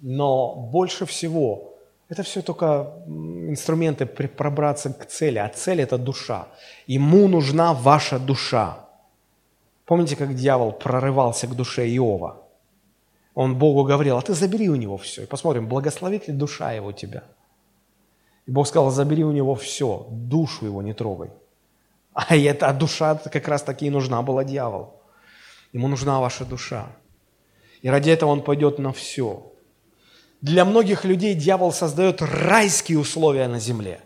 Но 0.00 0.54
больше 0.54 1.06
всего 1.06 1.74
это 2.08 2.24
все 2.24 2.42
только 2.42 2.92
инструменты 3.06 4.04
пробраться 4.06 4.92
к 4.92 5.06
цели. 5.06 5.38
А 5.38 5.48
цель– 5.48 5.80
это 5.82 5.96
душа. 5.96 6.48
Ему 6.88 7.28
нужна 7.28 7.72
ваша 7.72 8.18
душа. 8.18 8.84
Помните, 9.84 10.16
как 10.16 10.34
дьявол 10.34 10.72
прорывался 10.72 11.46
к 11.46 11.54
душе 11.54 11.88
Иова? 11.88 12.43
Он 13.34 13.56
Богу 13.56 13.84
говорил, 13.84 14.16
а 14.16 14.22
ты 14.22 14.34
забери 14.34 14.68
у 14.68 14.76
него 14.76 14.96
все. 14.96 15.22
И 15.22 15.26
посмотрим, 15.26 15.68
благословит 15.68 16.28
ли 16.28 16.34
душа 16.34 16.72
его 16.72 16.92
тебя. 16.92 17.24
И 18.46 18.50
Бог 18.50 18.68
сказал, 18.68 18.90
забери 18.90 19.24
у 19.24 19.32
него 19.32 19.54
все, 19.54 20.06
душу 20.10 20.66
его 20.66 20.82
не 20.82 20.94
трогай. 20.94 21.30
А 22.12 22.36
эта 22.36 22.72
душа 22.72 23.16
как 23.16 23.48
раз 23.48 23.62
таки 23.62 23.86
и 23.86 23.90
нужна 23.90 24.22
была 24.22 24.44
дьяволу. 24.44 25.00
Ему 25.72 25.88
нужна 25.88 26.20
ваша 26.20 26.44
душа. 26.44 26.86
И 27.82 27.88
ради 27.88 28.10
этого 28.10 28.30
он 28.30 28.42
пойдет 28.42 28.78
на 28.78 28.92
все. 28.92 29.52
Для 30.40 30.64
многих 30.64 31.04
людей 31.04 31.34
дьявол 31.34 31.72
создает 31.72 32.22
райские 32.22 33.00
условия 33.00 33.48
на 33.48 33.58
земле. 33.58 34.00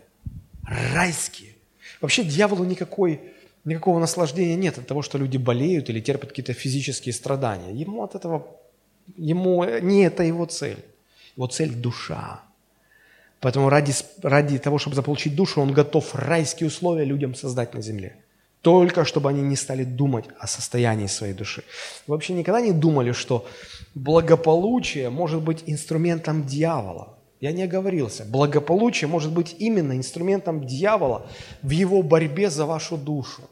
Райские. 0.63 1.53
Вообще 2.01 2.23
дьяволу 2.23 2.63
никакой 2.63 3.21
Никакого 3.65 3.99
наслаждения 3.99 4.55
нет 4.55 4.77
от 4.77 4.87
того, 4.87 5.01
что 5.01 5.17
люди 5.17 5.37
болеют 5.37 5.89
или 5.89 5.99
терпят 5.99 6.29
какие-то 6.29 6.53
физические 6.53 7.13
страдания. 7.13 7.71
Ему 7.71 8.03
от 8.03 8.15
этого, 8.15 8.47
ему 9.17 9.63
не 9.81 10.03
это 10.03 10.23
его 10.23 10.45
цель. 10.45 10.83
Его 11.35 11.47
цель– 11.47 11.73
душа. 11.75 12.41
Поэтому 13.39 13.69
ради, 13.69 13.93
ради 14.21 14.57
того, 14.57 14.77
чтобы 14.77 14.95
заполучить 14.95 15.35
душу, 15.35 15.61
он 15.61 15.71
готов 15.71 16.13
райские 16.13 16.67
условия 16.67 17.05
людям 17.05 17.35
создать 17.35 17.73
на 17.73 17.81
земле. 17.81 18.15
Только 18.61 19.05
чтобы 19.05 19.29
они 19.29 19.41
не 19.41 19.55
стали 19.55 19.85
думать 19.85 20.25
о 20.37 20.47
состоянии 20.47 21.07
своей 21.07 21.33
души. 21.33 21.63
Вы 22.07 22.15
вообще 22.15 22.33
никогда 22.33 22.59
не 22.59 22.73
думали, 22.73 23.13
что 23.13 23.45
благополучие 23.95 25.09
может 25.09 25.41
быть 25.41 25.63
инструментом 25.65 26.45
дьявола? 26.45 27.17
Я 27.39 27.53
не 27.53 27.63
оговорился. 27.63 28.25
Благополучие 28.25 29.07
может 29.07 29.31
быть 29.31 29.55
именно 29.59 29.95
инструментом 29.95 30.65
дьявола 30.65 31.25
в 31.61 31.69
его 31.69 32.03
борьбе 32.03 32.49
за 32.49 32.65
вашу 32.65 32.97
душу. 32.97 33.43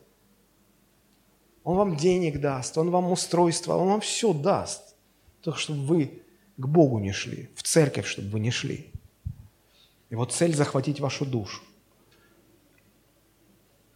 Он 1.63 1.77
вам 1.77 1.95
денег 1.95 2.41
даст, 2.41 2.77
он 2.77 2.89
вам 2.91 3.11
устройство, 3.11 3.77
он 3.77 3.87
вам 3.87 4.01
все 4.01 4.33
даст. 4.33 4.86
Только 5.47 5.61
чтобы 5.61 5.85
вы 5.85 6.23
к 6.57 6.67
Богу 6.67 6.99
не 6.99 7.13
шли, 7.13 7.49
в 7.55 7.63
церковь, 7.63 8.05
чтобы 8.05 8.31
вы 8.31 8.41
не 8.41 8.51
шли. 8.51 8.91
Его 10.09 10.25
цель– 10.25 10.53
захватить 10.55 10.99
вашу 10.99 11.25
душу. 11.25 11.61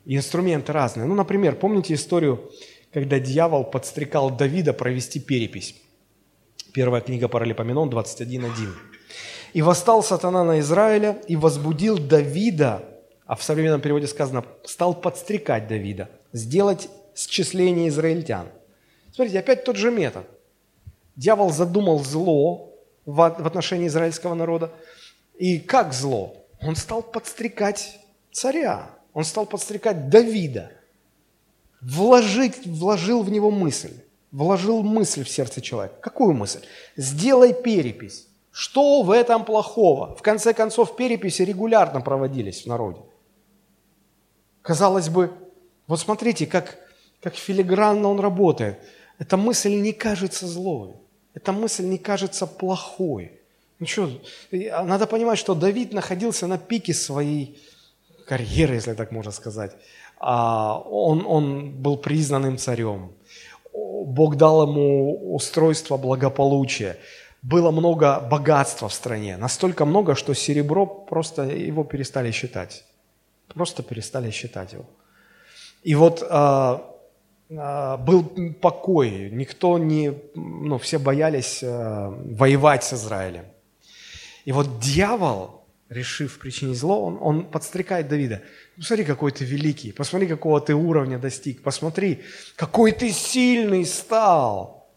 И 0.05 0.15
инструменты 0.15 0.71
разные. 0.71 1.07
Ну, 1.07 1.13
например, 1.13 1.57
помните 1.57 1.93
историю, 1.93 2.49
когда 2.93 3.19
дьявол 3.19 3.65
подстрекал 3.65 4.29
Давида 4.29 4.71
провести 4.71 5.19
перепись? 5.19 5.75
Первая 6.71 7.01
книга 7.01 7.27
Паралипоменон 7.27 7.89
21.1. 7.89 8.69
«И 9.51 9.61
восстал 9.61 10.03
сатана 10.03 10.45
на 10.45 10.61
Израиля 10.61 11.21
и 11.27 11.35
возбудил 11.35 11.97
Давида, 11.97 12.85
а 13.25 13.35
в 13.35 13.43
современном 13.43 13.81
переводе 13.81 14.07
сказано, 14.07 14.45
стал 14.63 14.93
подстрекать 14.93 15.67
Давида, 15.67 16.09
сделать 16.31 16.87
счисление 17.13 17.89
израильтян». 17.89 18.47
Смотрите, 19.13 19.39
опять 19.39 19.65
тот 19.65 19.75
же 19.75 19.91
метод. 19.91 20.25
Дьявол 21.21 21.51
задумал 21.51 22.03
зло 22.03 22.73
в 23.05 23.21
отношении 23.21 23.85
израильского 23.85 24.33
народа. 24.33 24.71
И 25.35 25.59
как 25.59 25.93
зло? 25.93 26.35
Он 26.63 26.75
стал 26.75 27.03
подстрекать 27.03 27.99
царя, 28.31 28.89
он 29.13 29.23
стал 29.23 29.45
подстрекать 29.45 30.09
Давида, 30.09 30.71
вложить, 31.79 32.65
вложил 32.65 33.21
в 33.21 33.29
него 33.29 33.51
мысль, 33.51 33.93
вложил 34.31 34.81
мысль 34.81 35.23
в 35.23 35.29
сердце 35.29 35.61
человека. 35.61 35.93
Какую 36.01 36.33
мысль? 36.33 36.61
Сделай 36.95 37.53
перепись. 37.53 38.27
Что 38.49 39.03
в 39.03 39.11
этом 39.11 39.45
плохого? 39.45 40.15
В 40.15 40.23
конце 40.23 40.55
концов, 40.55 40.95
переписи 40.95 41.43
регулярно 41.43 42.01
проводились 42.01 42.63
в 42.63 42.65
народе. 42.65 43.01
Казалось 44.63 45.09
бы, 45.09 45.31
вот 45.85 45.99
смотрите, 45.99 46.47
как, 46.47 46.79
как 47.21 47.35
филигранно 47.35 48.09
он 48.09 48.19
работает. 48.19 48.79
Эта 49.19 49.37
мысль 49.37 49.75
не 49.75 49.93
кажется 49.93 50.47
злой, 50.47 50.95
эта 51.33 51.51
мысль 51.51 51.85
не 51.85 51.97
кажется 51.97 52.45
плохой. 52.47 53.31
Ну 53.79 53.87
что, 53.87 54.09
надо 54.51 55.07
понимать, 55.07 55.39
что 55.39 55.55
Давид 55.55 55.93
находился 55.93 56.47
на 56.47 56.57
пике 56.57 56.93
своей 56.93 57.57
карьеры, 58.27 58.75
если 58.75 58.93
так 58.93 59.11
можно 59.11 59.31
сказать. 59.31 59.71
А, 60.19 60.77
он, 60.79 61.25
он 61.25 61.71
был 61.71 61.97
признанным 61.97 62.57
царем. 62.57 63.11
Бог 63.73 64.35
дал 64.35 64.67
ему 64.67 65.33
устройство 65.33 65.97
благополучия. 65.97 66.97
Было 67.41 67.71
много 67.71 68.19
богатства 68.19 68.87
в 68.87 68.93
стране. 68.93 69.37
Настолько 69.37 69.85
много, 69.85 70.15
что 70.15 70.35
серебро 70.35 70.85
просто 70.85 71.43
его 71.43 71.83
перестали 71.83 72.31
считать. 72.31 72.85
Просто 73.47 73.81
перестали 73.81 74.29
считать 74.29 74.73
его. 74.73 74.85
И 75.81 75.95
вот 75.95 76.21
а, 76.29 76.29
а, 76.29 76.90
был 77.51 78.23
покой. 78.61 79.29
Никто 79.31 79.77
не... 79.77 80.13
Ну, 80.35 80.77
все 80.77 80.99
боялись 80.99 81.61
а, 81.63 82.09
воевать 82.09 82.83
с 82.83 82.93
Израилем. 82.93 83.45
И 84.45 84.53
вот 84.53 84.79
дьявол, 84.79 85.65
решив 85.89 86.39
причинить 86.39 86.77
зло, 86.77 87.05
он, 87.05 87.17
он 87.21 87.45
подстрекает 87.45 88.07
Давида. 88.07 88.41
Посмотри, 88.77 89.03
какой 89.03 89.31
ты 89.33 89.43
великий, 89.43 89.91
посмотри, 89.91 90.27
какого 90.27 90.61
ты 90.61 90.73
уровня 90.73 91.19
достиг, 91.19 91.61
посмотри, 91.61 92.21
какой 92.55 92.93
ты 92.93 93.11
сильный 93.11 93.85
стал. 93.85 94.89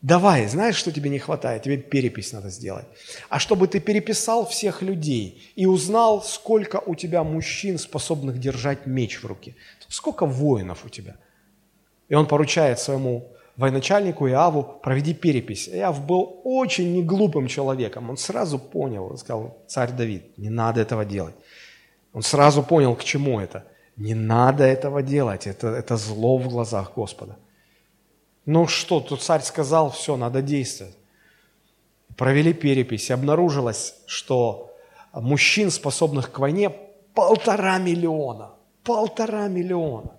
Давай, 0.00 0.48
знаешь, 0.48 0.76
что 0.76 0.90
тебе 0.90 1.10
не 1.10 1.18
хватает? 1.18 1.62
Тебе 1.62 1.76
перепись 1.76 2.32
надо 2.32 2.48
сделать. 2.48 2.86
А 3.28 3.38
чтобы 3.38 3.68
ты 3.68 3.80
переписал 3.80 4.46
всех 4.46 4.82
людей 4.82 5.52
и 5.54 5.66
узнал, 5.66 6.24
сколько 6.24 6.82
у 6.84 6.94
тебя 6.94 7.22
мужчин, 7.22 7.78
способных 7.78 8.40
держать 8.40 8.86
меч 8.86 9.22
в 9.22 9.26
руке. 9.26 9.54
Сколько 9.88 10.26
воинов 10.26 10.84
у 10.84 10.88
тебя? 10.88 11.16
И 12.08 12.14
он 12.14 12.26
поручает 12.26 12.78
своему 12.78 13.32
военачальнику 13.56 14.28
Иаву, 14.28 14.80
проведи 14.82 15.14
перепись. 15.14 15.68
Иав 15.68 16.06
был 16.06 16.40
очень 16.44 16.94
неглупым 16.94 17.48
человеком. 17.48 18.10
Он 18.10 18.16
сразу 18.16 18.58
понял, 18.58 19.06
он 19.10 19.18
сказал, 19.18 19.58
царь 19.66 19.92
Давид, 19.92 20.38
не 20.38 20.50
надо 20.50 20.80
этого 20.80 21.04
делать. 21.04 21.34
Он 22.12 22.22
сразу 22.22 22.62
понял, 22.62 22.96
к 22.96 23.04
чему 23.04 23.40
это. 23.40 23.64
Не 23.96 24.14
надо 24.14 24.64
этого 24.64 25.02
делать, 25.02 25.46
это, 25.46 25.68
это 25.68 25.96
зло 25.96 26.38
в 26.38 26.48
глазах 26.48 26.92
Господа. 26.96 27.36
Ну 28.46 28.66
что, 28.66 29.00
тут 29.00 29.22
царь 29.22 29.42
сказал, 29.42 29.90
все, 29.90 30.16
надо 30.16 30.42
действовать. 30.42 30.96
Провели 32.16 32.52
перепись, 32.52 33.10
и 33.10 33.12
обнаружилось, 33.12 33.94
что 34.06 34.74
мужчин, 35.12 35.70
способных 35.70 36.32
к 36.32 36.38
войне, 36.38 36.70
полтора 37.14 37.78
миллиона. 37.78 38.50
Полтора 38.82 39.48
миллиона. 39.48 40.12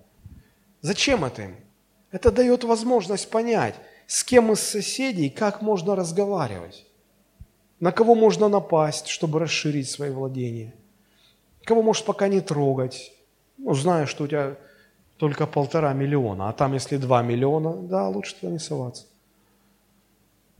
Зачем 0.80 1.24
это 1.24 1.42
им? 1.42 1.56
Это 2.14 2.30
дает 2.30 2.62
возможность 2.62 3.28
понять, 3.28 3.74
с 4.06 4.22
кем 4.22 4.52
из 4.52 4.60
соседей, 4.60 5.30
как 5.30 5.62
можно 5.62 5.96
разговаривать, 5.96 6.86
на 7.80 7.90
кого 7.90 8.14
можно 8.14 8.48
напасть, 8.48 9.08
чтобы 9.08 9.40
расширить 9.40 9.90
свои 9.90 10.10
владения, 10.10 10.72
кого 11.64 11.82
можешь 11.82 12.04
пока 12.04 12.28
не 12.28 12.40
трогать, 12.40 13.12
ну, 13.58 13.74
зная, 13.74 14.06
что 14.06 14.24
у 14.24 14.26
тебя 14.28 14.56
только 15.16 15.48
полтора 15.48 15.92
миллиона, 15.92 16.48
а 16.48 16.52
там, 16.52 16.74
если 16.74 16.98
два 16.98 17.20
миллиона, 17.20 17.72
да, 17.72 18.08
лучше 18.08 18.36
туда 18.36 18.52
не 18.52 18.60
соваться. 18.60 19.06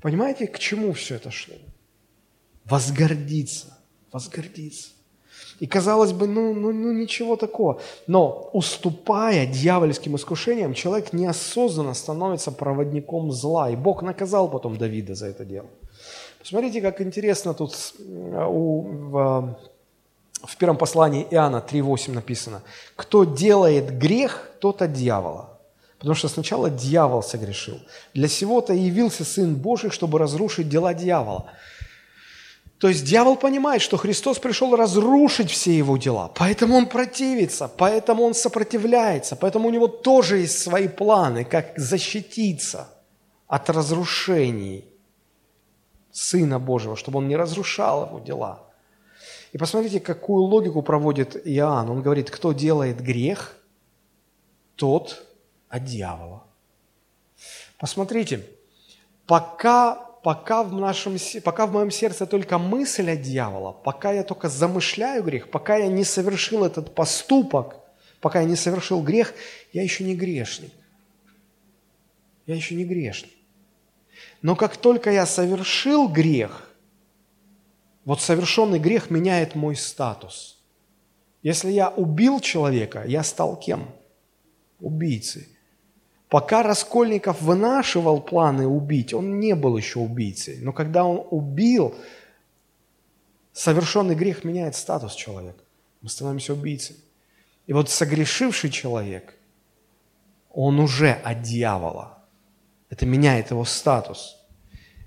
Понимаете, 0.01 0.49
к 0.49 0.59
чему 0.59 0.93
все 0.93 1.15
это 1.15 1.31
шло? 1.31 1.55
Возгордиться, 2.65 3.79
возгордиться. 4.11 4.91
И 5.65 5.67
казалось 5.67 6.13
бы, 6.13 6.27
ну, 6.27 6.53
ну, 6.53 6.73
ну 6.73 6.93
ничего 6.93 7.37
такого. 7.37 7.81
Но 8.07 8.51
уступая 8.53 9.47
дьявольским 9.47 10.15
искушениям, 10.15 10.75
человек 10.75 11.15
неосознанно 11.15 11.95
становится 11.95 12.53
проводником 12.53 13.33
зла. 13.33 13.71
И 13.71 13.77
Бог 13.77 14.03
наказал 14.03 14.51
потом 14.51 14.77
Давида 14.77 15.15
за 15.15 15.29
это 15.29 15.47
дело. 15.47 15.67
Посмотрите, 16.39 16.83
как 16.83 17.01
интересно 17.01 17.55
тут 17.55 17.95
у, 17.99 18.83
в, 18.83 19.57
в 20.43 20.57
первом 20.59 20.77
послании 20.77 21.27
Иоанна 21.31 21.65
3.8 21.67 22.13
написано. 22.13 22.61
«Кто 22.95 23.25
делает 23.25 23.99
грех, 23.99 24.51
тот 24.61 24.83
от 24.83 24.93
дьявола». 24.93 25.49
Потому 25.99 26.15
что 26.15 26.29
сначала 26.29 26.69
дьявол 26.69 27.23
согрешил. 27.23 27.79
Для 28.13 28.29
сего-то 28.29 28.75
явился 28.75 29.25
Сын 29.25 29.55
Божий, 29.55 29.89
чтобы 29.89 30.19
разрушить 30.19 30.69
дела 30.69 30.93
дьявола. 30.93 31.47
То 32.85 32.89
есть 32.89 33.07
дьявол 33.07 33.37
понимает, 33.37 33.81
что 33.81 33.97
Христос 33.97 34.39
пришел 34.39 34.77
разрушить 34.77 35.51
все 35.51 35.75
его 35.75 35.97
дела, 35.97 36.31
поэтому 36.35 36.77
он 36.77 36.87
противится, 36.87 37.67
поэтому 37.67 38.25
он 38.25 38.35
сопротивляется, 38.35 39.37
поэтому 39.37 39.69
у 39.69 39.71
него 39.71 39.89
тоже 39.89 40.41
есть 40.41 40.59
свои 40.59 40.87
планы, 40.87 41.47
как 41.47 41.73
защититься 41.79 42.91
от 43.47 43.71
разрушений 43.71 44.85
Сына 46.13 46.59
Божьего, 46.59 46.95
чтобы 46.95 47.21
он 47.21 47.29
не 47.29 47.37
разрушал 47.37 48.05
его 48.05 48.19
дела. 48.19 48.61
И 49.53 49.57
посмотрите, 49.57 49.99
какую 49.99 50.43
логику 50.43 50.83
проводит 50.83 51.41
Иоанн. 51.43 51.89
Он 51.89 52.03
говорит, 52.03 52.31
кто 52.31 52.53
делает 52.53 53.01
грех, 53.01 53.57
тот 54.77 55.25
от 55.71 55.87
дьявола. 55.87 56.43
Посмотрите, 57.79 58.47
пока 59.27 60.04
пока 60.25 60.63
в, 60.63 60.73
нашем, 60.73 61.19
пока 61.45 61.67
в 61.67 61.73
моем 61.73 61.91
сердце 61.91 62.27
только 62.27 62.57
мысль 62.57 63.11
от 63.11 63.21
дьявола, 63.21 63.73
пока 63.73 64.11
я 64.11 64.25
только 64.25 64.49
замышляю 64.49 65.23
грех, 65.23 65.51
пока 65.51 65.77
я 65.77 65.89
не 65.89 66.03
совершил 66.03 66.65
этот 66.65 66.95
поступок, 66.95 67.77
пока 68.21 68.41
я 68.41 68.47
не 68.47 68.57
совершил 68.57 69.03
грех, 69.03 69.35
я 69.75 69.83
еще 69.83 70.03
не 70.03 70.17
грешник. 70.17 70.73
Я 72.47 72.55
еще 72.55 72.75
не 72.75 72.85
грешник. 72.85 73.33
Но 74.41 74.57
как 74.57 74.79
только 74.79 75.13
я 75.13 75.27
совершил 75.27 76.09
грех, 76.09 76.71
вот 78.07 78.23
совершенный 78.23 78.79
грех 78.79 79.11
меняет 79.11 79.55
мой 79.55 79.77
статус. 79.77 80.59
Если 81.43 81.71
я 81.71 81.91
убил 81.91 82.41
человека, 82.41 83.05
я 83.07 83.23
стал 83.25 83.57
кем? 83.57 83.95
Убийцей. 84.81 85.54
Пока 86.35 86.65
Раскольников 86.65 87.43
вынашивал 87.43 88.21
планы 88.21 88.67
убить, 88.67 89.15
он 89.15 89.39
не 89.39 89.55
был 89.55 89.77
еще 89.77 90.01
убийцей. 90.01 90.59
Но 90.61 90.73
когда 90.73 91.05
он 91.05 91.25
убил, 91.31 91.95
совершенный 93.53 94.17
грех 94.17 94.43
меняет 94.43 94.75
статус 94.75 95.15
человека. 95.15 95.63
Мы 96.01 96.09
становимся 96.09 96.55
убийцей. 96.55 96.97
И 97.69 97.73
вот 97.73 97.89
согрешивший 97.89 98.71
человек 98.71 99.37
он 100.51 100.81
уже 100.81 101.13
от 101.13 101.43
дьявола. 101.43 102.19
Это 102.91 103.07
меняет 103.07 103.53
его 103.53 103.65
статус. 103.65 104.37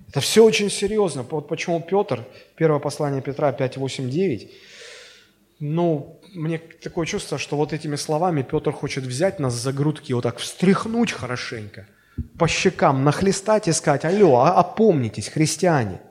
Это 0.07 0.21
все 0.21 0.45
очень 0.45 0.69
серьезно. 0.69 1.23
Вот 1.23 1.49
почему 1.49 1.82
Петр, 1.82 2.25
первое 2.55 2.80
послание 2.80 3.21
Петра 3.21 3.51
5, 3.51 3.75
8, 3.75 4.09
9, 4.09 4.51
ну, 5.59 6.16
мне 6.34 6.57
такое 6.57 7.05
чувство, 7.05 7.38
что 7.38 7.57
вот 7.57 7.73
этими 7.73 7.95
словами 7.95 8.41
Петр 8.41 8.71
хочет 8.71 9.03
взять 9.03 9.39
нас 9.39 9.53
за 9.53 9.73
грудки, 9.73 10.13
вот 10.13 10.23
так 10.23 10.38
встряхнуть 10.38 11.11
хорошенько, 11.11 11.88
по 12.38 12.47
щекам 12.47 13.03
нахлестать 13.03 13.67
и 13.67 13.73
сказать, 13.73 14.05
алло, 14.05 14.39
а 14.41 14.53
опомнитесь, 14.53 15.30
христиане. 15.30 16.01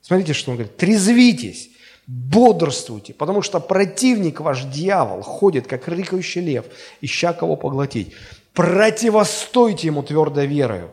Смотрите, 0.00 0.32
что 0.32 0.50
он 0.50 0.56
говорит, 0.58 0.76
трезвитесь, 0.76 1.70
бодрствуйте, 2.06 3.14
потому 3.14 3.42
что 3.42 3.60
противник 3.60 4.40
ваш 4.40 4.64
дьявол 4.64 5.22
ходит, 5.22 5.66
как 5.66 5.88
рыкающий 5.88 6.40
лев, 6.40 6.66
ища 7.00 7.32
кого 7.32 7.56
поглотить. 7.56 8.12
Противостойте 8.52 9.88
ему 9.88 10.02
твердой 10.02 10.46
верою, 10.46 10.92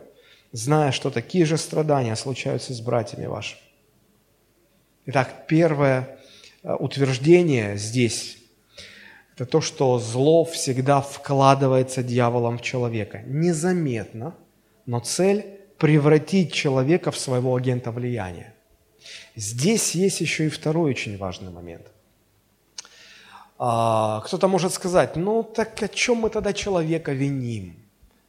зная, 0.52 0.92
что 0.92 1.10
такие 1.10 1.44
же 1.44 1.56
страдания 1.56 2.16
случаются 2.16 2.72
с 2.74 2.80
братьями 2.80 3.26
вашими. 3.26 3.60
Итак, 5.06 5.46
первое 5.48 6.18
э, 6.62 6.74
утверждение 6.74 7.76
здесь– 7.76 8.38
это 9.34 9.46
то, 9.46 9.60
что 9.60 9.98
зло 9.98 10.44
всегда 10.44 11.00
вкладывается 11.00 12.02
дьяволом 12.02 12.58
в 12.58 12.62
человека. 12.62 13.22
Незаметно, 13.26 14.34
но 14.86 15.00
цель– 15.00 15.44
превратить 15.78 16.52
человека 16.52 17.10
в 17.10 17.18
своего 17.18 17.56
агента 17.56 17.90
влияния. 17.90 18.54
Здесь 19.34 19.94
есть 19.94 20.20
еще 20.20 20.46
и 20.46 20.50
второй 20.50 20.90
очень 20.90 21.16
важный 21.16 21.50
момент. 21.50 21.86
А, 23.58 24.20
кто-то 24.20 24.48
может 24.48 24.72
сказать, 24.72 25.16
ну 25.16 25.42
так 25.42 25.82
о 25.82 25.88
чем 25.88 26.18
мы 26.18 26.30
тогда 26.30 26.52
человека 26.52 27.12
виним? 27.12 27.76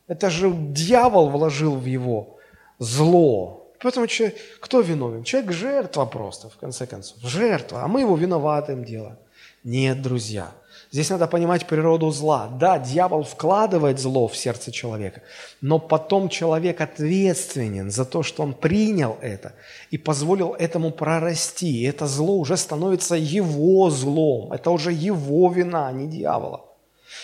Это 0.08 0.30
же 0.30 0.52
дьявол 0.52 1.30
вложил 1.30 1.76
в 1.76 1.86
его 1.86 2.38
зло. 2.80 3.68
Поэтому 3.82 4.08
человек, 4.08 4.38
кто 4.62 4.80
виновен? 4.80 5.24
Человек 5.24 5.52
жертва 5.52 6.06
просто, 6.06 6.50
в 6.50 6.56
конце 6.56 6.88
концов. 6.88 7.18
Жертва, 7.22 7.84
а 7.84 7.88
мы 7.88 8.02
его 8.02 8.16
виноватым 8.16 8.86
делаем. 8.86 9.18
Нет, 9.64 10.02
друзья– 10.02 10.52
Здесь 10.94 11.10
надо 11.10 11.26
понимать 11.26 11.66
природу 11.66 12.12
зла. 12.12 12.48
Да, 12.48 12.78
дьявол 12.78 13.24
вкладывает 13.24 13.98
зло 14.00 14.28
в 14.28 14.38
сердце 14.38 14.72
человека, 14.72 15.24
но 15.60 15.80
потом 15.80 16.30
человек 16.30 16.82
ответственен 16.82 17.90
за 17.90 18.06
то, 18.06 18.22
что 18.22 18.44
он 18.44 18.54
принял 18.54 19.18
это 19.20 19.54
и 19.90 19.98
позволил 19.98 20.54
этому 20.54 20.92
прорасти. 20.92 21.80
И 21.80 21.84
это 21.86 22.06
зло 22.06 22.38
уже 22.38 22.58
становится 22.58 23.16
его 23.16 23.90
злом. 23.90 24.54
Это 24.54 24.70
уже 24.70 24.92
его 24.92 25.52
вина, 25.52 25.88
а 25.88 25.92
не 25.92 26.08
дьявола. 26.08 26.64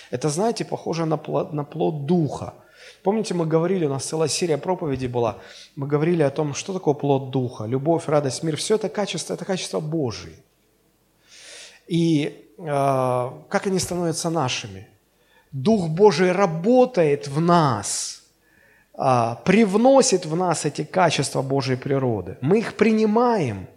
Это, 0.09 0.29
знаете, 0.29 0.65
похоже 0.65 1.05
на 1.05 1.17
плод, 1.17 1.53
на 1.53 1.63
плод 1.63 2.07
духа. 2.07 2.55
Помните, 3.03 3.35
мы 3.35 3.45
говорили, 3.45 3.85
у 3.85 3.89
нас 3.89 4.03
целая 4.03 4.29
серия 4.29 4.57
проповедей 4.57 5.07
была, 5.07 5.37
мы 5.75 5.85
говорили 5.85 6.23
о 6.23 6.31
том, 6.31 6.55
что 6.55 6.73
такое 6.73 6.95
плод 6.95 7.29
духа, 7.29 7.65
любовь, 7.65 8.07
радость, 8.07 8.41
мир. 8.41 8.57
Все 8.57 8.75
это 8.75 8.89
качество, 8.89 9.35
это 9.35 9.45
качество 9.45 9.79
Божие. 9.79 10.37
И 11.87 12.48
как 12.65 13.67
они 13.67 13.79
становятся 13.79 14.29
нашими? 14.29 14.87
Дух 15.51 15.89
Божий 15.89 16.31
работает 16.31 17.27
в 17.27 17.39
нас, 17.39 18.21
э, 18.97 19.35
привносит 19.45 20.25
в 20.25 20.35
нас 20.35 20.65
эти 20.65 20.83
качества 20.83 21.41
Божьей 21.41 21.77
природы. 21.77 22.37
Мы 22.41 22.59
их 22.59 22.73
принимаем, 22.73 23.67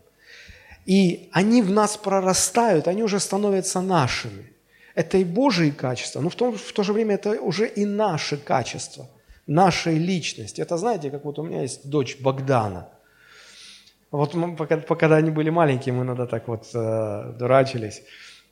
и 0.85 1.29
они 1.33 1.63
в 1.63 1.71
нас 1.71 1.97
прорастают, 1.97 2.89
они 2.89 3.03
уже 3.03 3.21
становятся 3.21 3.81
нашими. 3.81 4.53
Это 4.95 5.17
и 5.19 5.25
Божьи 5.25 5.71
качества, 5.71 6.21
но 6.21 6.29
в, 6.29 6.35
том, 6.35 6.53
в 6.53 6.73
то 6.73 6.83
же 6.83 6.93
время 6.93 7.15
это 7.15 7.41
уже 7.41 7.67
и 7.67 7.87
наши 7.87 8.37
качества, 8.37 9.07
нашей 9.47 9.99
личности. 9.99 10.61
Это 10.61 10.77
знаете, 10.77 11.11
как 11.11 11.25
вот 11.25 11.39
у 11.39 11.43
меня 11.43 11.63
есть 11.63 11.89
дочь 11.89 12.19
Богдана– 12.21 12.89
вот 14.13 14.35
мы, 14.35 14.57
пока, 14.57 14.77
пока 14.77 15.17
они 15.17 15.31
были 15.31 15.49
маленькие, 15.51 15.95
мы 15.95 16.05
иногда 16.05 16.27
так 16.27 16.47
вот 16.47 16.69
э, 16.75 17.33
дурачились 17.39 18.03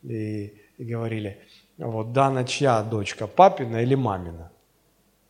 и, 0.03 0.55
и 0.79 0.85
говорили, 0.85 1.39
вот 1.79 2.13
Дана 2.13 2.45
чья 2.45 2.83
дочка, 2.83 3.27
папина 3.27 3.83
или 3.83 3.95
мамина? 3.95 4.51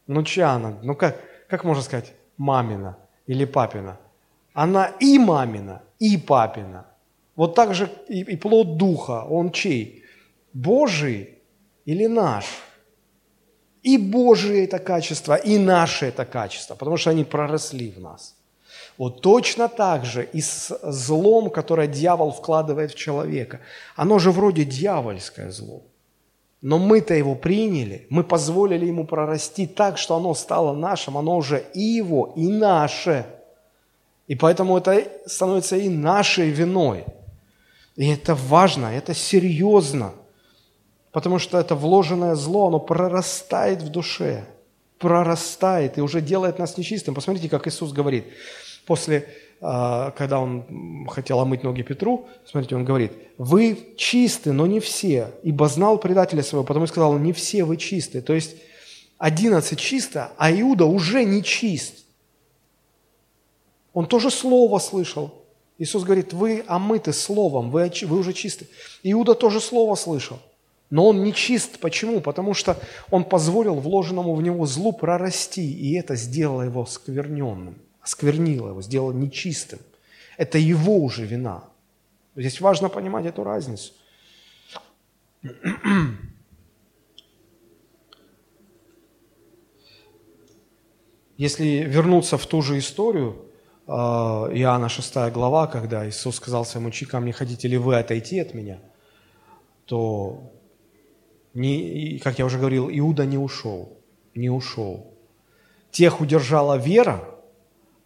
Ну 0.06 0.22
чья 0.22 0.52
она? 0.52 0.78
Ну 0.82 0.94
как, 0.94 1.16
как 1.48 1.64
можно 1.64 1.82
сказать 1.82 2.12
мамина 2.36 2.96
или 3.26 3.44
папина? 3.44 3.98
Она 4.52 4.86
и 5.00 5.18
мамина, 5.18 5.82
и 5.98 6.16
папина. 6.16 6.86
Вот 7.36 7.54
так 7.54 7.74
же 7.74 7.90
и, 8.08 8.20
и 8.20 8.36
плод 8.36 8.76
духа, 8.76 9.24
он 9.24 9.52
чей? 9.52 10.04
Божий 10.52 11.38
или 11.84 12.06
наш? 12.06 12.44
И 13.82 13.96
Божие 13.96 14.64
это 14.64 14.78
качество, 14.78 15.34
и 15.34 15.58
наше 15.58 16.06
это 16.06 16.24
качество, 16.24 16.74
потому 16.74 16.96
что 16.96 17.10
они 17.10 17.24
проросли 17.24 17.90
в 17.90 18.00
нас– 18.00 18.36
вот 19.00 19.22
точно 19.22 19.68
так 19.68 20.04
же 20.04 20.28
и 20.30 20.42
с 20.42 20.78
злом, 20.82 21.48
которое 21.48 21.86
дьявол 21.86 22.32
вкладывает 22.32 22.90
в 22.90 22.96
человека. 22.96 23.60
Оно 23.96 24.18
же 24.18 24.30
вроде 24.30 24.66
дьявольское 24.66 25.50
зло. 25.50 25.80
Но 26.60 26.78
мы-то 26.78 27.14
его 27.14 27.34
приняли, 27.34 28.06
мы 28.10 28.22
позволили 28.24 28.84
ему 28.84 29.06
прорасти 29.06 29.66
так, 29.66 29.96
что 29.96 30.16
оно 30.16 30.34
стало 30.34 30.74
нашим, 30.74 31.16
оно 31.16 31.38
уже 31.38 31.64
и 31.72 31.80
его, 31.80 32.34
и 32.36 32.46
наше. 32.46 33.24
И 34.28 34.34
поэтому 34.34 34.76
это 34.76 35.02
становится 35.24 35.78
и 35.78 35.88
нашей 35.88 36.50
виной. 36.50 37.06
И 37.96 38.06
это 38.06 38.34
важно, 38.34 38.88
это 38.88 39.14
серьезно, 39.14 40.12
потому 41.10 41.38
что 41.38 41.58
это 41.58 41.74
вложенное 41.74 42.34
зло, 42.34 42.66
оно 42.66 42.78
прорастает 42.78 43.80
в 43.80 43.88
душе, 43.88 44.44
прорастает 44.98 45.96
и 45.96 46.02
уже 46.02 46.20
делает 46.20 46.58
нас 46.58 46.76
нечистым. 46.76 47.14
Посмотрите, 47.14 47.48
как 47.48 47.66
Иисус 47.66 47.92
говорит– 47.92 48.26
после, 48.90 49.28
а, 49.60 50.10
когда 50.18 50.40
он 50.40 51.06
хотел 51.06 51.38
омыть 51.38 51.62
ноги 51.62 51.82
Петру, 51.82 52.26
смотрите, 52.44 52.74
он 52.74 52.84
говорит, 52.84 53.12
вы 53.38 53.94
чисты, 53.96 54.52
но 54.52 54.66
не 54.66 54.80
все, 54.80 55.30
ибо 55.44 55.68
знал 55.68 55.96
предателя 55.98 56.42
своего, 56.42 56.64
потому 56.64 56.86
что 56.86 56.94
сказал, 56.94 57.16
не 57.16 57.32
все 57.32 57.62
вы 57.62 57.76
чисты. 57.76 58.20
То 58.20 58.34
есть 58.34 58.56
11 59.18 59.78
чисто, 59.78 60.32
а 60.36 60.50
Иуда 60.50 60.86
уже 60.86 61.22
не 61.22 61.44
чист. 61.44 62.04
Он 63.92 64.06
тоже 64.06 64.28
слово 64.28 64.80
слышал. 64.80 65.34
Иисус 65.78 66.02
говорит, 66.02 66.32
вы 66.32 66.64
омыты 66.66 67.12
словом, 67.12 67.70
вы, 67.70 67.92
вы 68.02 68.18
уже 68.18 68.32
чисты. 68.32 68.66
Иуда 69.04 69.36
тоже 69.36 69.60
слово 69.60 69.94
слышал. 69.94 70.40
Но 70.90 71.06
он 71.06 71.22
не 71.22 71.32
чист. 71.32 71.78
Почему? 71.78 72.20
Потому 72.20 72.54
что 72.54 72.76
он 73.12 73.22
позволил 73.22 73.76
вложенному 73.76 74.34
в 74.34 74.42
него 74.42 74.66
злу 74.66 74.92
прорасти, 74.92 75.62
и 75.62 75.94
это 75.94 76.16
сделало 76.16 76.62
его 76.62 76.84
скверненным 76.86 77.76
осквернила 78.00 78.68
его, 78.68 78.82
сделала 78.82 79.12
нечистым. 79.12 79.80
Это 80.36 80.58
его 80.58 80.98
уже 80.98 81.26
вина. 81.26 81.64
Здесь 82.36 82.60
важно 82.60 82.88
понимать 82.88 83.26
эту 83.26 83.44
разницу. 83.44 83.92
Если 91.36 91.84
вернуться 91.86 92.36
в 92.36 92.46
ту 92.46 92.62
же 92.62 92.78
историю, 92.78 93.46
э, 93.86 93.90
Иоанна 93.92 94.88
6 94.88 95.32
глава, 95.32 95.66
когда 95.66 96.06
Иисус 96.08 96.36
сказал 96.36 96.64
своим 96.64 96.86
ученикам, 96.86 97.24
не 97.24 97.32
хотите 97.32 97.66
ли 97.68 97.78
вы 97.78 97.96
отойти 97.98 98.38
от 98.38 98.54
меня, 98.54 98.78
то, 99.86 100.52
не, 101.54 102.18
как 102.22 102.38
я 102.38 102.44
уже 102.44 102.58
говорил, 102.58 102.88
Иуда 102.90 103.24
не 103.26 103.38
ушел, 103.38 103.98
не 104.34 104.50
ушел. 104.50 105.14
Тех 105.90 106.20
удержала 106.20 106.76
вера, 106.76 107.39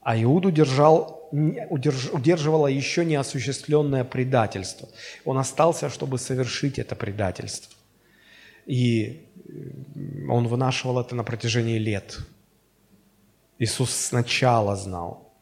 а 0.04 0.16
Иуду 0.22 0.50
держал, 0.50 1.28
удерживало 1.32 2.66
еще 2.68 3.04
неосуществленное 3.04 4.04
предательство. 4.04 4.88
Он 5.24 5.38
остался, 5.38 5.88
чтобы 5.88 6.18
совершить 6.18 6.78
это 6.78 6.94
предательство. 6.94 7.74
И 8.66 9.26
он 10.28 10.46
вынашивал 10.46 11.00
это 11.00 11.14
на 11.14 11.24
протяжении 11.24 11.78
лет. 11.78 12.18
Иисус 13.58 13.90
сначала 13.90 14.76
знал. 14.76 15.32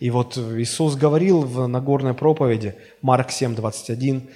И 0.00 0.10
вот 0.10 0.36
Иисус 0.36 0.94
говорил 0.94 1.42
в 1.42 1.66
Нагорной 1.66 2.14
проповеди, 2.14 2.74
Марк 3.00 3.30
7, 3.30 3.54
21, 3.54 4.28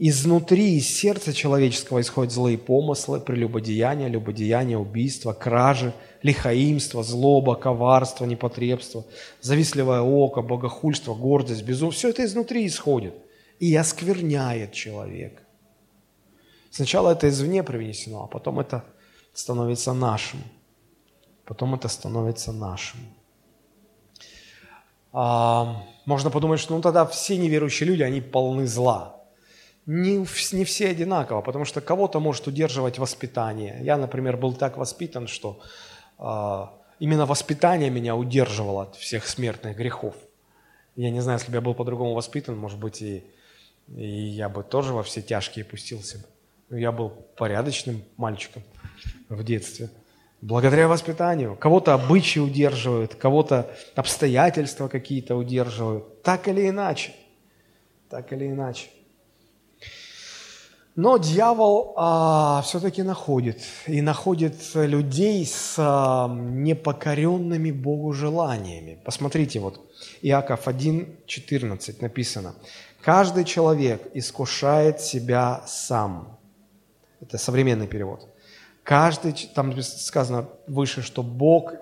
Изнутри, 0.00 0.76
из 0.76 0.86
сердца 0.86 1.32
человеческого 1.32 2.00
исходят 2.00 2.32
злые 2.32 2.56
помыслы, 2.56 3.18
прелюбодеяния, 3.18 4.06
любодеяния, 4.06 4.78
убийства, 4.78 5.32
кражи, 5.32 5.92
лихаимство, 6.22 7.02
злоба, 7.02 7.54
коварство, 7.54 8.24
непотребство, 8.24 9.04
завистливое 9.40 10.00
око, 10.00 10.42
богохульство, 10.42 11.14
гордость, 11.14 11.62
безумие. 11.62 11.94
Все 11.94 12.10
это 12.10 12.24
изнутри 12.24 12.66
исходит 12.66 13.14
и 13.58 13.74
оскверняет 13.74 14.72
человека. 14.72 15.42
Сначала 16.70 17.12
это 17.12 17.28
извне 17.28 17.62
привнесено, 17.62 18.24
а 18.24 18.26
потом 18.26 18.60
это 18.60 18.84
становится 19.32 19.92
нашим. 19.92 20.42
Потом 21.44 21.74
это 21.74 21.88
становится 21.88 22.52
нашим. 22.52 23.00
А, 25.12 25.82
можно 26.04 26.30
подумать, 26.30 26.60
что 26.60 26.74
ну 26.74 26.82
тогда 26.82 27.06
все 27.06 27.38
неверующие 27.38 27.88
люди, 27.88 28.02
они 28.02 28.20
полны 28.20 28.66
зла. 28.66 29.16
Не, 29.86 30.26
не 30.52 30.64
все 30.64 30.90
одинаково, 30.90 31.40
потому 31.40 31.64
что 31.64 31.80
кого-то 31.80 32.20
может 32.20 32.46
удерживать 32.46 32.98
воспитание. 32.98 33.78
Я, 33.82 33.96
например, 33.96 34.36
был 34.36 34.52
так 34.52 34.76
воспитан, 34.76 35.26
что 35.26 35.60
именно 36.18 37.26
воспитание 37.26 37.90
меня 37.90 38.16
удерживало 38.16 38.82
от 38.82 38.96
всех 38.96 39.26
смертных 39.26 39.76
грехов. 39.76 40.14
Я 40.96 41.10
не 41.10 41.20
знаю, 41.20 41.38
если 41.38 41.50
бы 41.50 41.56
я 41.56 41.60
был 41.60 41.74
по-другому 41.74 42.14
воспитан, 42.14 42.56
может 42.56 42.78
быть, 42.78 43.02
и, 43.02 43.24
и 43.94 44.06
я 44.06 44.48
бы 44.48 44.64
тоже 44.64 44.92
во 44.92 45.02
все 45.02 45.22
тяжкие 45.22 45.64
пустился 45.64 46.18
бы. 46.18 46.24
Но 46.70 46.76
я 46.76 46.92
был 46.92 47.10
порядочным 47.36 48.02
мальчиком 48.16 48.62
в 49.28 49.42
детстве. 49.44 49.90
Благодаря 50.40 50.86
воспитанию. 50.86 51.56
Кого-то 51.56 51.94
обычаи 51.94 52.38
удерживают, 52.38 53.14
кого-то 53.14 53.70
обстоятельства 53.94 54.88
какие-то 54.88 55.34
удерживают. 55.36 56.22
Так 56.22 56.46
или 56.48 56.68
иначе. 56.68 57.12
Так 58.08 58.32
или 58.32 58.46
иначе. 58.46 58.88
Но 60.98 61.16
дьявол 61.16 61.92
а, 61.96 62.60
все-таки 62.62 63.04
находит, 63.04 63.60
и 63.86 64.02
находит 64.02 64.56
людей 64.74 65.46
с 65.46 65.76
а, 65.78 66.26
непокоренными 66.28 67.70
Богу 67.70 68.12
желаниями. 68.12 68.98
Посмотрите, 69.04 69.60
вот 69.60 69.80
Иаков 70.22 70.66
1,14 70.66 71.98
написано. 72.00 72.56
«Каждый 73.00 73.44
человек 73.44 74.10
искушает 74.12 75.00
себя 75.00 75.62
сам». 75.68 76.36
Это 77.20 77.38
современный 77.38 77.86
перевод. 77.86 78.26
Каждый, 78.82 79.34
там 79.54 79.80
сказано 79.80 80.48
выше, 80.66 81.02
что 81.02 81.22
Бог 81.22 81.74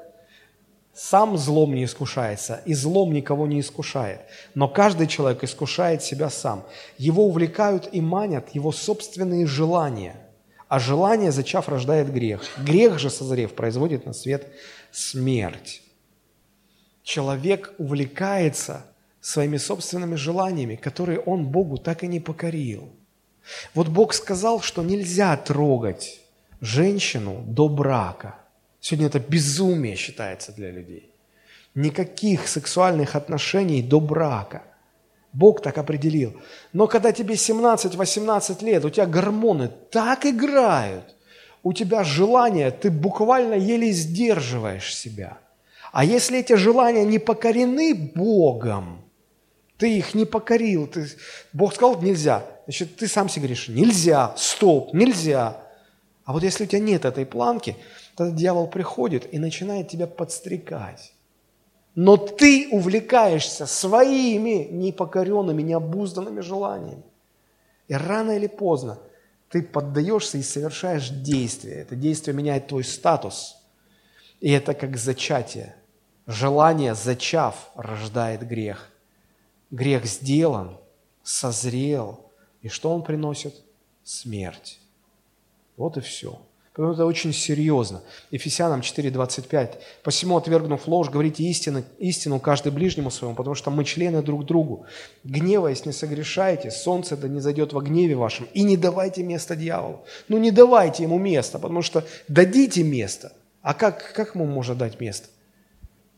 сам 0.96 1.36
злом 1.36 1.74
не 1.74 1.84
искушается, 1.84 2.62
и 2.64 2.72
злом 2.72 3.12
никого 3.12 3.46
не 3.46 3.60
искушает. 3.60 4.22
Но 4.54 4.66
каждый 4.66 5.06
человек 5.06 5.44
искушает 5.44 6.02
себя 6.02 6.30
сам. 6.30 6.64
Его 6.96 7.26
увлекают 7.26 7.86
и 7.92 8.00
манят 8.00 8.54
его 8.54 8.72
собственные 8.72 9.46
желания. 9.46 10.16
А 10.68 10.78
желание, 10.78 11.32
зачав, 11.32 11.68
рождает 11.68 12.10
грех. 12.10 12.42
Грех 12.58 12.98
же, 12.98 13.10
созрев, 13.10 13.52
производит 13.52 14.06
на 14.06 14.14
свет 14.14 14.48
смерть. 14.90 15.82
Человек 17.02 17.74
увлекается 17.76 18.86
своими 19.20 19.58
собственными 19.58 20.14
желаниями, 20.14 20.76
которые 20.76 21.20
он 21.20 21.46
Богу 21.46 21.76
так 21.76 22.04
и 22.04 22.06
не 22.06 22.20
покорил. 22.20 22.88
Вот 23.74 23.88
Бог 23.88 24.14
сказал, 24.14 24.62
что 24.62 24.82
нельзя 24.82 25.36
трогать 25.36 26.20
женщину 26.62 27.44
до 27.46 27.68
брака– 27.68 28.36
Сегодня 28.86 29.08
это 29.08 29.18
безумие 29.18 29.96
считается 29.96 30.52
для 30.52 30.70
людей. 30.70 31.10
Никаких 31.74 32.46
сексуальных 32.46 33.16
отношений 33.16 33.82
до 33.82 33.98
брака. 33.98 34.62
Бог 35.32 35.60
так 35.60 35.76
определил. 35.78 36.40
Но 36.72 36.86
когда 36.86 37.10
тебе 37.10 37.34
17-18 37.34 38.64
лет, 38.64 38.84
у 38.84 38.90
тебя 38.90 39.06
гормоны 39.06 39.72
так 39.90 40.24
играют, 40.24 41.16
у 41.64 41.72
тебя 41.72 42.04
желания, 42.04 42.70
ты 42.70 42.92
буквально 42.92 43.54
еле 43.54 43.90
сдерживаешь 43.90 44.94
себя. 44.94 45.38
А 45.90 46.04
если 46.04 46.38
эти 46.38 46.52
желания 46.52 47.04
не 47.04 47.18
покорены 47.18 47.92
Богом, 47.92 49.04
ты 49.78 49.98
их 49.98 50.14
не 50.14 50.26
покорил, 50.26 50.86
ты, 50.86 51.08
Бог 51.52 51.74
сказал, 51.74 52.00
нельзя, 52.00 52.44
значит, 52.66 52.94
ты 52.94 53.08
сам 53.08 53.28
себе 53.28 53.48
говоришь, 53.48 53.66
нельзя, 53.66 54.32
стоп, 54.36 54.94
нельзя. 54.94 55.65
А 56.26 56.34
вот 56.34 56.42
если 56.42 56.64
у 56.64 56.66
тебя 56.66 56.80
нет 56.80 57.06
этой 57.06 57.24
планки, 57.24 57.76
Тогда 58.16 58.34
дьявол 58.34 58.66
приходит 58.66 59.32
и 59.32 59.38
начинает 59.38 59.88
тебя 59.88 60.06
подстрекать. 60.06 61.12
Но 61.94 62.16
ты 62.16 62.68
увлекаешься 62.72 63.66
своими 63.66 64.68
непокоренными, 64.70 65.62
необузданными 65.62 66.40
желаниями. 66.40 67.02
И 67.88 67.94
рано 67.94 68.32
или 68.32 68.46
поздно 68.46 68.98
ты 69.50 69.62
поддаешься 69.62 70.38
и 70.38 70.42
совершаешь 70.42 71.10
действие. 71.10 71.76
Это 71.76 71.94
действие 71.94 72.34
меняет 72.34 72.68
твой 72.68 72.84
статус. 72.84 73.58
И 74.40 74.50
это 74.50 74.72
как 74.72 74.96
зачатие. 74.96 75.76
Желание, 76.26 76.94
зачав, 76.94 77.70
рождает 77.74 78.46
грех. 78.46 78.90
Грех 79.70 80.06
сделан, 80.06 80.78
созрел. 81.22 82.30
И 82.62 82.68
что 82.68 82.94
он 82.94 83.02
приносит? 83.02 83.54
Смерть. 84.04 84.80
Вот 85.76 85.96
и 85.96 86.00
все. 86.00 86.38
Поэтому 86.76 86.92
это 86.92 87.06
очень 87.06 87.32
серьезно. 87.32 88.02
Ефесянам 88.30 88.80
4.25. 88.80 89.76
«Посему, 90.02 90.36
отвергнув 90.36 90.86
ложь, 90.86 91.08
говорите 91.08 91.42
истину, 91.44 91.82
истину 91.98 92.38
каждый 92.38 92.70
ближнему 92.70 93.10
своему, 93.10 93.34
потому 93.34 93.54
что 93.54 93.70
мы 93.70 93.82
члены 93.84 94.20
друг 94.20 94.44
другу. 94.44 94.84
Гневаясь, 95.24 95.86
не 95.86 95.92
согрешайте, 95.92 96.70
солнце 96.70 97.16
да 97.16 97.28
не 97.28 97.40
зайдет 97.40 97.72
во 97.72 97.80
гневе 97.80 98.14
вашем, 98.14 98.46
и 98.52 98.62
не 98.62 98.76
давайте 98.76 99.22
место 99.22 99.56
дьяволу». 99.56 100.04
Ну, 100.28 100.36
не 100.36 100.50
давайте 100.50 101.04
ему 101.04 101.18
место, 101.18 101.58
потому 101.58 101.80
что 101.80 102.04
дадите 102.28 102.82
место. 102.82 103.32
А 103.62 103.72
как, 103.72 104.12
как 104.12 104.34
ему 104.34 104.44
можно 104.44 104.74
дать 104.74 105.00
место? 105.00 105.28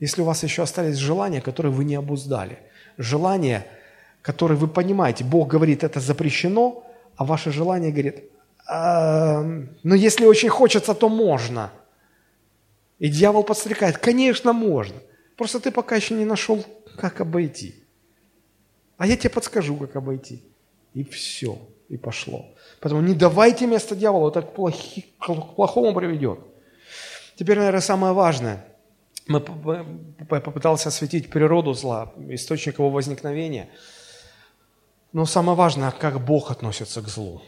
Если 0.01 0.23
у 0.23 0.25
вас 0.25 0.43
еще 0.43 0.63
остались 0.63 0.97
желания, 0.97 1.41
которые 1.41 1.71
вы 1.71 1.85
не 1.85 1.95
обуздали. 1.95 2.59
Желания, 2.97 3.65
которые 4.23 4.59
вы 4.59 4.67
понимаете, 4.67 5.23
Бог 5.23 5.47
говорит, 5.47 5.85
это 5.85 6.01
запрещено, 6.01 6.85
а 7.17 7.25
ваше 7.25 7.53
желание 7.53 7.93
говорит, 7.93 8.25
ну, 8.69 9.95
если 9.95 10.27
очень 10.27 10.51
хочется, 10.51 10.95
то 10.95 11.09
можно. 11.09 11.71
И 12.99 13.09
дьявол 13.09 13.43
подстрекает, 13.43 13.99
конечно, 13.99 14.53
можно. 14.53 14.97
Просто 15.37 15.61
ты 15.61 15.71
пока 15.71 15.97
еще 15.97 16.15
не 16.15 16.25
нашел, 16.25 16.65
как 16.97 17.21
обойти. 17.21 17.77
А 18.99 19.07
я 19.07 19.17
тебе 19.17 19.31
подскажу, 19.31 19.77
как 19.77 19.97
обойти. 19.97 20.43
И 20.93 21.05
все, 21.05 21.59
и 21.89 21.97
пошло. 21.97 22.45
Поэтому 22.81 23.01
не 23.01 23.15
давайте 23.15 23.67
место 23.67 23.97
дьяволу, 23.97 24.29
это 24.29 24.43
к, 24.43 24.53
плохи, 24.53 25.07
к 25.19 25.55
плохому 25.55 25.95
приведет. 25.95 26.41
Теперь, 27.37 27.57
наверное, 27.57 27.81
самое 27.81 28.13
важное. 28.13 28.67
Мы 29.29 29.41
попытался 29.41 30.89
осветить 30.89 31.31
природу 31.31 31.73
зла, 31.73 32.13
источник 32.29 32.79
его 32.79 32.91
возникновения. 32.91 33.71
Но 35.13 35.25
самое 35.25 35.57
важное, 35.57 35.91
как 35.91 36.23
Бог 36.23 36.51
относится 36.51 37.01
к 37.01 37.09
злу 37.09 37.41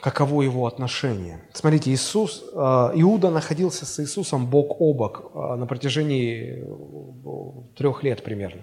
каково 0.00 0.42
его 0.42 0.66
отношение. 0.66 1.40
Смотрите, 1.52 1.90
Иисус, 1.90 2.44
э, 2.52 2.56
Иуда 2.56 3.30
находился 3.30 3.84
с 3.84 4.00
Иисусом 4.00 4.46
бок 4.46 4.80
о 4.80 4.92
бок 4.92 5.32
э, 5.34 5.54
на 5.56 5.66
протяжении 5.66 6.64
э, 6.64 7.76
трех 7.76 8.02
лет 8.02 8.22
примерно. 8.22 8.62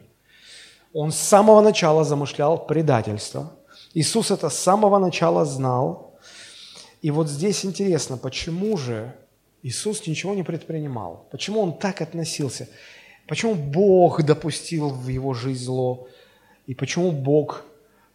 Он 0.93 1.11
с 1.11 1.17
самого 1.17 1.61
начала 1.61 2.03
замышлял 2.03 2.65
предательство. 2.65 3.51
Иисус 3.93 4.31
это 4.31 4.49
с 4.49 4.57
самого 4.57 4.97
начала 4.97 5.45
знал. 5.45 6.17
И 7.01 7.11
вот 7.11 7.29
здесь 7.29 7.65
интересно, 7.65 8.17
почему 8.17 8.77
же 8.77 9.13
Иисус 9.61 10.07
ничего 10.07 10.33
не 10.33 10.43
предпринимал? 10.43 11.27
Почему 11.31 11.59
Он 11.59 11.77
так 11.77 12.01
относился? 12.01 12.69
Почему 13.27 13.55
Бог 13.55 14.23
допустил 14.23 14.89
в 14.89 15.07
его 15.09 15.33
жизнь 15.33 15.65
зло? 15.65 16.07
И 16.65 16.73
почему 16.75 17.11
Бог 17.11 17.65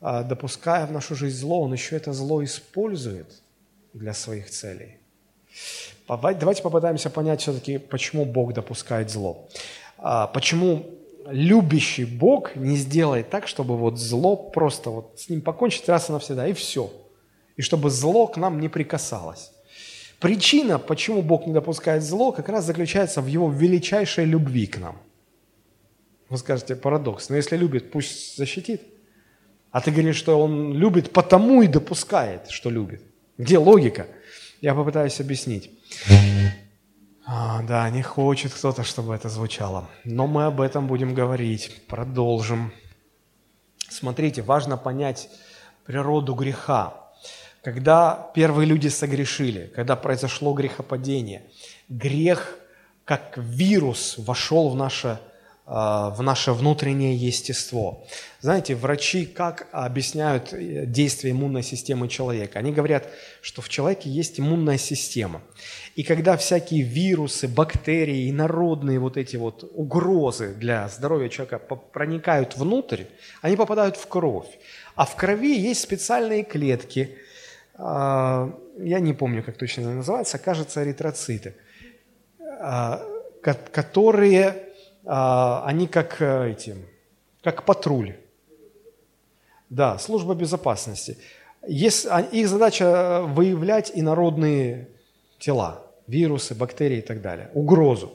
допуская 0.01 0.87
в 0.87 0.93
нашу 0.93 1.15
жизнь 1.15 1.37
зло, 1.37 1.63
он 1.63 1.73
еще 1.73 1.97
это 1.97 2.13
зло 2.13 2.43
использует 2.43 3.43
для 3.93 4.15
своих 4.15 4.51
целей. 4.51 4.97
Давайте 6.09 6.63
попытаемся 6.63 7.11
понять 7.11 7.43
все-таки, 7.43 7.79
почему 7.79 8.25
Бог 8.25 8.53
допускает 8.53 9.11
зло. 9.11 9.49
А, 9.99 10.27
почему 10.27 10.87
любящий 11.27 12.05
Бог 12.05 12.57
не 12.57 12.77
сделает 12.77 13.31
так, 13.31 13.47
чтобы 13.47 13.77
вот 13.77 13.99
зло 13.99 14.37
просто 14.37 14.91
вот 14.91 15.21
с 15.21 15.29
ним 15.29 15.41
покончить 15.43 15.89
раз 15.89 16.09
и 16.09 16.13
навсегда, 16.13 16.49
и 16.49 16.53
все. 16.53 16.91
И 17.57 17.63
чтобы 17.63 17.91
зло 17.91 18.27
к 18.27 18.37
нам 18.37 18.61
не 18.61 18.69
прикасалось. 18.69 19.53
Причина, 20.19 20.79
почему 20.79 21.23
Бог 21.23 21.47
не 21.47 21.53
допускает 21.53 22.03
зло, 22.03 22.33
как 22.33 22.49
раз 22.49 22.65
заключается 22.65 23.21
в 23.21 23.27
его 23.27 23.51
величайшей 23.51 24.25
любви 24.25 24.67
к 24.67 24.79
нам. 24.79 24.99
Вы 26.29 26.39
скажете, 26.39 26.77
парадокс. 26.77 27.29
Но 27.29 27.37
если 27.37 27.57
любит, 27.57 27.91
пусть 27.91 28.37
защитит. 28.37 28.83
А 29.71 29.81
ты 29.81 29.91
говоришь, 29.91 30.17
что 30.17 30.41
он 30.41 30.75
любит, 30.75 31.13
потому 31.13 31.63
и 31.63 31.69
допускает, 31.69 32.51
что 32.51 32.71
любит. 32.71 33.03
Где 33.39 33.59
логика? 33.59 34.07
Я 34.61 34.75
попытаюсь 34.75 35.21
объяснить. 35.21 35.71
А, 37.25 37.63
да, 37.63 37.89
не 37.91 38.03
хочет 38.03 38.53
кто-то, 38.53 38.83
чтобы 38.83 39.15
это 39.15 39.29
звучало. 39.29 39.89
Но 40.05 40.27
мы 40.27 40.47
об 40.47 40.61
этом 40.61 40.89
будем 40.89 41.15
говорить. 41.15 41.87
Продолжим. 41.87 42.73
Смотрите, 43.89 44.43
важно 44.43 44.77
понять 44.77 45.31
природу 45.85 46.35
греха. 46.35 46.95
Когда 47.63 48.31
первые 48.35 48.67
люди 48.67 48.89
согрешили, 48.89 49.71
когда 49.77 49.95
произошло 49.95 50.53
грехопадение, 50.55 51.43
грех 51.89 52.57
как 53.05 53.37
вирус 53.37 54.17
вошел 54.19 54.71
в 54.71 54.77
наше 54.77 55.21
в 55.71 56.23
наше 56.23 56.53
внутреннее 56.53 57.15
естество. 57.15 58.05
Знаете, 58.41 58.75
врачи 58.75 59.25
как 59.25 59.69
объясняют 59.71 60.53
э, 60.53 60.85
действие 60.85 61.31
иммунной 61.31 61.63
системы 61.63 62.09
человека? 62.09 62.59
Они 62.59 62.73
говорят, 62.73 63.09
что 63.41 63.63
в 63.63 63.69
человеке 63.69 64.11
есть 64.11 64.41
иммунная 64.41 64.79
система. 64.79 65.43
И 65.95 66.03
когда 66.03 66.37
всякие 66.37 66.83
вирусы, 66.83 67.47
бактерии, 67.47 68.29
инородные 68.29 68.99
вот 68.99 69.17
эти 69.17 69.37
вот 69.37 69.71
угрозы 69.73 70.55
для 70.55 70.89
здоровья 70.89 71.29
человека 71.29 71.59
проникают 71.59 72.57
внутрь, 72.57 73.05
они 73.41 73.55
попадают 73.55 73.97
в 73.97 74.09
кровь. 74.09 74.49
А 74.97 75.07
в 75.07 75.15
крови 75.15 75.57
есть 75.57 75.83
специальные 75.83 76.43
клетки, 76.43 77.17
а, 77.75 78.53
я 78.77 78.99
не 78.99 79.13
помню, 79.13 79.45
как 79.45 79.57
точно 79.57 79.85
они 79.85 79.95
называются, 79.99 80.39
кажется, 80.39 80.83
эритроциты, 80.83 81.55
которые 83.73 84.70
они 85.13 85.89
как 85.89 86.23
э, 86.23 86.53
эти, 86.53 86.77
как 87.43 87.65
патруль. 87.65 88.15
Да, 89.69 89.99
служба 89.99 90.35
безопасности. 90.35 91.19
Есть, 91.67 92.07
а, 92.07 92.21
их 92.21 92.49
задача 92.49 92.85
э, 92.85 93.23
выявлять 93.23 93.91
инородные 93.93 94.89
тела, 95.41 95.83
вирусы, 96.07 96.55
бактерии 96.55 96.99
и 96.99 97.03
так 97.03 97.23
далее, 97.23 97.51
угрозу. 97.55 98.13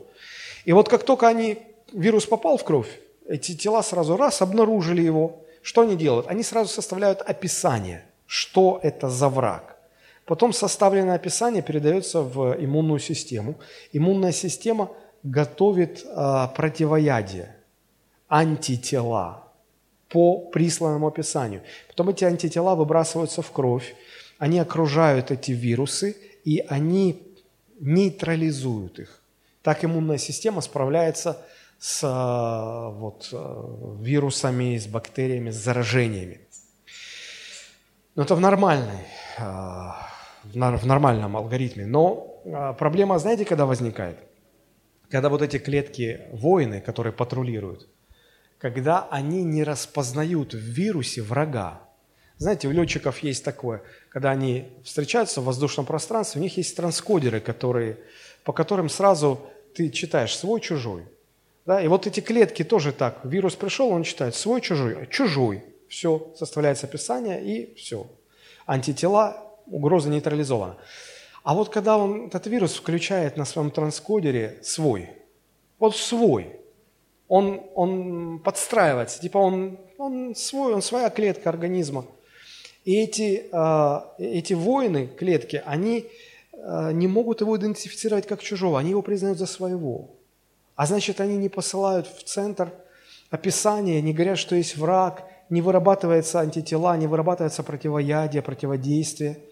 И 0.63 0.71
вот 0.71 0.87
как 0.87 1.03
только 1.03 1.27
они, 1.27 1.57
вирус 1.91 2.25
попал 2.27 2.55
в 2.55 2.63
кровь, 2.63 2.99
эти 3.27 3.55
тела 3.55 3.83
сразу 3.83 4.15
раз 4.15 4.41
обнаружили 4.41 5.01
его. 5.01 5.43
Что 5.61 5.81
они 5.81 5.97
делают? 5.97 6.27
Они 6.27 6.43
сразу 6.43 6.69
составляют 6.69 7.21
описание, 7.21 8.05
что 8.25 8.79
это 8.83 9.09
за 9.09 9.27
враг. 9.27 9.75
Потом 10.25 10.53
составленное 10.53 11.15
описание 11.15 11.61
передается 11.61 12.21
в 12.21 12.55
иммунную 12.57 12.99
систему. 12.99 13.55
Иммунная 13.91 14.31
система– 14.31 14.91
готовит 15.25 16.05
а, 16.15 16.47
противоядие, 16.47 17.55
антитела 18.29 19.43
по 20.07 20.37
присланному 20.37 21.07
описанию. 21.07 21.63
Потом 21.87 22.09
эти 22.09 22.23
антитела 22.23 22.75
выбрасываются 22.75 23.41
в 23.41 23.51
кровь, 23.51 23.95
они 24.37 24.59
окружают 24.59 25.31
эти 25.31 25.51
вирусы, 25.51 26.15
и 26.43 26.63
они 26.69 27.23
нейтрализуют 27.79 28.99
их. 28.99 29.21
Так 29.63 29.83
иммунная 29.83 30.19
система 30.19 30.61
справляется 30.61 31.41
с 31.79 32.01
а, 32.03 32.89
вот, 32.91 33.29
а, 33.33 33.97
вирусами, 33.99 34.77
с 34.77 34.85
бактериями, 34.85 35.49
с 35.49 35.55
заражениями. 35.55 36.41
Но 38.13 38.23
это 38.23 38.35
в, 38.35 38.39
нормальной, 38.39 39.07
а, 39.39 40.07
в 40.43 40.85
нормальном 40.85 41.35
алгоритме. 41.35 41.87
Но 41.87 42.75
проблема, 42.77 43.17
знаете, 43.17 43.43
когда 43.43 43.65
возникает– 43.65 44.19
когда 45.15 45.29
вот 45.29 45.41
эти 45.41 45.59
клетки 45.59 46.23
воины, 46.33 46.81
которые 46.81 47.13
патрулируют, 47.13 47.87
когда 48.57 49.07
они 49.09 49.45
не 49.45 49.63
распознают 49.63 50.53
в 50.53 50.57
вирусе 50.57 51.21
врага. 51.21 51.83
Знаете, 52.35 52.67
у 52.67 52.71
летчиков 52.71 53.19
есть 53.19 53.41
такое, 53.45 53.81
когда 54.09 54.31
они 54.31 54.73
встречаются 54.83 55.39
в 55.39 55.45
воздушном 55.45 55.85
пространстве, 55.85 56.41
у 56.41 56.43
них 56.43 56.57
есть 56.57 56.75
транскодеры, 56.75 57.39
которые, 57.39 57.97
по 58.43 58.51
которым 58.51 58.89
сразу 58.89 59.39
ты 59.73 59.89
читаешь 59.89 60.35
свой-чужой. 60.35 61.05
Да? 61.65 61.81
И 61.81 61.87
вот 61.87 62.07
эти 62.07 62.19
клетки 62.19 62.65
тоже 62.65 62.91
так. 62.91 63.21
Вирус 63.23 63.55
пришел, 63.55 63.91
он 63.91 64.03
читает 64.03 64.35
свой-чужой, 64.35 65.07
чужой. 65.09 65.63
Все, 65.87 66.33
составляется 66.37 66.87
описание 66.87 67.41
и 67.41 67.73
все. 67.75 68.05
Антитела, 68.65 69.45
угроза 69.65 70.09
нейтрализована. 70.09 70.75
А 71.45 71.53
вот 71.53 71.69
когда 71.69 71.95
он 71.99 72.25
этот 72.25 72.47
вирус 72.47 72.73
включает 72.73 73.37
на 73.37 73.45
своем 73.45 73.69
транскодере 73.69 74.57
свой, 74.63 75.09
вот 75.77 75.95
свой, 75.95 76.59
он, 77.27 77.61
он 77.75 78.39
подстраивается, 78.39 79.21
типа 79.21 79.37
он, 79.37 79.77
он 79.99 80.33
свой, 80.33 80.73
он 80.73 80.81
своя 80.81 81.11
клетка 81.11 81.49
организма. 81.49 82.07
И 82.83 82.95
эти, 82.95 83.45
э, 83.51 83.99
эти 84.17 84.53
воины, 84.53 85.05
клетки, 85.05 85.61
они 85.67 86.07
э, 86.51 86.91
не 86.93 87.07
могут 87.07 87.41
его 87.41 87.55
идентифицировать 87.57 88.25
как 88.25 88.41
чужого, 88.41 88.79
они 88.79 88.89
его 88.89 89.03
признают 89.03 89.37
за 89.37 89.45
своего. 89.45 90.15
А 90.75 90.87
значит, 90.87 91.21
они 91.21 91.37
не 91.37 91.49
посылают 91.49 92.07
в 92.07 92.23
центр 92.23 92.73
описания, 93.29 94.01
не 94.01 94.13
говорят, 94.13 94.39
что 94.39 94.55
есть 94.55 94.77
враг, 94.77 95.23
не 95.51 95.61
вырабатывается 95.61 96.39
антитела, 96.39 96.97
не 96.97 97.05
вырабатывается 97.05 97.61
противоядие, 97.61 98.41
противодействие– 98.41 99.37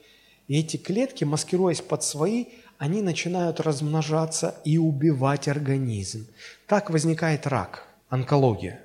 и 0.47 0.59
эти 0.59 0.77
клетки, 0.77 1.23
маскируясь 1.23 1.81
под 1.81 2.03
свои, 2.03 2.45
они 2.77 3.01
начинают 3.01 3.59
размножаться 3.59 4.55
и 4.65 4.77
убивать 4.77 5.47
организм. 5.47 6.27
Так 6.67 6.89
возникает 6.89 7.47
рак, 7.47 7.87
онкология. 8.09 8.81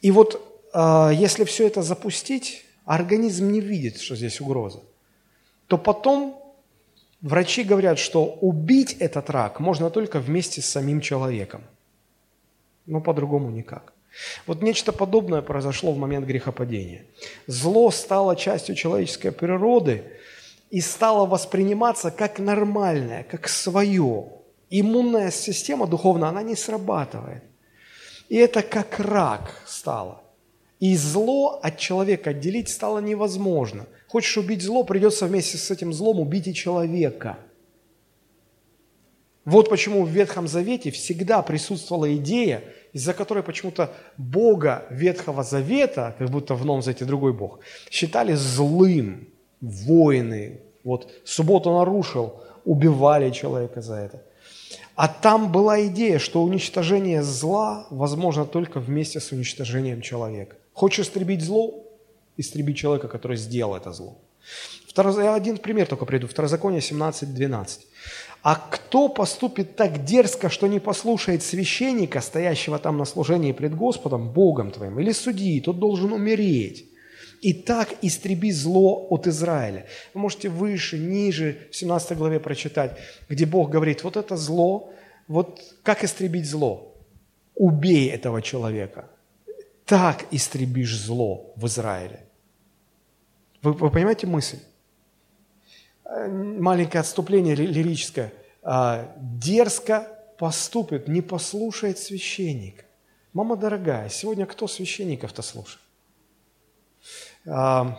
И 0.00 0.10
вот 0.10 0.68
э, 0.74 1.10
если 1.14 1.44
все 1.44 1.66
это 1.66 1.82
запустить, 1.82 2.64
организм 2.84 3.52
не 3.52 3.60
видит, 3.60 4.00
что 4.00 4.16
здесь 4.16 4.40
угроза, 4.40 4.80
то 5.68 5.78
потом 5.78 6.42
врачи 7.20 7.62
говорят, 7.62 7.98
что 7.98 8.24
убить 8.24 8.96
этот 8.98 9.30
рак 9.30 9.60
можно 9.60 9.90
только 9.90 10.18
вместе 10.18 10.60
с 10.60 10.66
самим 10.66 11.00
человеком. 11.00 11.62
Но 12.86 13.00
по-другому 13.00 13.50
никак. 13.50 13.92
Вот 14.46 14.62
нечто 14.62 14.92
подобное 14.92 15.42
произошло 15.42 15.92
в 15.92 15.98
момент 15.98 16.26
грехопадения. 16.26 17.04
Зло 17.46 17.90
стало 17.90 18.36
частью 18.36 18.74
человеческой 18.74 19.32
природы 19.32 20.04
и 20.70 20.80
стало 20.80 21.26
восприниматься 21.26 22.10
как 22.10 22.38
нормальное, 22.38 23.24
как 23.24 23.48
свое. 23.48 24.26
Иммунная 24.70 25.30
система 25.30 25.86
духовная, 25.86 26.28
она 26.28 26.42
не 26.42 26.56
срабатывает. 26.56 27.42
И 28.28 28.36
это 28.36 28.62
как 28.62 28.98
рак 28.98 29.62
стало. 29.66 30.22
И 30.80 30.96
зло 30.96 31.60
от 31.62 31.78
человека 31.78 32.30
отделить 32.30 32.68
стало 32.68 32.98
невозможно. 32.98 33.86
Хочешь 34.08 34.36
убить 34.36 34.62
зло, 34.62 34.84
придется 34.84 35.26
вместе 35.26 35.56
с 35.56 35.70
этим 35.70 35.92
злом 35.92 36.20
убить 36.20 36.48
и 36.48 36.54
человека. 36.54 37.38
Вот 39.44 39.68
почему 39.68 40.04
в 40.04 40.08
Ветхом 40.08 40.48
Завете 40.48 40.90
всегда 40.90 41.42
присутствовала 41.42 42.14
идея– 42.16 42.62
из-за 42.92 43.14
которой 43.14 43.42
почему-то 43.42 43.90
Бога 44.16 44.84
Ветхого 44.90 45.42
Завета, 45.42 46.14
как 46.18 46.30
будто 46.30 46.54
в 46.54 46.64
Новом 46.64 46.82
Завете 46.82 47.04
другой 47.04 47.32
Бог, 47.32 47.60
считали 47.90 48.34
злым, 48.34 49.28
воины. 49.60 50.60
Вот 50.84 51.10
субботу 51.24 51.72
нарушил, 51.72 52.42
убивали 52.64 53.30
человека 53.30 53.80
за 53.80 53.94
это. 53.94 54.22
А 54.94 55.08
там 55.08 55.50
была 55.50 55.86
идея, 55.86 56.18
что 56.18 56.42
уничтожение 56.42 57.22
зла 57.22 57.86
возможно 57.90 58.44
только 58.44 58.78
вместе 58.78 59.20
с 59.20 59.32
уничтожением 59.32 60.02
человека. 60.02 60.56
Хочешь 60.74 61.06
истребить 61.06 61.42
зло? 61.42 61.84
Истреби 62.36 62.74
человека, 62.74 63.08
который 63.08 63.36
сделал 63.36 63.74
это 63.74 63.92
зло. 63.92 64.18
Второй, 64.86 65.14
я 65.24 65.34
один 65.34 65.56
пример 65.56 65.86
только 65.86 66.04
приду. 66.04 66.26
Второзаконие 66.26 66.80
17.12. 66.80 67.80
А 68.42 68.56
кто 68.56 69.08
поступит 69.08 69.76
так 69.76 70.04
дерзко, 70.04 70.48
что 70.48 70.66
не 70.66 70.80
послушает 70.80 71.44
священника, 71.44 72.20
стоящего 72.20 72.78
там 72.78 72.98
на 72.98 73.04
служении 73.04 73.52
пред 73.52 73.76
Господом, 73.76 74.32
Богом 74.32 74.72
твоим, 74.72 74.98
или 74.98 75.12
судьи, 75.12 75.60
тот 75.60 75.78
должен 75.78 76.12
умереть. 76.12 76.86
И 77.40 77.52
так 77.52 77.94
истреби 78.02 78.50
зло 78.50 79.06
от 79.10 79.28
Израиля. 79.28 79.86
Вы 80.14 80.20
можете 80.20 80.48
выше, 80.48 80.98
ниже, 80.98 81.68
в 81.70 81.76
17 81.76 82.16
главе 82.18 82.40
прочитать, 82.40 82.98
где 83.28 83.46
Бог 83.46 83.70
говорит, 83.70 84.02
вот 84.02 84.16
это 84.16 84.36
зло, 84.36 84.92
вот 85.28 85.60
как 85.84 86.02
истребить 86.02 86.48
зло? 86.48 86.96
Убей 87.54 88.10
этого 88.10 88.42
человека. 88.42 89.08
Так 89.84 90.26
истребишь 90.32 90.96
зло 90.98 91.52
в 91.56 91.66
Израиле. 91.66 92.24
Вы, 93.62 93.72
вы 93.72 93.90
понимаете 93.90 94.26
мысль? 94.26 94.58
Маленькое 96.28 97.00
отступление 97.00 97.54
лирическое, 97.54 98.32
а, 98.62 99.14
дерзко 99.18 100.08
поступит, 100.38 101.08
не 101.08 101.20
послушает 101.22 101.98
священника. 101.98 102.84
Мама 103.32 103.56
дорогая, 103.56 104.08
сегодня 104.08 104.46
кто 104.46 104.66
священников-то 104.66 105.42
слушает? 105.42 105.80
А, 107.46 107.98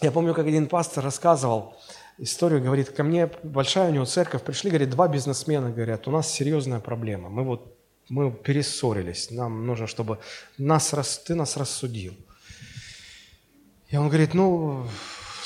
я 0.00 0.12
помню, 0.12 0.34
как 0.34 0.46
один 0.46 0.66
пастор 0.66 1.04
рассказывал 1.04 1.74
историю, 2.18 2.62
говорит, 2.62 2.90
ко 2.90 3.02
мне 3.02 3.30
большая 3.42 3.90
у 3.90 3.92
него 3.92 4.04
церковь, 4.04 4.42
пришли, 4.42 4.70
говорит, 4.70 4.90
два 4.90 5.08
бизнесмена, 5.08 5.70
говорят, 5.70 6.06
у 6.06 6.10
нас 6.10 6.30
серьезная 6.30 6.80
проблема, 6.80 7.28
мы 7.28 7.44
вот 7.44 7.76
мы 8.10 8.32
перессорились, 8.32 9.30
нам 9.30 9.66
нужно, 9.66 9.86
чтобы 9.86 10.18
нас, 10.58 10.90
ты 11.24 11.36
нас 11.36 11.56
рассудил. 11.56 12.14
И 13.88 13.96
он 13.96 14.08
говорит, 14.08 14.34
ну, 14.34 14.86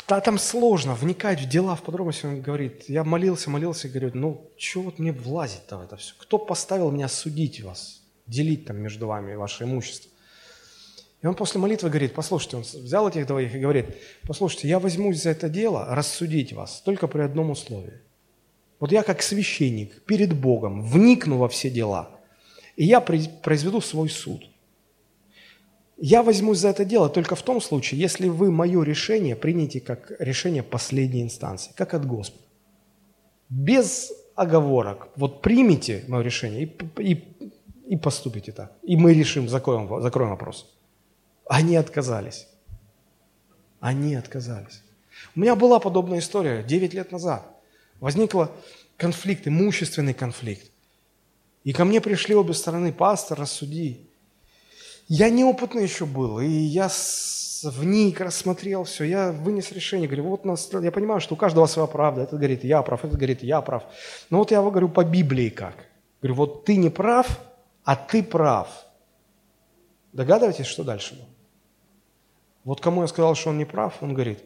да, 0.07 0.21
там 0.21 0.39
сложно 0.39 0.95
вникать 0.95 1.41
в 1.41 1.49
дела, 1.49 1.75
в 1.77 1.83
подробности. 1.83 2.27
Он 2.27 2.43
говорит, 2.43 2.85
я 2.89 3.05
молился, 3.05 3.49
молился, 3.49 3.89
и 3.89 3.91
говорю, 3.91 4.11
ну, 4.15 4.51
что 4.57 4.83
вот 4.83 4.99
мне 4.99 5.13
влазить-то 5.13 5.79
в 5.79 5.83
это 5.83 5.97
все? 5.97 6.15
Кто 6.19 6.39
поставил 6.39 6.91
меня 6.91 7.09
судить 7.09 7.63
вас, 7.63 8.03
делить 8.27 8.67
там 8.67 8.77
между 8.79 9.07
вами 9.07 9.35
ваше 9.35 9.65
имущество? 9.65 10.11
И 11.23 11.27
он 11.27 11.35
после 11.35 11.59
молитвы 11.59 11.89
говорит, 11.89 12.13
послушайте, 12.13 12.57
он 12.59 12.63
взял 12.65 13.09
этих 13.09 13.27
двоих 13.27 13.55
и 13.55 13.59
говорит, 13.59 13.97
послушайте, 14.27 14.69
я 14.69 14.79
возьмусь 14.79 15.23
за 15.23 15.31
это 15.31 15.49
дело 15.49 15.87
рассудить 15.87 16.53
вас 16.53 16.83
только 16.83 17.09
при 17.09 17.23
одном 17.23 17.51
условии. 17.51 18.03
Вот 18.79 18.93
я 18.93 19.03
как 19.03 19.23
священник 19.23 20.03
перед 20.05 20.39
Богом 20.39 20.83
вникну 20.83 21.39
во 21.39 21.49
все 21.49 21.71
дела. 21.71 22.11
и 22.77 22.85
я 22.85 23.01
произведу 23.01 23.81
свой 23.81 24.11
суд. 24.11 24.43
Я 26.07 26.23
возьмусь 26.23 26.59
за 26.59 26.69
это 26.69 26.85
дело 26.85 27.09
только 27.09 27.35
в 27.35 27.41
том 27.41 27.63
случае, 27.63 27.99
если 27.99 28.29
вы 28.29 28.51
мое 28.51 28.83
решение 28.83 29.35
примете 29.35 29.81
как 29.81 30.13
решение 30.19 30.63
последней 30.63 31.23
инстанции, 31.23 31.73
как 31.75 31.95
от 31.95 32.05
Господа. 32.07 32.45
Без 33.49 34.13
оговорок. 34.35 35.09
Вот 35.17 35.41
примите 35.41 36.05
мое 36.07 36.23
решение 36.23 36.65
и, 36.65 37.03
и, 37.03 37.25
и 37.87 37.97
поступите 37.97 38.53
так. 38.53 38.73
И 38.83 38.97
мы 38.97 39.15
решим, 39.15 39.49
закроем, 39.49 40.03
закроем 40.03 40.29
вопрос. 40.29 40.71
Они 41.49 41.75
отказались. 41.75 42.49
Они 43.81 44.15
отказались. 44.15 44.83
У 45.35 45.41
меня 45.41 45.57
была 45.57 45.81
подобная 45.81 46.19
история 46.19 46.63
9 46.63 46.93
лет 46.93 47.13
назад. 47.13 47.47
Возникла 48.01 48.51
конфликт, 48.99 49.49
имущественный 49.49 50.13
конфликт. 50.13 50.71
И 51.65 51.73
ко 51.73 51.87
мне 51.87 52.03
пришли 52.03 52.35
обе 52.35 52.53
стороны, 52.53 52.93
пастор, 52.93 53.39
рассуди. 53.39 54.11
Я 55.07 55.29
неопытный 55.29 55.83
еще 55.83 56.07
был, 56.07 56.41
и 56.41 56.49
я 56.49 56.89
вник 57.63 58.21
рассмотрел 58.21 58.85
все, 58.85 59.05
я 59.05 59.33
вынес 59.33 59.73
решение, 59.73 60.09
говорю, 60.09 60.25
вот 60.25 60.45
нас, 60.45 60.71
я 60.73 60.91
понимаю, 60.91 61.21
что 61.21 61.35
у 61.35 61.37
каждого 61.37 61.67
своя 61.67 61.87
правда, 61.87 62.23
этот 62.23 62.39
говорит, 62.39 62.65
я 62.65 62.83
прав, 62.83 63.05
этот 63.05 63.17
говорит, 63.17 63.43
я 63.43 63.61
прав. 63.61 63.85
Но 64.31 64.39
вот 64.39 64.51
я 64.51 64.63
говорю 64.63 64.89
по 64.89 65.05
Библии 65.05 65.49
как. 65.51 65.87
Говорю, 66.23 66.35
вот 66.35 66.65
ты 66.65 66.77
не 66.77 66.91
прав, 66.91 67.27
а 67.85 67.97
ты 67.97 68.23
прав. 68.23 68.69
Догадываетесь, 70.13 70.67
что 70.67 70.85
дальше 70.85 71.15
было? 71.15 71.29
Вот 72.65 72.81
кому 72.81 73.03
я 73.03 73.09
сказал, 73.09 73.35
что 73.35 73.51
он 73.51 73.59
не 73.59 73.67
прав, 73.67 74.03
он 74.03 74.15
говорит, 74.15 74.43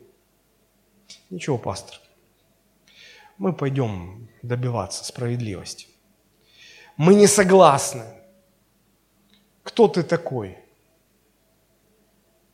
ничего, 1.30 1.56
пастор, 1.56 2.00
мы 3.36 3.52
пойдем 3.52 4.28
добиваться 4.42 5.04
справедливости. 5.04 5.86
Мы 6.96 7.14
не 7.14 7.28
согласны. 7.28 8.02
Кто 9.68 9.86
ты 9.86 10.02
такой? 10.02 10.56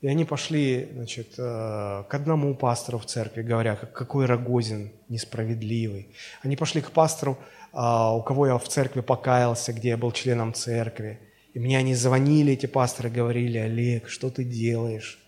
И 0.01 0.09
они 0.09 0.25
пошли 0.25 0.89
значит, 0.95 1.35
э, 1.39 2.03
к 2.09 2.15
одному 2.15 2.57
пастору 2.57 2.99
в 2.99 3.07
церкви, 3.07 3.43
говоря, 3.43 3.77
какой 3.77 4.27
Рогозин 4.27 4.91
несправедливый. 5.09 6.09
Они 6.43 6.57
пошли 6.57 6.81
к 6.81 6.91
пастору, 6.91 7.39
а, 7.73 8.13
у 8.17 8.23
кого 8.23 8.49
я 8.49 8.59
в 8.59 8.67
церкви 8.67 9.01
покаялся, 9.01 9.73
где 9.73 9.91
я 9.91 9.97
был 9.97 10.11
членом 10.11 10.55
церкви. 10.55 11.21
И 11.55 11.61
мне 11.61 11.79
они 11.79 11.95
звонили, 11.95 12.53
эти 12.53 12.67
пасторы, 12.67 13.11
говорили, 13.11 13.59
Олег, 13.59 14.09
что 14.09 14.29
ты 14.29 14.43
делаешь? 14.43 15.21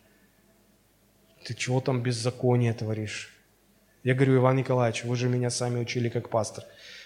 Ты 1.45 1.55
чего 1.55 1.81
там 1.81 2.03
беззаконие 2.03 2.73
творишь? 2.73 3.31
Я 4.03 4.15
говорю, 4.15 4.39
Иван 4.39 4.57
Николаевич, 4.57 5.05
вы 5.05 5.15
же 5.15 5.29
меня 5.29 5.51
сами 5.51 5.79
учили 5.79 6.09
как 6.09 6.31
пастор. 6.31 6.65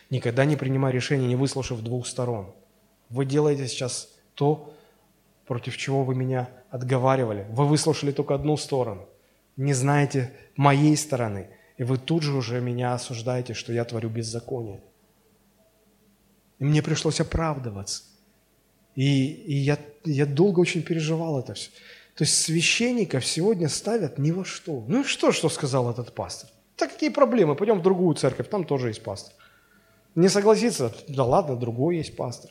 Никогда 0.09 0.47
не 0.47 0.57
принимай 0.57 0.91
решения, 0.91 1.29
не 1.29 1.37
выслушав 1.37 1.83
двух 1.83 2.07
сторон. 2.07 2.55
Вы 3.11 3.27
делаете 3.27 3.69
сейчас 3.69 4.09
то, 4.41 4.73
против 5.47 5.77
чего 5.77 6.03
вы 6.03 6.15
меня 6.15 6.49
отговаривали. 6.71 7.47
Вы 7.51 7.67
выслушали 7.67 8.11
только 8.11 8.35
одну 8.35 8.57
сторону. 8.57 9.07
Не 9.59 9.75
знаете 9.75 10.33
моей 10.57 10.97
стороны. 10.97 11.51
И 11.77 11.85
вы 11.85 11.99
тут 11.99 12.23
же 12.23 12.33
уже 12.33 12.59
меня 12.63 12.95
осуждаете, 12.95 13.53
что 13.53 13.75
я 13.75 13.85
творю 13.85 14.09
беззаконие. 14.09 14.81
И 16.59 16.65
мне 16.65 16.83
пришлось 16.83 17.21
оправдываться. 17.21 18.03
И, 18.95 19.27
и 19.27 19.57
я, 19.57 19.79
я 20.07 20.25
долго 20.25 20.61
очень 20.61 20.83
переживал 20.83 21.39
это 21.39 21.53
все. 21.53 21.71
То 22.15 22.25
есть 22.25 22.43
священников 22.43 23.27
сегодня 23.27 23.69
ставят 23.69 24.19
ни 24.19 24.31
во 24.31 24.47
что. 24.47 24.85
Ну 24.89 25.03
и 25.03 25.05
что, 25.05 25.33
что 25.33 25.51
сказал 25.51 25.91
этот 25.91 26.15
пастор? 26.15 26.49
Так 26.77 26.93
какие 26.93 27.11
проблемы? 27.11 27.57
Пойдем 27.57 27.79
в 27.79 27.83
другую 27.83 28.15
церковь, 28.15 28.49
там 28.49 28.65
тоже 28.65 28.89
есть 28.89 29.03
пастор. 29.03 29.35
Не 30.15 30.31
согласиться? 30.31 30.95
Да 31.09 31.25
ладно, 31.25 31.57
другой 31.57 31.99
есть 31.99 32.17
пастор. 32.17 32.51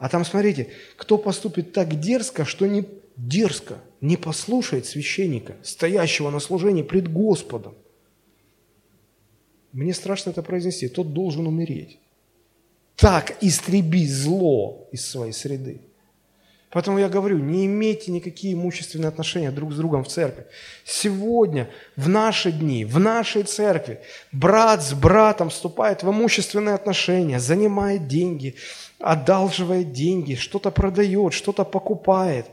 А 0.00 0.08
там, 0.08 0.24
смотрите, 0.24 0.68
кто 0.96 1.18
поступит 1.18 1.74
так 1.74 2.00
дерзко, 2.00 2.46
что 2.46 2.66
не 2.66 2.86
дерзко, 3.16 3.76
не 4.00 4.16
послушает 4.16 4.86
священника, 4.86 5.56
стоящего 5.62 6.30
на 6.30 6.40
служении 6.40 6.82
пред 6.82 7.12
Господом. 7.12 7.74
Мне 9.72 9.92
страшно 9.92 10.30
это 10.30 10.42
произнести. 10.42 10.88
Тот 10.88 11.12
должен 11.12 11.46
умереть. 11.46 11.98
Так 12.96 13.36
истреби 13.42 14.06
зло 14.06 14.88
из 14.90 15.06
своей 15.06 15.34
среды. 15.34 15.82
Поэтому 16.70 16.98
я 16.98 17.08
говорю, 17.08 17.38
не 17.38 17.66
имейте 17.66 18.10
никакие 18.10 18.54
имущественные 18.54 19.08
отношения 19.08 19.50
друг 19.50 19.72
с 19.72 19.76
другом 19.76 20.04
в 20.04 20.08
церкви. 20.08 20.46
Сегодня, 20.84 21.68
в 21.96 22.08
наши 22.08 22.52
дни, 22.52 22.86
в 22.86 22.98
нашей 22.98 23.42
церкви, 23.42 24.00
брат 24.32 24.82
с 24.82 24.94
братом 24.94 25.50
вступает 25.50 26.02
в 26.02 26.10
имущественные 26.10 26.74
отношения, 26.74 27.38
занимает 27.38 28.06
деньги, 28.06 28.54
одалживает 29.00 29.92
деньги, 29.92 30.34
что-то 30.34 30.70
продает, 30.70 31.32
что-то 31.32 31.64
покупает. 31.64 32.46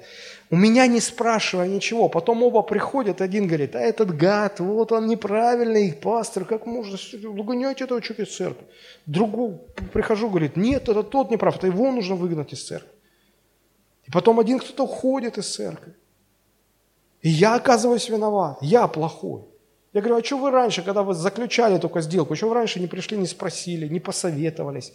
У 0.50 0.56
меня 0.56 0.88
не 0.88 1.02
спрашивая 1.02 1.68
ничего. 1.68 2.08
Потом 2.08 2.42
оба 2.42 2.62
приходят, 2.62 3.22
один 3.22 3.48
говорит, 3.48 3.76
а 3.76 3.80
этот 3.80 4.16
гад, 4.16 4.62
вот 4.62 4.94
он 4.94 5.08
неправильный, 5.08 5.92
пастор, 5.92 6.46
как 6.46 6.66
можно 6.66 6.98
выгонять 7.30 7.82
этого 7.82 8.02
человека 8.02 8.30
из 8.30 8.36
церкви? 8.36 8.66
Другу 9.06 9.60
прихожу, 9.92 10.30
говорит, 10.30 10.56
нет, 10.56 10.88
это 10.88 11.04
тот 11.04 11.32
неправ, 11.32 11.58
это 11.58 11.68
его 11.68 11.92
нужно 11.92 12.16
выгнать 12.16 12.54
из 12.54 12.66
церкви. 12.66 12.90
И 14.06 14.12
потом 14.12 14.40
один 14.40 14.60
кто-то 14.60 14.86
уходит 14.86 15.38
из 15.38 15.54
церкви. 15.54 15.94
И 17.22 17.30
я 17.30 17.56
оказываюсь 17.56 18.08
виноват, 18.08 18.60
я 18.62 18.88
плохой. 18.88 19.44
Я 19.92 20.02
говорю, 20.02 20.22
а 20.22 20.24
что 20.24 20.38
вы 20.38 20.52
раньше, 20.52 20.82
когда 20.82 21.04
вы 21.04 21.14
заключали 21.14 21.78
только 21.78 22.00
сделку, 22.02 22.36
что 22.36 22.48
вы 22.48 22.54
раньше 22.54 22.80
не 22.80 22.88
пришли, 22.88 23.18
не 23.18 23.28
спросили, 23.28 23.88
не 23.90 24.00
посоветовались? 24.00 24.94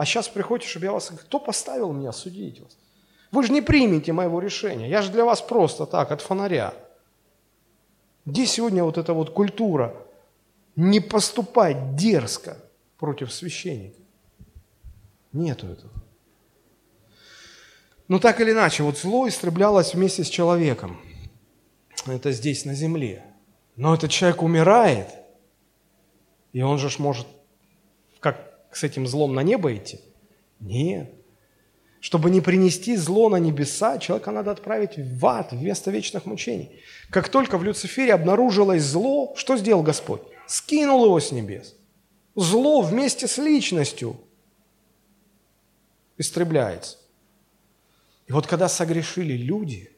А 0.00 0.06
сейчас 0.06 0.28
приходите, 0.28 0.66
чтобы 0.66 0.86
я 0.86 0.92
вас... 0.92 1.08
Кто 1.08 1.38
поставил 1.38 1.92
меня 1.92 2.12
судить 2.12 2.58
вас? 2.58 2.74
Вы 3.32 3.42
же 3.42 3.52
не 3.52 3.60
примете 3.60 4.14
моего 4.14 4.40
решения. 4.40 4.88
Я 4.88 5.02
же 5.02 5.12
для 5.12 5.26
вас 5.26 5.42
просто 5.42 5.84
так, 5.84 6.10
от 6.10 6.22
фонаря. 6.22 6.72
Где 8.24 8.46
сегодня 8.46 8.82
вот 8.82 8.96
эта 8.96 9.12
вот 9.12 9.34
культура 9.34 9.94
не 10.74 11.00
поступать 11.00 11.96
дерзко 11.96 12.56
против 12.96 13.30
священника? 13.30 14.00
Нету 15.34 15.66
этого. 15.66 15.92
Но 18.08 18.18
так 18.18 18.40
или 18.40 18.52
иначе, 18.52 18.84
вот 18.84 18.96
зло 18.96 19.28
истреблялось 19.28 19.92
вместе 19.92 20.24
с 20.24 20.28
человеком. 20.30 20.98
Это 22.06 22.32
здесь, 22.32 22.64
на 22.64 22.72
земле. 22.72 23.22
Но 23.76 23.92
этот 23.94 24.10
человек 24.10 24.40
умирает, 24.40 25.10
и 26.54 26.62
он 26.62 26.78
же 26.78 26.88
может 27.02 27.26
с 28.72 28.84
этим 28.84 29.06
злом 29.06 29.34
на 29.34 29.42
небо 29.42 29.74
идти? 29.74 30.00
Нет. 30.60 31.12
Чтобы 32.00 32.30
не 32.30 32.40
принести 32.40 32.96
зло 32.96 33.28
на 33.28 33.36
небеса, 33.36 33.98
человека 33.98 34.30
надо 34.30 34.50
отправить 34.50 34.96
в 34.96 35.26
ад 35.26 35.52
вместо 35.52 35.90
вечных 35.90 36.24
мучений. 36.24 36.80
Как 37.10 37.28
только 37.28 37.58
в 37.58 37.64
Люцифере 37.64 38.14
обнаружилось 38.14 38.82
зло, 38.82 39.34
что 39.36 39.56
сделал 39.58 39.82
Господь? 39.82 40.22
Скинул 40.46 41.04
его 41.04 41.20
с 41.20 41.30
небес. 41.30 41.76
Зло 42.34 42.80
вместе 42.80 43.28
с 43.28 43.36
личностью 43.36 44.18
истребляется. 46.16 46.96
И 48.28 48.32
вот 48.32 48.46
когда 48.46 48.68
согрешили 48.68 49.34
люди, 49.34 49.90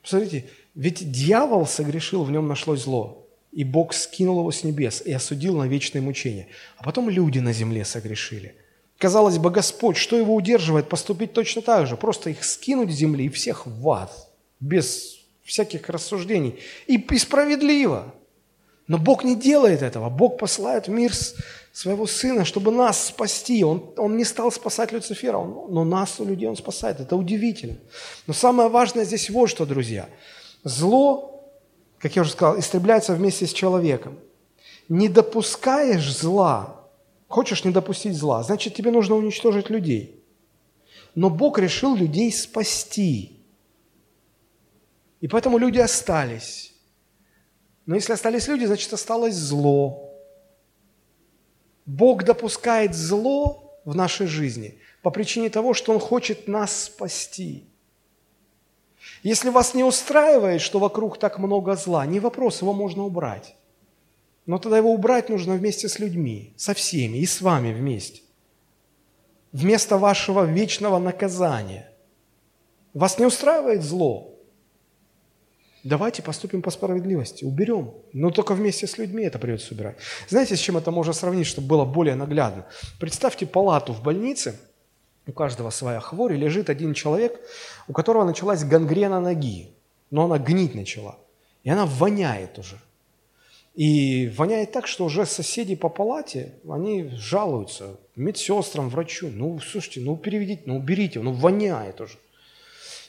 посмотрите, 0.00 0.48
ведь 0.74 1.10
дьявол 1.10 1.66
согрешил, 1.66 2.22
в 2.24 2.30
нем 2.30 2.48
нашлось 2.48 2.84
зло, 2.84 3.26
и 3.52 3.64
Бог 3.64 3.94
скинул 3.94 4.40
его 4.40 4.52
с 4.52 4.62
небес 4.62 5.02
и 5.04 5.12
осудил 5.12 5.56
на 5.56 5.64
вечное 5.64 6.00
мучение. 6.00 6.48
А 6.76 6.84
потом 6.84 7.10
люди 7.10 7.38
на 7.40 7.52
земле 7.52 7.84
согрешили. 7.84 8.54
Казалось 8.98 9.38
бы, 9.38 9.50
Господь, 9.50 9.96
что 9.96 10.16
его 10.16 10.34
удерживает 10.34 10.88
поступить 10.88 11.32
точно 11.32 11.62
так 11.62 11.86
же? 11.86 11.96
Просто 11.96 12.30
их 12.30 12.44
скинуть 12.44 12.92
с 12.92 12.96
земли 12.96 13.26
и 13.26 13.28
всех 13.30 13.66
в 13.66 13.90
ад, 13.90 14.12
без 14.60 15.20
всяких 15.42 15.88
рассуждений. 15.88 16.60
И, 16.86 16.96
и 16.96 17.18
справедливо. 17.18 18.14
Но 18.86 18.98
Бог 18.98 19.24
не 19.24 19.36
делает 19.36 19.82
этого. 19.82 20.10
Бог 20.10 20.38
посылает 20.38 20.86
в 20.86 20.90
мир 20.90 21.12
своего 21.72 22.06
Сына, 22.06 22.44
чтобы 22.44 22.72
нас 22.72 23.06
спасти. 23.06 23.64
Он, 23.64 23.92
он 23.96 24.16
не 24.16 24.24
стал 24.24 24.52
спасать 24.52 24.92
Люцифера, 24.92 25.38
он, 25.38 25.72
но 25.72 25.84
нас, 25.84 26.18
людей, 26.18 26.48
Он 26.48 26.56
спасает. 26.56 27.00
Это 27.00 27.16
удивительно. 27.16 27.76
Но 28.26 28.34
самое 28.34 28.68
важное 28.68 29.04
здесь 29.04 29.30
вот 29.30 29.48
что, 29.48 29.64
друзья. 29.64 30.08
Зло, 30.62 31.39
как 32.00 32.16
я 32.16 32.22
уже 32.22 32.32
сказал, 32.32 32.58
истребляется 32.58 33.14
вместе 33.14 33.46
с 33.46 33.52
человеком. 33.52 34.18
Не 34.88 35.08
допускаешь 35.08 36.16
зла, 36.16 36.88
хочешь 37.28 37.64
не 37.64 37.70
допустить 37.70 38.16
зла, 38.16 38.42
значит, 38.42 38.74
тебе 38.74 38.90
нужно 38.90 39.14
уничтожить 39.14 39.70
людей. 39.70 40.24
Но 41.14 41.28
Бог 41.28 41.58
решил 41.58 41.94
людей 41.94 42.32
спасти. 42.32 43.44
И 45.20 45.28
поэтому 45.28 45.58
люди 45.58 45.78
остались. 45.78 46.72
Но 47.84 47.96
если 47.96 48.14
остались 48.14 48.48
люди, 48.48 48.64
значит 48.64 48.92
осталось 48.92 49.34
зло. 49.34 50.10
Бог 51.84 52.24
допускает 52.24 52.94
зло 52.94 53.78
в 53.84 53.94
нашей 53.94 54.26
жизни 54.26 54.78
по 55.02 55.10
причине 55.10 55.50
того, 55.50 55.74
что 55.74 55.92
Он 55.92 55.98
хочет 55.98 56.48
нас 56.48 56.84
спасти. 56.84 57.69
Если 59.22 59.50
вас 59.50 59.74
не 59.74 59.84
устраивает, 59.84 60.60
что 60.60 60.78
вокруг 60.78 61.18
так 61.18 61.38
много 61.38 61.76
зла, 61.76 62.06
не 62.06 62.20
вопрос, 62.20 62.62
его 62.62 62.72
можно 62.72 63.04
убрать. 63.04 63.54
Но 64.46 64.58
тогда 64.58 64.78
его 64.78 64.92
убрать 64.92 65.28
нужно 65.28 65.54
вместе 65.54 65.88
с 65.88 65.98
людьми, 65.98 66.54
со 66.56 66.72
всеми 66.74 67.18
и 67.18 67.26
с 67.26 67.40
вами 67.42 67.72
вместе. 67.72 68.22
вместо 69.52 69.98
вашего 69.98 70.44
вечного 70.44 70.98
наказания. 70.98 71.90
Вас 72.94 73.18
не 73.18 73.26
устраивает 73.26 73.82
зло? 73.82 74.34
Давайте 75.82 76.22
поступим 76.22 76.60
по 76.60 76.70
справедливости, 76.70 77.44
уберем. 77.44 77.94
Но 78.12 78.30
только 78.30 78.54
вместе 78.54 78.86
с 78.86 78.98
людьми 78.98 79.24
это 79.24 79.38
придется 79.38 79.74
убирать. 79.74 79.96
Знаете, 80.28 80.56
с 80.56 80.58
чем 80.58 80.76
это 80.76 80.90
можно 80.90 81.12
сравнить, 81.12 81.46
чтобы 81.46 81.68
было 81.68 81.84
более 81.84 82.16
наглядно? 82.16 82.66
Представьте 82.98 83.46
палату 83.46 83.92
в 83.94 84.02
больнице, 84.02 84.60
у 85.26 85.32
каждого 85.32 85.70
своя 85.70 86.00
хворь, 86.00 86.34
и 86.34 86.36
лежит 86.36 86.70
один 86.70 86.94
человек, 86.94 87.40
у 87.88 87.92
которого 87.92 88.24
началась 88.24 88.64
гангрена 88.64 89.20
ноги, 89.20 89.70
но 90.10 90.24
она 90.24 90.38
гнить 90.38 90.74
начала. 90.74 91.18
И 91.62 91.70
она 91.70 91.86
воняет 91.86 92.58
уже. 92.58 92.78
И 93.74 94.28
воняет 94.36 94.72
так, 94.72 94.86
что 94.86 95.04
уже 95.04 95.24
соседи 95.26 95.76
по 95.76 95.88
палате, 95.88 96.54
они 96.68 97.08
жалуются 97.14 97.96
медсестрам, 98.16 98.88
врачу. 98.88 99.28
Ну, 99.32 99.60
слушайте, 99.60 100.00
ну 100.00 100.16
переведите, 100.16 100.62
ну 100.66 100.76
уберите, 100.76 101.20
ну 101.20 101.32
воняет 101.32 102.00
уже. 102.00 102.18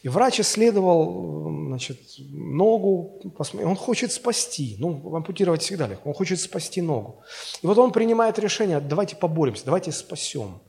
И 0.03 0.09
врач 0.09 0.39
исследовал 0.39 1.43
значит, 1.67 1.99
ногу, 2.17 3.21
он 3.53 3.75
хочет 3.75 4.11
спасти, 4.11 4.75
ну, 4.79 5.15
ампутировать 5.15 5.61
всегда 5.61 5.87
легко, 5.87 6.09
он 6.09 6.15
хочет 6.15 6.39
спасти 6.39 6.81
ногу. 6.81 7.21
И 7.61 7.67
вот 7.67 7.77
он 7.77 7.91
принимает 7.91 8.39
решение, 8.39 8.79
давайте 8.79 9.15
поборемся, 9.15 9.65
давайте 9.65 9.91
спасем. 9.91 10.59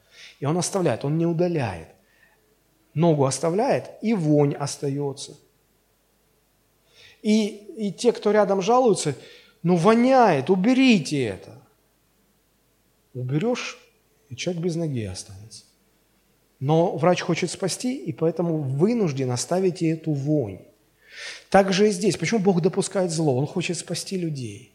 И 0.42 0.44
он 0.44 0.58
оставляет, 0.58 1.04
он 1.04 1.18
не 1.18 1.24
удаляет. 1.24 1.86
Ногу 2.94 3.26
оставляет, 3.26 3.92
и 4.02 4.12
вонь 4.12 4.54
остается. 4.54 5.38
И, 7.22 7.46
и 7.76 7.92
те, 7.92 8.10
кто 8.10 8.32
рядом 8.32 8.60
жалуются, 8.60 9.14
ну 9.62 9.76
воняет, 9.76 10.50
уберите 10.50 11.22
это. 11.22 11.62
Уберешь, 13.14 13.78
и 14.30 14.34
человек 14.34 14.64
без 14.64 14.74
ноги 14.74 15.04
останется. 15.04 15.62
Но 16.58 16.96
врач 16.96 17.20
хочет 17.20 17.48
спасти, 17.48 17.96
и 17.96 18.12
поэтому 18.12 18.62
вынужден 18.62 19.30
оставить 19.30 19.80
и 19.80 19.86
эту 19.86 20.10
вонь. 20.10 20.58
Так 21.50 21.72
же 21.72 21.88
и 21.88 21.92
здесь. 21.92 22.16
Почему 22.16 22.40
Бог 22.40 22.60
допускает 22.60 23.12
зло? 23.12 23.36
Он 23.36 23.46
хочет 23.46 23.78
спасти 23.78 24.18
людей. 24.18 24.74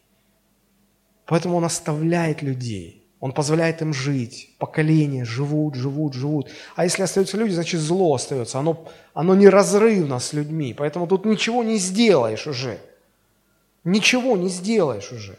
Поэтому 1.26 1.56
Он 1.58 1.66
оставляет 1.66 2.40
людей. 2.40 3.04
Он 3.20 3.32
позволяет 3.32 3.82
им 3.82 3.92
жить. 3.92 4.54
Поколения 4.58 5.24
живут, 5.24 5.74
живут, 5.74 6.14
живут. 6.14 6.48
А 6.76 6.84
если 6.84 7.02
остаются 7.02 7.36
люди, 7.36 7.52
значит 7.52 7.80
зло 7.80 8.14
остается. 8.14 8.58
Оно, 8.58 8.86
оно 9.12 9.34
неразрывно 9.34 10.20
с 10.20 10.32
людьми. 10.32 10.72
Поэтому 10.72 11.06
тут 11.08 11.24
ничего 11.24 11.64
не 11.64 11.78
сделаешь 11.78 12.46
уже. 12.46 12.78
Ничего 13.82 14.36
не 14.36 14.48
сделаешь 14.48 15.10
уже. 15.10 15.36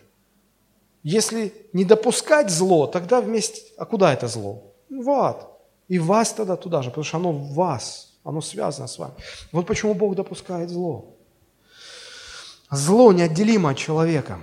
Если 1.04 1.54
не 1.72 1.86
допускать 1.86 2.50
зло, 2.50 2.88
тогда 2.88 3.22
вместе... 3.22 3.62
А 3.78 3.86
куда 3.86 4.14
это 4.14 4.28
зло? 4.28 4.64
В 4.90 5.10
ад. 5.10 5.50
И 5.88 6.00
вас 6.00 6.34
тогда 6.34 6.58
туда 6.58 6.82
же, 6.82 6.90
потому 6.90 7.06
что 7.06 7.18
оно 7.18 7.32
в 7.32 7.54
вас, 7.54 8.14
оно 8.24 8.42
связано 8.42 8.88
с 8.88 9.00
вами. 9.00 9.14
Вот 9.54 9.66
почему 9.66 9.94
Бог 9.94 10.16
допускает 10.16 10.70
зло. 10.70 11.16
Зло 12.70 13.14
неотделимо 13.14 13.70
от 13.70 13.78
человека. 13.78 14.40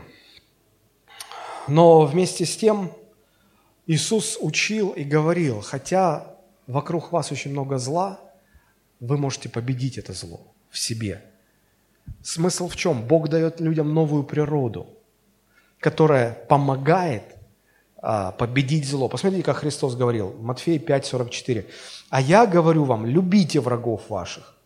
Но 1.68 2.06
вместе 2.06 2.46
с 2.46 2.56
тем 2.56 2.92
Иисус 3.86 4.38
учил 4.40 4.90
и 4.90 5.04
говорил, 5.04 5.60
хотя 5.60 6.34
вокруг 6.66 7.12
вас 7.12 7.30
очень 7.32 7.52
много 7.52 7.78
зла, 7.78 8.20
вы 9.00 9.16
можете 9.16 9.48
победить 9.48 9.98
это 9.98 10.12
зло 10.12 10.40
в 10.70 10.78
себе. 10.78 11.22
Смысл 12.22 12.68
в 12.68 12.76
чем? 12.76 13.02
Бог 13.02 13.28
дает 13.28 13.60
людям 13.60 13.94
новую 13.94 14.24
природу, 14.24 14.88
которая 15.78 16.32
помогает 16.32 17.22
а, 17.98 18.32
победить 18.32 18.86
зло. 18.86 19.08
Посмотрите, 19.08 19.44
как 19.44 19.58
Христос 19.58 19.94
говорил, 19.94 20.34
Матфей 20.40 20.78
5, 20.78 21.06
44. 21.06 21.66
«А 22.10 22.20
я 22.20 22.46
говорю 22.46 22.84
вам, 22.84 23.06
любите 23.06 23.60
врагов 23.60 24.08
ваших». 24.08 24.56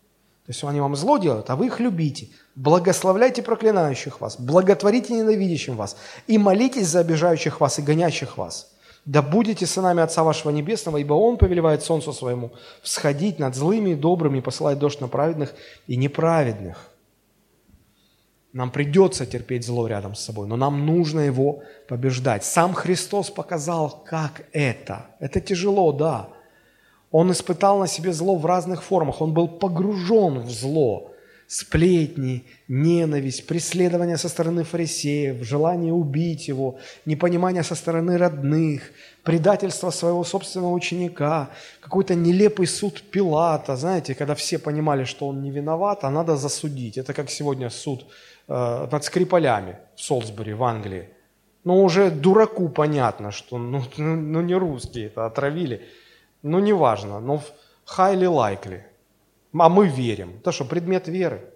То 0.46 0.52
есть 0.52 0.64
они 0.64 0.80
вам 0.80 0.96
зло 0.96 1.18
делают, 1.18 1.48
а 1.48 1.56
вы 1.56 1.66
их 1.66 1.78
любите. 1.80 2.28
Благословляйте 2.56 3.42
проклинающих 3.42 4.20
вас, 4.20 4.38
благотворите 4.38 5.14
ненавидящим 5.14 5.76
вас 5.76 5.96
и 6.26 6.38
молитесь 6.38 6.88
за 6.88 7.00
обижающих 7.00 7.60
вас 7.60 7.78
и 7.78 7.82
гонящих 7.82 8.36
вас. 8.36 8.72
Да 9.06 9.22
будете 9.22 9.66
сынами 9.66 10.02
Отца 10.02 10.22
вашего 10.22 10.50
Небесного, 10.50 10.98
ибо 10.98 11.14
Он 11.14 11.38
повелевает 11.38 11.82
солнцу 11.82 12.12
своему 12.12 12.52
всходить 12.82 13.38
над 13.38 13.54
злыми 13.54 13.90
и 13.90 13.94
добрыми 13.94 14.38
и 14.38 14.42
посылать 14.42 14.78
дождь 14.78 15.00
на 15.00 15.08
праведных 15.08 15.54
и 15.86 15.96
неправедных. 15.96 16.90
Нам 18.52 18.70
придется 18.70 19.26
терпеть 19.26 19.64
зло 19.64 19.86
рядом 19.86 20.14
с 20.14 20.20
собой, 20.20 20.48
но 20.48 20.56
нам 20.56 20.84
нужно 20.84 21.20
его 21.20 21.62
побеждать. 21.88 22.44
Сам 22.44 22.74
Христос 22.74 23.30
показал, 23.30 24.02
как 24.04 24.42
это. 24.52 25.06
Это 25.20 25.40
тяжело, 25.40 25.92
да. 25.92 26.28
Он 27.12 27.30
испытал 27.30 27.78
на 27.78 27.86
себе 27.86 28.12
зло 28.12 28.36
в 28.36 28.46
разных 28.46 28.82
формах. 28.82 29.20
Он 29.20 29.32
был 29.32 29.48
погружен 29.48 30.40
в 30.40 30.50
зло. 30.50 31.12
Сплетни, 31.50 32.44
ненависть, 32.68 33.46
преследование 33.46 34.16
со 34.16 34.28
стороны 34.28 34.62
фарисеев, 34.62 35.42
желание 35.42 35.92
убить 35.92 36.48
его, 36.48 36.78
непонимание 37.06 37.64
со 37.64 37.74
стороны 37.74 38.18
родных, 38.18 38.82
предательство 39.24 39.90
своего 39.90 40.22
собственного 40.24 40.72
ученика, 40.72 41.50
какой-то 41.80 42.14
нелепый 42.14 42.66
суд 42.66 43.02
Пилата. 43.10 43.76
Знаете, 43.76 44.14
когда 44.14 44.34
все 44.34 44.58
понимали, 44.58 45.04
что 45.04 45.26
он 45.26 45.42
не 45.42 45.50
виноват, 45.50 46.04
а 46.04 46.10
надо 46.10 46.36
засудить. 46.36 46.98
Это 46.98 47.14
как 47.14 47.30
сегодня 47.30 47.68
суд 47.70 48.06
Э, 48.52 48.88
над 48.90 49.04
Скрипалями 49.04 49.76
в 49.94 50.00
Солсбери, 50.00 50.54
в 50.54 50.64
Англии. 50.64 51.08
Но 51.62 51.84
уже 51.84 52.10
дураку 52.10 52.68
понятно, 52.68 53.30
что 53.30 53.58
ну, 53.58 53.84
ну, 53.96 54.16
ну 54.16 54.40
не 54.40 54.54
русские 54.54 55.06
это 55.06 55.24
отравили. 55.24 55.86
Ну, 56.42 56.58
неважно, 56.58 57.20
но 57.20 57.42
highly 57.96 58.26
likely. 58.26 58.80
А 59.52 59.68
мы 59.68 59.88
верим. 59.88 60.36
Это 60.38 60.52
что, 60.52 60.64
предмет 60.64 61.08
веры? 61.08 61.52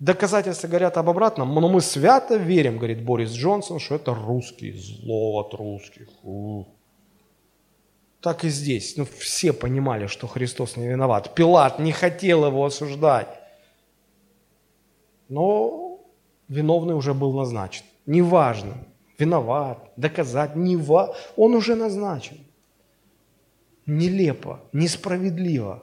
Доказательства 0.00 0.66
говорят 0.66 0.96
об 0.96 1.08
обратном, 1.08 1.54
но 1.54 1.68
мы 1.68 1.80
свято 1.80 2.36
верим, 2.36 2.78
говорит 2.78 3.04
Борис 3.04 3.30
Джонсон, 3.30 3.78
что 3.78 3.94
это 3.94 4.12
русские, 4.14 4.74
зло 4.74 5.40
от 5.40 5.54
русских. 5.54 6.08
У. 6.24 6.64
Так 8.20 8.44
и 8.44 8.48
здесь. 8.48 8.96
Ну, 8.96 9.06
все 9.18 9.52
понимали, 9.52 10.06
что 10.06 10.26
Христос 10.26 10.76
не 10.76 10.88
виноват. 10.88 11.34
Пилат 11.34 11.78
не 11.78 11.92
хотел 11.92 12.46
его 12.46 12.64
осуждать. 12.64 13.28
Но 15.28 16.00
виновный 16.48 16.94
уже 16.94 17.14
был 17.14 17.32
назначен. 17.32 17.84
Неважно, 18.06 18.74
виноват, 19.18 19.90
доказать, 19.96 20.56
не 20.56 20.76
ва... 20.76 21.14
он 21.36 21.54
уже 21.54 21.74
назначен. 21.76 22.38
Нелепо, 23.86 24.60
несправедливо. 24.72 25.82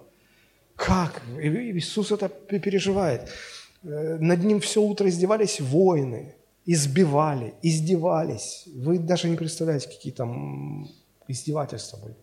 Как? 0.88 1.22
Иисус 1.40 2.12
это 2.12 2.30
переживает. 2.60 3.30
Э, 3.84 4.18
над 4.20 4.44
ним 4.44 4.60
все 4.60 4.82
утро 4.82 5.08
издевались 5.08 5.62
воины, 5.62 6.34
избивали, 6.66 7.54
издевались. 7.62 8.68
Вы 8.76 9.00
даже 9.00 9.30
не 9.30 9.38
представляете, 9.38 9.88
какие 9.88 10.14
там 10.14 10.88
издевательства 11.28 11.98
были. 11.98 12.16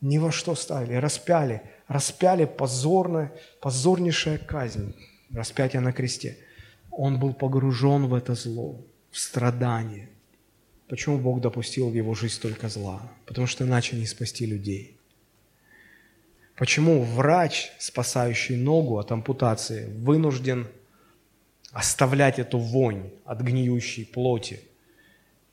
Ни 0.00 0.18
во 0.18 0.32
что 0.32 0.54
ставили, 0.54 0.94
распяли, 0.94 1.62
распяли 1.88 2.44
позорная, 2.44 3.32
позорнейшая 3.60 4.38
казнь, 4.38 4.94
распятие 5.32 5.80
на 5.80 5.92
кресте– 5.92 6.36
он 6.90 7.18
был 7.18 7.32
погружен 7.32 8.06
в 8.06 8.14
это 8.14 8.34
зло, 8.34 8.84
в 9.10 9.18
страдание. 9.18 10.08
Почему 10.88 11.18
Бог 11.18 11.40
допустил 11.40 11.88
в 11.88 11.94
его 11.94 12.14
жизнь 12.14 12.40
только 12.42 12.68
зла? 12.68 13.00
Потому 13.26 13.46
что 13.46 13.64
иначе 13.64 13.96
не 13.96 14.06
спасти 14.06 14.44
людей. 14.44 14.98
Почему 16.60 17.02
врач, 17.04 17.72
спасающий 17.78 18.54
ногу 18.54 18.98
от 18.98 19.10
ампутации, 19.10 19.90
вынужден 19.96 20.66
оставлять 21.72 22.38
эту 22.38 22.58
вонь 22.58 23.12
от 23.24 23.40
гниющей 23.40 24.04
плоти? 24.04 24.60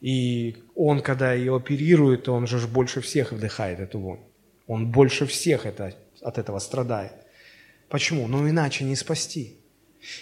И 0.02 0.58
он, 0.76 1.00
когда 1.02 1.32
ее 1.32 1.56
оперирует, 1.56 2.28
он 2.28 2.46
же 2.46 2.68
больше 2.68 3.00
всех 3.00 3.32
вдыхает 3.32 3.80
эту 3.80 4.00
вонь. 4.00 4.20
Он 4.68 4.92
больше 4.92 5.26
всех 5.26 5.66
это, 5.66 5.94
от 6.22 6.38
этого 6.38 6.60
страдает. 6.60 7.14
Почему? 7.88 8.28
Ну 8.28 8.50
иначе 8.50 8.84
не 8.84 8.98
спасти. 8.98 9.56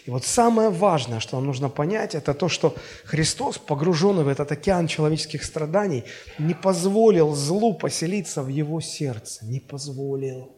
И 0.05 0.11
вот 0.11 0.23
самое 0.23 0.69
важное, 0.69 1.19
что 1.19 1.37
нам 1.37 1.47
нужно 1.47 1.67
понять, 1.67 2.13
это 2.13 2.35
то, 2.35 2.47
что 2.47 2.75
Христос, 3.05 3.57
погруженный 3.57 4.23
в 4.23 4.27
этот 4.27 4.51
океан 4.51 4.85
человеческих 4.85 5.45
страданий, 5.45 6.03
не 6.37 6.53
позволил 6.53 7.33
злу 7.33 7.73
поселиться 7.73 8.43
в 8.43 8.49
его 8.49 8.81
сердце. 8.81 9.45
Не 9.47 9.59
позволил. 9.59 10.55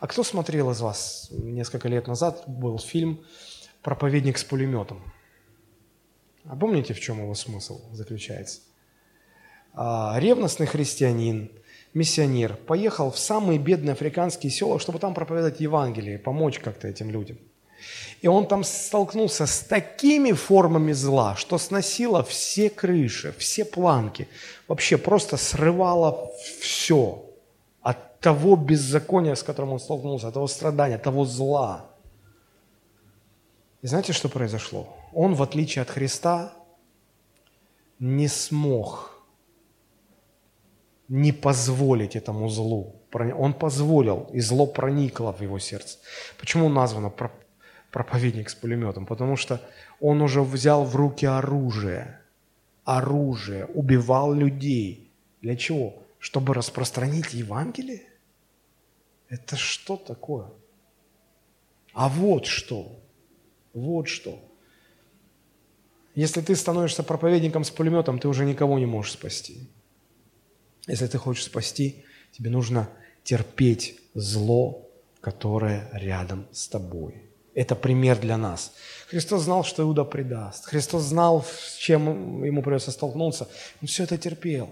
А 0.00 0.06
кто 0.06 0.24
смотрел 0.24 0.70
из 0.70 0.80
вас 0.80 1.28
несколько 1.30 1.88
лет 1.88 2.06
назад, 2.06 2.44
был 2.46 2.78
фильм 2.78 3.24
«Проповедник 3.82 4.38
с 4.38 4.44
пулеметом»? 4.44 5.02
А 6.44 6.56
помните, 6.56 6.92
в 6.92 7.00
чем 7.00 7.20
его 7.20 7.34
смысл 7.34 7.80
заключается? 7.92 8.60
А, 9.74 10.16
ревностный 10.18 10.66
христианин, 10.66 11.50
миссионер, 11.94 12.56
поехал 12.56 13.10
в 13.10 13.18
самые 13.18 13.58
бедные 13.58 13.92
африканские 13.92 14.50
села, 14.50 14.78
чтобы 14.78 14.98
там 14.98 15.14
проповедовать 15.14 15.60
Евангелие, 15.60 16.18
помочь 16.18 16.58
как-то 16.58 16.88
этим 16.88 17.10
людям. 17.10 17.38
И 18.20 18.28
он 18.28 18.46
там 18.46 18.64
столкнулся 18.64 19.46
с 19.46 19.60
такими 19.60 20.32
формами 20.32 20.92
зла, 20.92 21.34
что 21.36 21.58
сносило 21.58 22.22
все 22.22 22.70
крыши, 22.70 23.34
все 23.38 23.64
планки, 23.64 24.28
вообще 24.68 24.96
просто 24.96 25.36
срывало 25.36 26.30
все 26.60 27.31
от 27.82 28.20
того 28.20 28.56
беззакония, 28.56 29.34
с 29.34 29.42
которым 29.42 29.72
он 29.72 29.80
столкнулся, 29.80 30.28
от 30.28 30.34
того 30.34 30.46
страдания, 30.46 30.96
от 30.96 31.02
того 31.02 31.24
зла. 31.24 31.90
И 33.82 33.86
знаете, 33.88 34.12
что 34.12 34.28
произошло? 34.28 34.96
Он, 35.12 35.34
в 35.34 35.42
отличие 35.42 35.82
от 35.82 35.90
Христа, 35.90 36.52
не 37.98 38.28
смог 38.28 39.12
не 41.08 41.32
позволить 41.32 42.16
этому 42.16 42.48
злу. 42.48 42.94
Он 43.12 43.52
позволил, 43.52 44.30
и 44.32 44.40
зло 44.40 44.66
проникло 44.66 45.32
в 45.32 45.42
его 45.42 45.58
сердце. 45.58 45.98
Почему 46.38 46.68
названо 46.68 47.12
проповедник 47.90 48.48
с 48.48 48.54
пулеметом? 48.54 49.04
Потому 49.04 49.36
что 49.36 49.60
он 50.00 50.22
уже 50.22 50.40
взял 50.40 50.84
в 50.84 50.96
руки 50.96 51.26
оружие. 51.26 52.18
Оружие. 52.84 53.66
Убивал 53.74 54.32
людей. 54.32 55.12
Для 55.42 55.56
чего? 55.56 56.01
Чтобы 56.22 56.54
распространить 56.54 57.34
Евангелие? 57.34 58.04
Это 59.28 59.56
что 59.56 59.96
такое? 59.96 60.50
А 61.94 62.08
вот 62.08 62.46
что. 62.46 63.00
Вот 63.74 64.06
что. 64.06 64.38
Если 66.14 66.40
ты 66.40 66.54
становишься 66.54 67.02
проповедником 67.02 67.64
с 67.64 67.70
пулеметом, 67.72 68.20
ты 68.20 68.28
уже 68.28 68.44
никого 68.44 68.78
не 68.78 68.86
можешь 68.86 69.14
спасти. 69.14 69.68
Если 70.86 71.08
ты 71.08 71.18
хочешь 71.18 71.42
спасти, 71.42 72.04
тебе 72.30 72.50
нужно 72.50 72.88
терпеть 73.24 73.98
зло, 74.14 74.88
которое 75.20 75.90
рядом 75.92 76.46
с 76.52 76.68
тобой. 76.68 77.32
Это 77.52 77.74
пример 77.74 78.20
для 78.20 78.36
нас. 78.36 78.74
Христос 79.08 79.42
знал, 79.42 79.64
что 79.64 79.82
Иуда 79.82 80.04
предаст. 80.04 80.66
Христос 80.66 81.02
знал, 81.02 81.44
с 81.44 81.74
чем 81.78 82.44
ему 82.44 82.62
придется 82.62 82.92
столкнуться. 82.92 83.48
Он 83.80 83.88
все 83.88 84.04
это 84.04 84.16
терпел. 84.16 84.70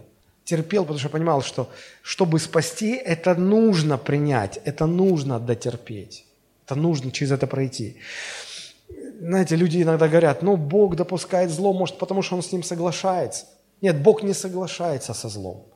Терпел, 0.51 0.83
потому 0.83 0.99
что 0.99 1.09
понимал, 1.11 1.43
что 1.43 1.69
чтобы 2.03 2.41
спасти, 2.41 2.97
это 2.97 3.37
нужно 3.37 3.99
принять, 3.99 4.59
это 4.65 4.87
нужно 4.87 5.39
дотерпеть. 5.39 6.25
Это 6.67 6.75
нужно 6.75 7.13
через 7.13 7.31
это 7.31 7.47
пройти. 7.47 7.99
Знаете, 9.21 9.55
люди 9.55 9.81
иногда 9.81 10.09
говорят, 10.09 10.43
ну, 10.43 10.57
Бог 10.57 10.97
допускает 10.97 11.51
зло, 11.51 11.73
может, 11.73 11.99
потому 11.99 12.23
что 12.23 12.35
Он 12.35 12.43
с 12.43 12.51
ним 12.51 12.65
соглашается. 12.65 13.47
Нет, 13.81 14.03
Бог 14.03 14.25
не 14.25 14.35
соглашается 14.35 15.15
со 15.15 15.29
злом. 15.29 15.67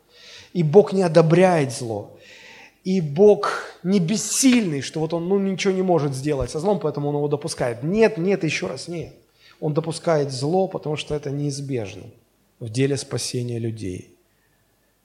И 0.53 0.65
Бог 0.65 0.93
не 0.93 1.03
одобряет 1.03 1.73
зло. 1.73 2.19
И 2.83 3.01
Бог 3.01 3.63
не 3.85 4.01
бессильный, 4.01 4.81
что 4.81 4.99
вот 4.99 5.15
Он 5.15 5.29
ну, 5.29 5.39
ничего 5.39 5.73
не 5.73 5.83
может 5.83 6.15
сделать 6.15 6.51
со 6.51 6.59
злом, 6.59 6.81
поэтому 6.81 7.11
Он 7.11 7.15
его 7.15 7.29
допускает. 7.29 7.85
Нет, 7.85 8.19
нет, 8.19 8.43
еще 8.43 8.67
раз 8.67 8.89
нет. 8.89 9.15
Он 9.61 9.73
допускает 9.73 10.33
зло, 10.33 10.67
потому 10.67 10.97
что 10.97 11.15
это 11.15 11.31
неизбежно 11.31 12.07
в 12.59 12.69
деле 12.71 12.97
спасения 12.97 13.61
людей. 13.61 14.14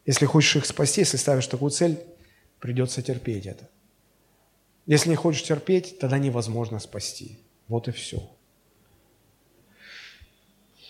Если 0.09 0.25
хочешь 0.25 0.55
их 0.55 0.65
спасти, 0.65 1.01
если 1.01 1.17
ставишь 1.17 1.45
такую 1.45 1.69
цель, 1.69 1.99
придется 2.59 3.03
терпеть 3.03 3.45
это. 3.45 3.69
Если 4.87 5.07
не 5.07 5.15
хочешь 5.15 5.43
терпеть, 5.43 5.99
тогда 5.99 6.17
невозможно 6.17 6.79
спасти. 6.79 7.37
Вот 7.67 7.87
и 7.87 7.91
все. 7.91 8.27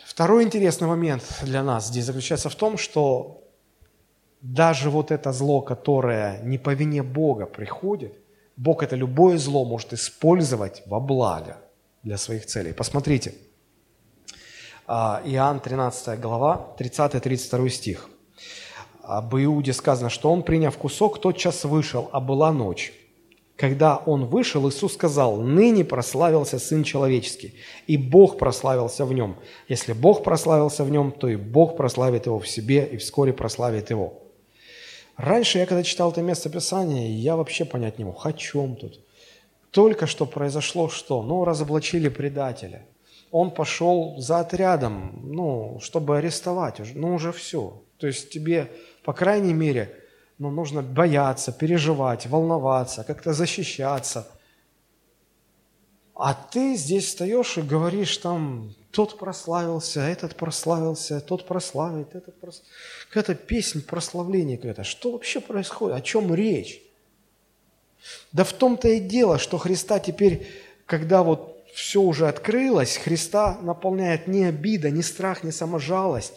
Второй 0.06 0.46
интересный 0.46 0.88
момент 0.88 1.24
для 1.42 1.64
нас 1.64 1.88
здесь 1.88 2.06
заключается 2.06 2.50
в 2.50 2.56
том, 2.56 2.78
что 2.78 3.44
даже 4.40 4.90
вот 4.90 5.12
это 5.12 5.34
зло, 5.34 5.60
которое 5.60 6.42
не 6.44 6.58
по 6.58 6.74
вине 6.74 7.04
Бога 7.04 7.46
приходит, 7.46 8.14
Бог 8.56 8.84
это 8.84 8.96
любое 8.96 9.38
зло 9.38 9.66
может 9.66 9.92
использовать 9.92 10.82
во 10.86 11.02
благо 11.02 11.58
для 12.04 12.18
своих 12.18 12.46
целей. 12.46 12.72
Посмотрите, 12.72 13.34
а, 14.88 15.22
Иоанн 15.26 15.60
13 15.60 16.18
глава, 16.22 16.74
30-32 16.78 17.70
стих. 17.70 18.10
Об 19.10 19.36
Иуде 19.36 19.74
сказано, 19.74 20.12
что 20.12 20.32
он, 20.32 20.44
приняв 20.44 20.78
кусок, 20.78 21.20
тотчас 21.20 21.64
вышел, 21.64 22.10
а 22.12 22.20
была 22.20 22.52
ночь. 22.52 22.94
Когда 23.56 23.98
он 23.98 24.26
вышел, 24.26 24.70
Иисус 24.70 24.94
сказал, 24.94 25.38
«Ныне 25.38 25.84
прославился 25.84 26.60
Сын 26.60 26.84
Человеческий, 26.84 27.56
и 27.88 27.98
Бог 27.98 28.38
прославился 28.38 29.06
в 29.06 29.14
нем. 29.14 29.38
Если 29.68 29.94
Бог 29.94 30.24
прославился 30.24 30.84
в 30.84 30.92
нем, 30.92 31.12
то 31.12 31.28
и 31.28 31.38
Бог 31.38 31.76
прославит 31.76 32.28
его 32.28 32.38
в 32.38 32.48
себе, 32.48 32.86
и 32.86 32.98
вскоре 32.98 33.34
прославит 33.34 33.90
его». 33.90 34.14
Раньше 35.18 35.58
я, 35.58 35.66
когда 35.66 35.82
читал 35.82 36.12
это 36.12 36.22
место 36.22 36.52
Писания, 36.52 37.10
я 37.10 37.36
вообще 37.36 37.66
понять 37.66 37.98
не 37.98 38.06
мог, 38.06 38.24
о 38.24 38.32
чем 38.32 38.76
тут. 38.76 39.00
Только 39.72 40.06
что 40.06 40.28
произошло 40.28 40.88
что? 40.88 41.24
Ну, 41.24 41.46
разоблачили 41.46 42.10
предателя. 42.10 42.86
Он 43.32 43.50
пошел 43.50 44.16
за 44.20 44.40
отрядом, 44.40 45.20
ну, 45.24 45.80
чтобы 45.82 46.20
арестовать. 46.20 46.80
Ну, 46.94 47.16
уже 47.16 47.32
все. 47.32 47.82
То 48.00 48.08
есть 48.08 48.30
тебе, 48.30 48.72
по 49.04 49.14
крайней 49.14 49.54
мере, 49.54 49.96
но 50.38 50.50
нужно 50.50 50.82
бояться, 50.82 51.52
переживать, 51.52 52.26
волноваться, 52.28 53.04
как-то 53.04 53.34
защищаться. 53.34 54.28
А 56.16 56.34
ты 56.34 56.76
здесь 56.76 57.06
встаешь 57.06 57.58
и 57.58 57.62
говоришь 57.62 58.18
там, 58.18 58.74
тот 58.92 59.18
прославился, 59.18 60.02
этот 60.02 60.36
прославился, 60.36 61.22
тот 61.22 61.48
прославит, 61.48 62.16
этот 62.16 62.40
прославит. 62.40 62.70
Какая-то 63.08 63.36
песня 63.36 63.82
прославления 63.82 64.58
какая-то. 64.58 64.84
Что 64.84 65.12
вообще 65.12 65.40
происходит? 65.40 65.98
О 65.98 66.02
чем 66.02 66.34
речь? 66.34 66.82
Да 68.32 68.44
в 68.44 68.54
том-то 68.54 68.88
и 68.88 69.00
дело, 69.00 69.38
что 69.38 69.58
Христа 69.58 70.00
теперь, 70.00 70.48
когда 70.86 71.24
вот 71.24 71.64
все 71.74 72.02
уже 72.02 72.28
открылось, 72.28 72.98
Христа 72.98 73.58
наполняет 73.62 74.28
не 74.28 74.46
обида, 74.46 74.90
не 74.90 75.04
страх, 75.04 75.44
не 75.44 75.52
саможалость, 75.52 76.34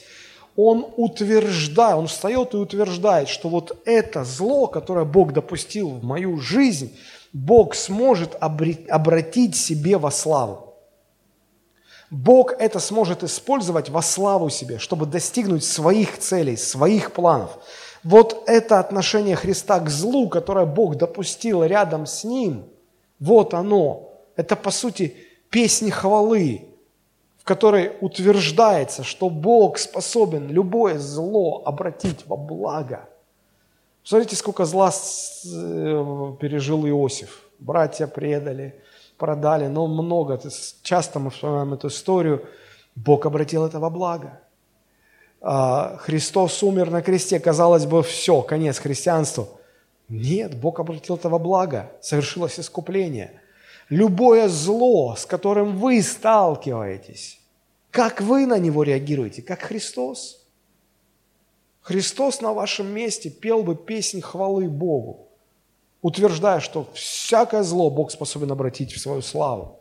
он 0.57 0.87
утверждает, 0.97 1.97
он 1.97 2.07
встает 2.07 2.55
и 2.55 2.59
утверждает, 2.59 3.29
что 3.29 3.49
вот 3.49 3.81
это 3.85 4.25
зло, 4.25 4.67
которое 4.67 5.05
Бог 5.05 5.33
допустил 5.33 5.91
в 5.91 6.05
мою 6.05 6.39
жизнь, 6.39 6.97
Бог 7.33 7.75
сможет 7.75 8.37
обратить 8.41 9.57
себе 9.57 9.97
во 9.97 10.11
славу. 10.11 10.75
Бог 12.11 12.53
это 12.59 12.79
сможет 12.79 13.25
использовать 13.25 13.89
во 13.89 14.03
славу 14.03 14.51
себе, 14.51 14.79
чтобы 14.79 15.07
достигнуть 15.07 15.65
своих 15.65 16.19
целей, 16.19 16.59
своих 16.59 17.13
планов. 17.13 17.59
Вот 18.05 18.45
это 18.47 18.79
отношение 18.79 19.35
Христа 19.35 19.81
к 19.81 19.89
злу, 19.89 20.29
которое 20.29 20.67
Бог 20.67 20.97
допустил 20.97 21.65
рядом 21.65 22.05
с 22.05 22.25
Ним, 22.25 22.67
вот 23.19 23.55
оно. 23.55 24.11
Это, 24.37 24.57
по 24.57 24.71
сути, 24.71 25.17
песни 25.49 25.89
хвалы, 25.89 26.72
в 27.43 27.45
которой 27.45 27.97
утверждается, 28.01 29.03
что 29.03 29.29
Бог 29.29 29.77
способен 29.77 30.49
любое 30.49 30.97
зло 31.01 31.63
обратить 31.65 32.25
во 32.29 32.37
благо. 32.37 33.09
Смотрите, 34.05 34.37
сколько 34.37 34.65
зла 34.65 34.91
э, 34.91 36.35
пережил 36.41 36.87
Иосиф. 36.87 37.43
Братья 37.59 38.07
предали, 38.07 38.81
продали, 39.19 39.67
но 39.67 39.89
много. 39.89 40.41
Часто 40.85 41.19
мы 41.19 41.31
вспоминаем 41.31 41.75
эту 41.75 41.89
историю. 41.89 42.47
Бог 42.95 43.27
обратил 43.27 43.67
это 43.67 43.81
во 43.81 43.91
благо. 43.91 44.39
А, 45.41 45.97
Христос 45.99 46.63
умер 46.63 46.93
на 46.93 47.03
кресте, 47.03 47.41
казалось 47.41 47.87
бы, 47.87 48.05
все, 48.05 48.41
конец 48.43 48.79
христианству. 48.79 49.49
Нет, 50.09 50.55
Бог 50.61 50.79
обратил 50.79 51.17
это 51.17 51.29
во 51.29 51.41
благо, 51.41 51.91
совершилось 52.01 52.61
искупление– 52.61 53.33
любое 53.93 54.49
зло, 54.49 55.15
с 55.17 55.27
которым 55.27 55.77
вы 55.77 56.01
сталкиваетесь, 56.01 57.39
как 57.91 58.23
вы 58.23 58.47
на 58.47 58.59
него 58.59 58.85
реагируете, 58.85 59.43
как 59.43 59.61
Христос. 59.61 60.47
Христос 61.83 62.41
на 62.41 62.55
вашем 62.55 62.87
месте 62.87 63.29
пел 63.29 63.63
бы 63.63 63.77
песнь 63.77 64.23
хвалы 64.23 64.69
Богу, 64.69 65.29
утверждая, 66.01 66.61
что 66.61 66.89
всякое 66.95 67.63
зло 67.63 67.91
Бог 67.91 68.11
способен 68.11 68.51
обратить 68.51 68.93
в 68.93 68.99
свою 68.99 69.21
славу. 69.21 69.79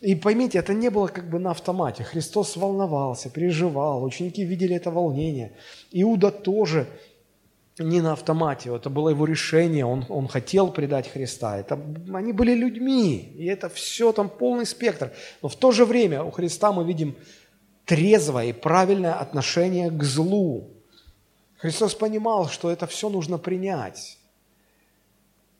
И 0.00 0.14
поймите, 0.14 0.58
это 0.58 0.72
не 0.72 0.88
было 0.88 1.08
как 1.08 1.28
бы 1.28 1.38
на 1.38 1.50
автомате. 1.50 2.04
Христос 2.04 2.56
волновался, 2.56 3.28
переживал, 3.28 4.02
ученики 4.02 4.44
видели 4.44 4.76
это 4.76 4.90
волнение. 4.90 5.52
Иуда 5.92 6.30
тоже 6.30 6.86
не 7.78 8.00
на 8.00 8.12
автомате, 8.12 8.74
это 8.74 8.88
было 8.88 9.08
его 9.08 9.24
решение, 9.24 9.84
он, 9.84 10.04
он 10.08 10.28
хотел 10.28 10.70
предать 10.70 11.10
Христа. 11.10 11.58
Это, 11.58 11.80
они 12.12 12.32
были 12.32 12.54
людьми, 12.54 13.32
и 13.36 13.46
это 13.46 13.68
все 13.68 14.12
там 14.12 14.28
полный 14.28 14.66
спектр. 14.66 15.12
Но 15.42 15.48
в 15.48 15.56
то 15.56 15.72
же 15.72 15.84
время 15.84 16.22
у 16.22 16.30
Христа 16.30 16.72
мы 16.72 16.84
видим 16.84 17.16
трезвое 17.84 18.46
и 18.46 18.52
правильное 18.52 19.14
отношение 19.14 19.90
к 19.90 20.02
злу. 20.04 20.70
Христос 21.56 21.94
понимал, 21.94 22.48
что 22.48 22.70
это 22.70 22.86
все 22.86 23.08
нужно 23.08 23.38
принять. 23.38 24.18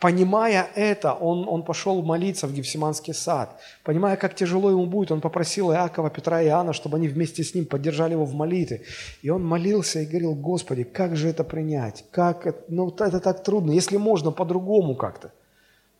Понимая 0.01 0.69
это, 0.75 1.15
он, 1.15 1.49
он 1.49 1.63
пошел 1.63 2.03
молиться 2.03 2.47
в 2.47 2.53
Гефсиманский 2.53 3.15
сад. 3.15 3.59
Понимая, 3.85 4.17
как 4.17 4.35
тяжело 4.35 4.71
ему 4.71 4.87
будет, 4.87 5.13
он 5.13 5.21
попросил 5.21 5.73
Иакова, 5.73 6.11
Петра 6.11 6.43
и 6.43 6.47
Иоанна, 6.47 6.73
чтобы 6.73 6.97
они 6.99 7.09
вместе 7.09 7.43
с 7.43 7.55
ним 7.55 7.65
поддержали 7.65 8.13
его 8.13 8.25
в 8.25 8.35
молитве. 8.35 8.83
И 9.23 9.31
он 9.31 9.45
молился 9.45 10.01
и 10.01 10.07
говорил, 10.07 10.35
Господи, 10.35 10.85
как 10.85 11.17
же 11.17 11.29
это 11.29 11.43
принять? 11.45 12.05
Как 12.11 12.47
это? 12.47 12.65
Ну, 12.69 12.91
это 12.91 13.21
так 13.21 13.43
трудно. 13.43 13.71
Если 13.71 13.97
можно, 13.97 14.31
по-другому 14.31 14.95
как-то. 14.95 15.33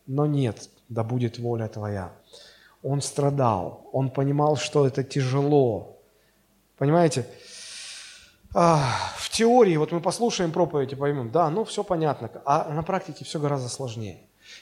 Но 0.05 0.27
нет, 0.27 0.69
да 0.89 1.03
будет 1.03 1.39
воля 1.39 1.67
Твоя. 1.67 2.11
Он 2.83 3.01
страдал, 3.01 3.89
он 3.91 4.11
понимал, 4.11 4.55
что 4.57 4.85
это 4.85 5.03
тяжело. 5.03 5.97
Понимаете? 6.77 7.25
В 8.55 9.29
теории, 9.31 9.75
вот 9.75 9.91
мы 9.91 9.99
послушаем 9.99 10.51
проповедь 10.51 10.93
и 10.93 10.95
поймем, 10.95 11.29
да, 11.29 11.49
ну 11.49 11.65
все 11.65 11.83
понятно, 11.83 12.29
а 12.45 12.71
на 12.73 12.83
практике 12.83 13.25
все 13.25 13.39
гораздо 13.39 13.67
сложнее. 13.67 14.19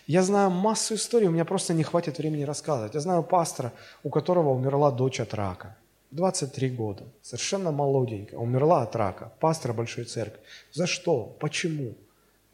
Я 0.08 0.24
знаю 0.24 0.50
массу 0.50 0.96
историй, 0.96 1.28
у 1.28 1.32
меня 1.32 1.46
просто 1.46 1.74
не 1.74 1.84
хватит 1.84 2.18
времени 2.18 2.44
рассказывать. 2.44 2.96
Я 2.96 3.02
знаю 3.02 3.24
пастора, 3.24 3.72
у 4.04 4.10
которого 4.10 4.50
умерла 4.50 4.92
дочь 4.92 5.20
от 5.20 5.34
рака. 5.34 5.76
23 6.12 6.70
года, 6.70 7.04
совершенно 7.22 7.72
молоденькая, 7.72 8.40
умерла 8.40 8.82
от 8.84 8.96
рака, 8.96 9.32
пастора 9.40 9.74
большой 9.74 10.06
церкви. 10.06 10.40
За 10.72 10.88
что? 10.88 11.36
Почему? 11.40 11.94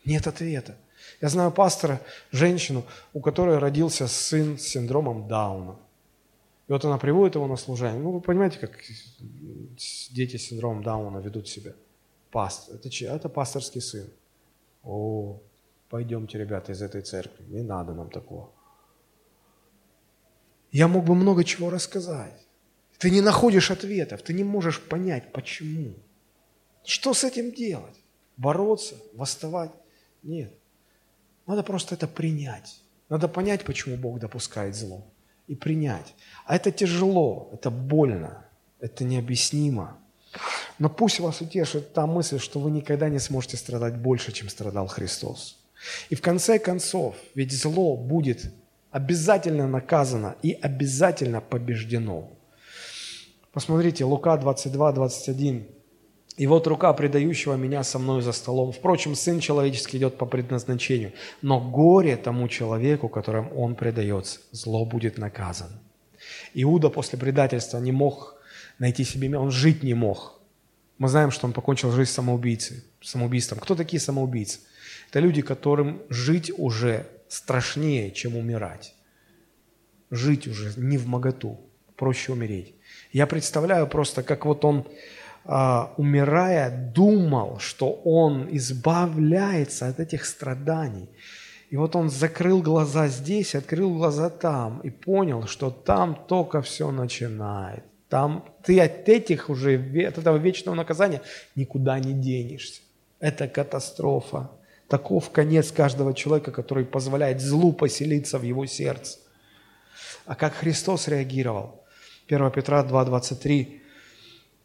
Нет 0.06 0.28
ответа. 0.28 0.76
Я 1.22 1.30
знаю 1.30 1.52
пастора, 1.52 2.02
женщину, 2.32 2.84
у 3.14 3.22
которой 3.22 3.58
родился 3.60 4.08
сын 4.08 4.58
с 4.58 4.64
синдромом 4.64 5.28
Дауна. 5.28 5.76
И 6.70 6.72
вот 6.72 6.86
она 6.86 7.00
приводит 7.00 7.34
его 7.34 7.48
на 7.48 7.56
служение. 7.56 8.00
Ну, 8.00 8.12
вы 8.12 8.22
понимаете, 8.22 8.60
как 8.60 8.80
дети 10.12 10.38
с 10.38 10.50
синдромом 10.50 10.84
Дауна 10.84 11.18
ведут 11.18 11.48
себя. 11.48 11.74
Пастор. 12.30 12.76
Это, 12.76 12.92
чьи? 12.92 13.08
это 13.08 13.28
пасторский 13.28 13.82
сын. 13.82 14.08
О, 14.84 15.42
пойдемте, 15.90 16.38
ребята, 16.38 16.72
из 16.72 16.84
этой 16.84 17.02
церкви. 17.02 17.44
Не 17.48 17.64
надо 17.64 17.94
нам 17.94 18.12
такого. 18.12 18.52
Я 20.72 20.88
мог 20.88 21.06
бы 21.06 21.16
много 21.16 21.44
чего 21.44 21.72
рассказать. 21.72 22.40
Ты 23.00 23.10
не 23.10 23.22
находишь 23.22 23.72
ответов, 23.72 24.22
ты 24.22 24.34
не 24.34 24.44
можешь 24.44 24.80
понять, 24.80 25.32
почему. 25.32 25.96
Что 26.84 27.16
с 27.16 27.24
этим 27.24 27.52
делать? 27.52 28.00
Бороться, 28.38 28.96
восставать? 29.14 29.72
Нет. 30.22 30.54
Надо 31.48 31.64
просто 31.64 31.96
это 31.96 32.08
принять. 32.08 32.84
Надо 33.10 33.28
понять, 33.28 33.66
почему 33.66 33.98
Бог 33.98 34.20
допускает 34.20 34.76
зло. 34.76 35.09
И 35.50 35.56
принять. 35.56 36.16
А 36.46 36.56
это 36.56 36.72
тяжело, 36.72 37.50
это 37.52 37.72
больно, 37.72 38.46
это 38.80 39.04
необъяснимо. 39.04 39.98
Но 40.78 40.90
пусть 40.90 41.20
вас 41.20 41.42
утешит 41.42 41.92
та 41.94 42.06
мысль, 42.06 42.40
что 42.40 42.60
вы 42.60 42.70
никогда 42.70 43.10
не 43.10 43.20
сможете 43.20 43.58
страдать 43.58 43.98
больше, 43.98 44.32
чем 44.32 44.48
страдал 44.48 44.86
Христос. 44.88 45.58
И 46.12 46.16
в 46.16 46.22
конце 46.22 46.60
концов, 46.60 47.16
ведь 47.34 47.52
зло 47.52 47.98
будет 47.98 48.52
обязательно 48.92 49.68
наказано 49.68 50.36
и 50.44 50.54
обязательно 50.54 51.42
побеждено. 51.42 52.30
Посмотрите, 53.52 54.06
Лука 54.06 54.38
22, 54.38 54.92
21. 54.92 55.68
И 56.40 56.48
вот 56.48 56.68
рука 56.68 56.94
предающего 56.94 57.56
меня 57.56 57.84
со 57.84 58.00
мной 58.00 58.22
за 58.22 58.32
столом. 58.32 58.72
Впрочем, 58.72 59.14
Сын 59.14 59.42
Человеческий 59.42 59.98
идет 59.98 60.18
по 60.18 60.26
предназначению. 60.26 61.12
Но 61.42 61.60
горе 61.60 62.16
тому 62.16 62.48
человеку, 62.48 63.10
которым 63.10 63.52
он 63.58 63.76
предается. 63.76 64.40
Зло 64.52 64.86
будет 64.86 65.18
наказан. 65.18 65.68
Иуда 66.54 66.88
после 66.90 67.20
предательства 67.20 67.80
не 67.80 67.92
мог 67.92 68.36
найти 68.78 69.04
себе 69.04 69.38
он 69.38 69.52
жить 69.52 69.84
не 69.84 69.94
мог. 69.94 70.40
Мы 70.98 71.10
знаем, 71.10 71.32
что 71.32 71.46
он 71.46 71.52
покончил 71.52 71.92
жизнь 71.92 72.12
самоубийцей, 72.12 72.86
самоубийством. 73.02 73.60
Кто 73.60 73.76
такие 73.76 74.00
самоубийцы? 74.00 74.60
Это 75.10 75.20
люди, 75.20 75.42
которым 75.42 76.02
жить 76.08 76.54
уже 76.58 77.06
страшнее, 77.28 78.12
чем 78.12 78.38
умирать. 78.38 78.96
Жить 80.10 80.48
уже 80.48 80.72
не 80.78 80.98
в 80.98 81.06
моготу, 81.06 81.60
проще 81.98 82.32
умереть. 82.32 82.76
Я 83.12 83.28
представляю 83.28 83.88
просто, 83.88 84.24
как 84.24 84.46
вот 84.46 84.64
он 84.64 84.88
умирая, 85.98 86.70
думал, 86.94 87.58
что 87.60 87.92
он 88.04 88.48
избавляется 88.52 89.88
от 89.88 90.00
этих 90.00 90.26
страданий. 90.26 91.10
И 91.72 91.78
вот 91.78 91.96
он 91.96 92.10
закрыл 92.10 92.62
глаза 92.62 93.08
здесь, 93.08 93.56
открыл 93.56 93.96
глаза 93.96 94.30
там 94.30 94.80
и 94.82 94.90
понял, 94.92 95.48
что 95.48 95.72
там 95.72 96.16
только 96.28 96.62
все 96.62 96.92
начинает. 96.92 97.84
Там 98.10 98.46
ты 98.64 98.80
от 98.80 99.10
этих 99.10 99.50
уже, 99.50 99.76
от 100.08 100.18
этого 100.18 100.38
вечного 100.38 100.76
наказания 100.76 101.22
никуда 101.56 102.00
не 102.00 102.14
денешься. 102.14 102.82
Это 103.20 103.48
катастрофа. 103.48 104.52
Таков 104.88 105.30
конец 105.30 105.72
каждого 105.72 106.14
человека, 106.14 106.52
который 106.52 106.86
позволяет 106.86 107.42
злу 107.42 107.74
поселиться 107.74 108.40
в 108.40 108.44
его 108.44 108.66
сердце. 108.66 109.20
А 110.26 110.36
как 110.36 110.54
Христос 110.54 111.08
реагировал? 111.08 111.84
1 112.28 112.52
Петра 112.52 112.84
2,23 112.84 113.68
а, 113.68 113.89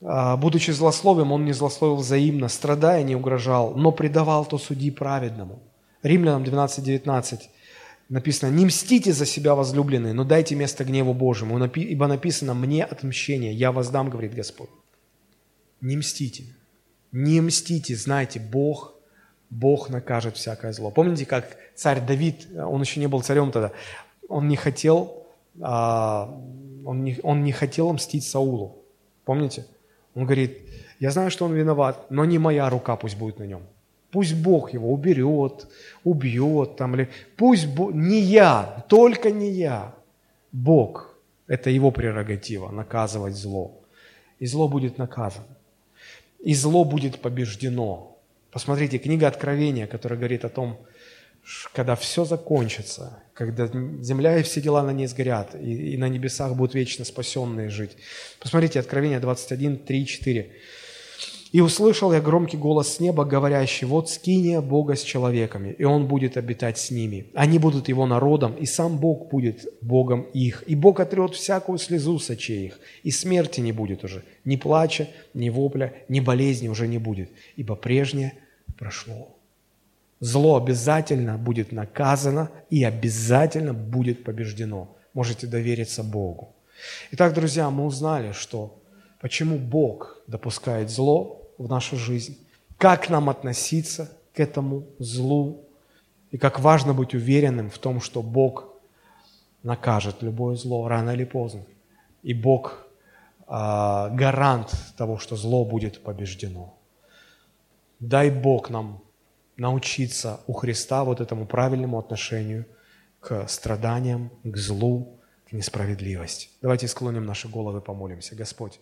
будучи 0.05 0.71
злословием, 0.71 1.33
он 1.33 1.45
не 1.45 1.53
злословил 1.53 1.97
взаимно, 1.97 2.49
страдая 2.49 3.03
не 3.03 3.17
угрожал, 3.17 3.75
но 3.75 3.91
предавал 3.91 4.45
то 4.45 4.59
суди 4.59 4.91
праведному. 4.91 5.63
Римлянам 6.03 6.45
12:19 6.45 7.49
написано, 8.11 8.51
«Не 8.51 8.67
мстите 8.67 9.15
за 9.15 9.25
себя, 9.25 9.55
возлюбленные, 9.55 10.13
но 10.13 10.25
дайте 10.25 10.55
место 10.55 10.85
гневу 10.85 11.15
Божьему, 11.15 11.65
ибо 11.65 12.07
написано, 12.07 12.53
мне 12.53 12.85
отмщение, 12.85 13.55
я 13.55 13.73
воздам, 13.73 14.11
говорит 14.11 14.35
Господь». 14.35 14.69
Не 15.81 15.97
мстите, 15.97 16.45
не 17.13 17.41
мстите, 17.41 17.97
знайте, 17.97 18.41
Бог, 18.41 18.95
Бог 19.49 19.89
накажет 19.89 20.37
всякое 20.37 20.73
зло. 20.73 20.91
Помните, 20.91 21.25
как 21.25 21.57
царь 21.75 22.05
Давид, 22.05 22.47
он 22.57 22.81
еще 22.83 23.01
не 23.01 23.07
был 23.07 23.23
царем 23.23 23.53
тогда, 23.53 23.73
он 24.29 24.49
не 24.49 24.57
хотел, 24.57 25.27
а, 25.61 26.27
он 26.85 27.05
не, 27.05 27.19
он 27.23 27.43
не 27.43 27.53
хотел 27.53 27.93
мстить 27.93 28.27
Саулу. 28.27 28.85
Помните? 29.25 29.67
Он 30.15 30.25
говорит, 30.25 30.59
я 31.01 31.11
знаю, 31.11 31.31
что 31.31 31.45
он 31.45 31.55
виноват, 31.55 32.11
но 32.11 32.25
не 32.25 32.39
моя 32.39 32.71
рука 32.71 32.97
пусть 32.97 33.17
будет 33.19 33.39
на 33.39 33.45
нем. 33.45 33.63
Пусть 34.11 34.35
Бог 34.35 34.73
его 34.73 34.93
уберет, 34.93 35.67
убьет 36.05 36.77
там, 36.77 36.95
или 36.95 37.09
пусть 37.37 37.67
Бог, 37.67 37.93
не 37.93 38.21
я, 38.21 38.85
только 38.89 39.33
не 39.33 39.51
я. 39.51 39.93
Бог, 40.53 41.17
это 41.49 41.69
его 41.71 41.91
прерогатива, 41.91 42.71
наказывать 42.71 43.35
зло. 43.35 43.73
И 44.39 44.47
зло 44.47 44.69
будет 44.69 44.99
наказано. 44.99 45.47
И 46.39 46.55
зло 46.55 46.85
будет 46.85 47.21
побеждено. 47.21 48.17
Посмотрите, 48.53 48.99
книга 48.99 49.27
Откровения, 49.27 49.89
которая 49.89 50.19
говорит 50.19 50.45
о 50.45 50.49
том, 50.49 50.79
когда 51.73 51.95
все 51.95 52.25
закончится, 52.25 53.23
когда 53.35 53.67
земля 53.67 54.39
и 54.39 54.43
все 54.43 54.61
дела 54.61 54.83
на 54.83 54.93
ней 54.93 55.07
сгорят, 55.07 55.55
и, 55.55 55.93
и 55.93 55.97
на 55.97 56.09
небесах 56.09 56.57
будут 56.57 56.75
вечно 56.75 57.05
спасенные 57.05 57.69
жить. 57.69 57.97
Посмотрите, 58.41 58.81
Откровение 58.81 59.21
21, 59.21 59.79
3, 59.79 60.07
4. 60.07 60.53
«И 61.53 61.61
услышал 61.61 62.13
я 62.13 62.21
громкий 62.21 62.57
голос 62.57 62.95
с 62.95 63.01
неба, 63.01 63.25
говорящий, 63.25 63.87
вот 63.87 64.11
скиния 64.11 64.61
Бога 64.61 64.97
с 64.97 65.03
человеками, 65.03 65.71
и 65.79 65.85
Он 65.85 66.09
будет 66.09 66.37
обитать 66.37 66.79
с 66.79 66.91
ними. 66.91 67.27
Они 67.35 67.61
будут 67.61 67.89
Его 67.89 68.07
народом, 68.07 68.55
и 68.55 68.67
сам 68.67 68.99
Бог 68.99 69.29
будет 69.29 69.65
Богом 69.81 70.23
их. 70.35 70.65
И 70.67 70.75
Бог 70.75 70.99
отрет 70.99 71.35
всякую 71.35 71.79
слезу 71.79 72.19
с 72.19 72.31
очей 72.31 72.67
их, 72.67 72.81
и 73.05 73.13
смерти 73.13 73.61
не 73.61 73.71
будет 73.71 74.03
уже, 74.03 74.25
ни 74.45 74.57
плача, 74.57 75.09
ни 75.33 75.49
вопля, 75.49 75.93
ни 76.09 76.19
болезни 76.19 76.69
уже 76.69 76.89
не 76.89 76.99
будет, 76.99 77.31
ибо 77.55 77.77
прежнее 77.77 78.33
прошло». 78.77 79.37
Зло 80.25 80.57
обязательно 80.57 81.37
будет 81.37 81.71
наказано 81.71 82.51
и 82.71 82.83
обязательно 82.83 83.75
будет 83.75 84.25
побеждено. 84.25 84.89
Можете 85.13 85.47
довериться 85.47 86.03
Богу. 86.03 86.55
Итак, 87.11 87.35
друзья, 87.35 87.69
мы 87.69 87.85
узнали, 87.85 88.33
что 88.33 88.81
почему 89.21 89.59
Бог 89.59 90.17
допускает 90.27 90.89
зло 90.89 91.43
в 91.59 91.69
нашу 91.69 91.97
жизнь, 91.97 92.39
как 92.79 93.11
нам 93.11 93.29
относиться 93.29 94.17
к 94.33 94.41
этому 94.41 94.87
злу, 94.99 95.69
и 96.31 96.39
как 96.39 96.59
важно 96.59 96.95
быть 96.95 97.13
уверенным 97.15 97.69
в 97.69 97.77
том, 97.77 98.01
что 98.01 98.23
Бог 98.23 98.65
накажет 99.63 100.23
любое 100.23 100.57
зло 100.57 100.89
рано 100.89 101.11
или 101.11 101.25
поздно. 101.25 101.67
И 102.23 102.33
Бог 102.33 102.87
э, 103.41 103.45
гарант 103.47 104.75
того, 104.97 105.19
что 105.19 105.37
зло 105.37 105.67
будет 105.67 106.03
побеждено. 106.03 106.73
Дай 108.01 108.31
Бог 108.31 108.71
нам 108.71 109.05
научиться 109.57 110.41
у 110.47 110.53
Христа 110.53 111.05
вот 111.05 111.21
этому 111.21 111.47
правильному 111.47 111.99
отношению 111.99 112.67
к 113.21 113.49
страданиям, 113.49 114.31
к 114.43 114.57
злу, 114.57 115.21
к 115.49 115.53
несправедливости. 115.53 116.49
Давайте 116.63 116.89
склоним 116.89 117.25
наши 117.25 117.49
головы, 117.49 117.81
помолимся. 117.81 118.35
Господь, 118.35 118.81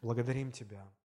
благодарим 0.00 0.52
Тебя. 0.52 0.84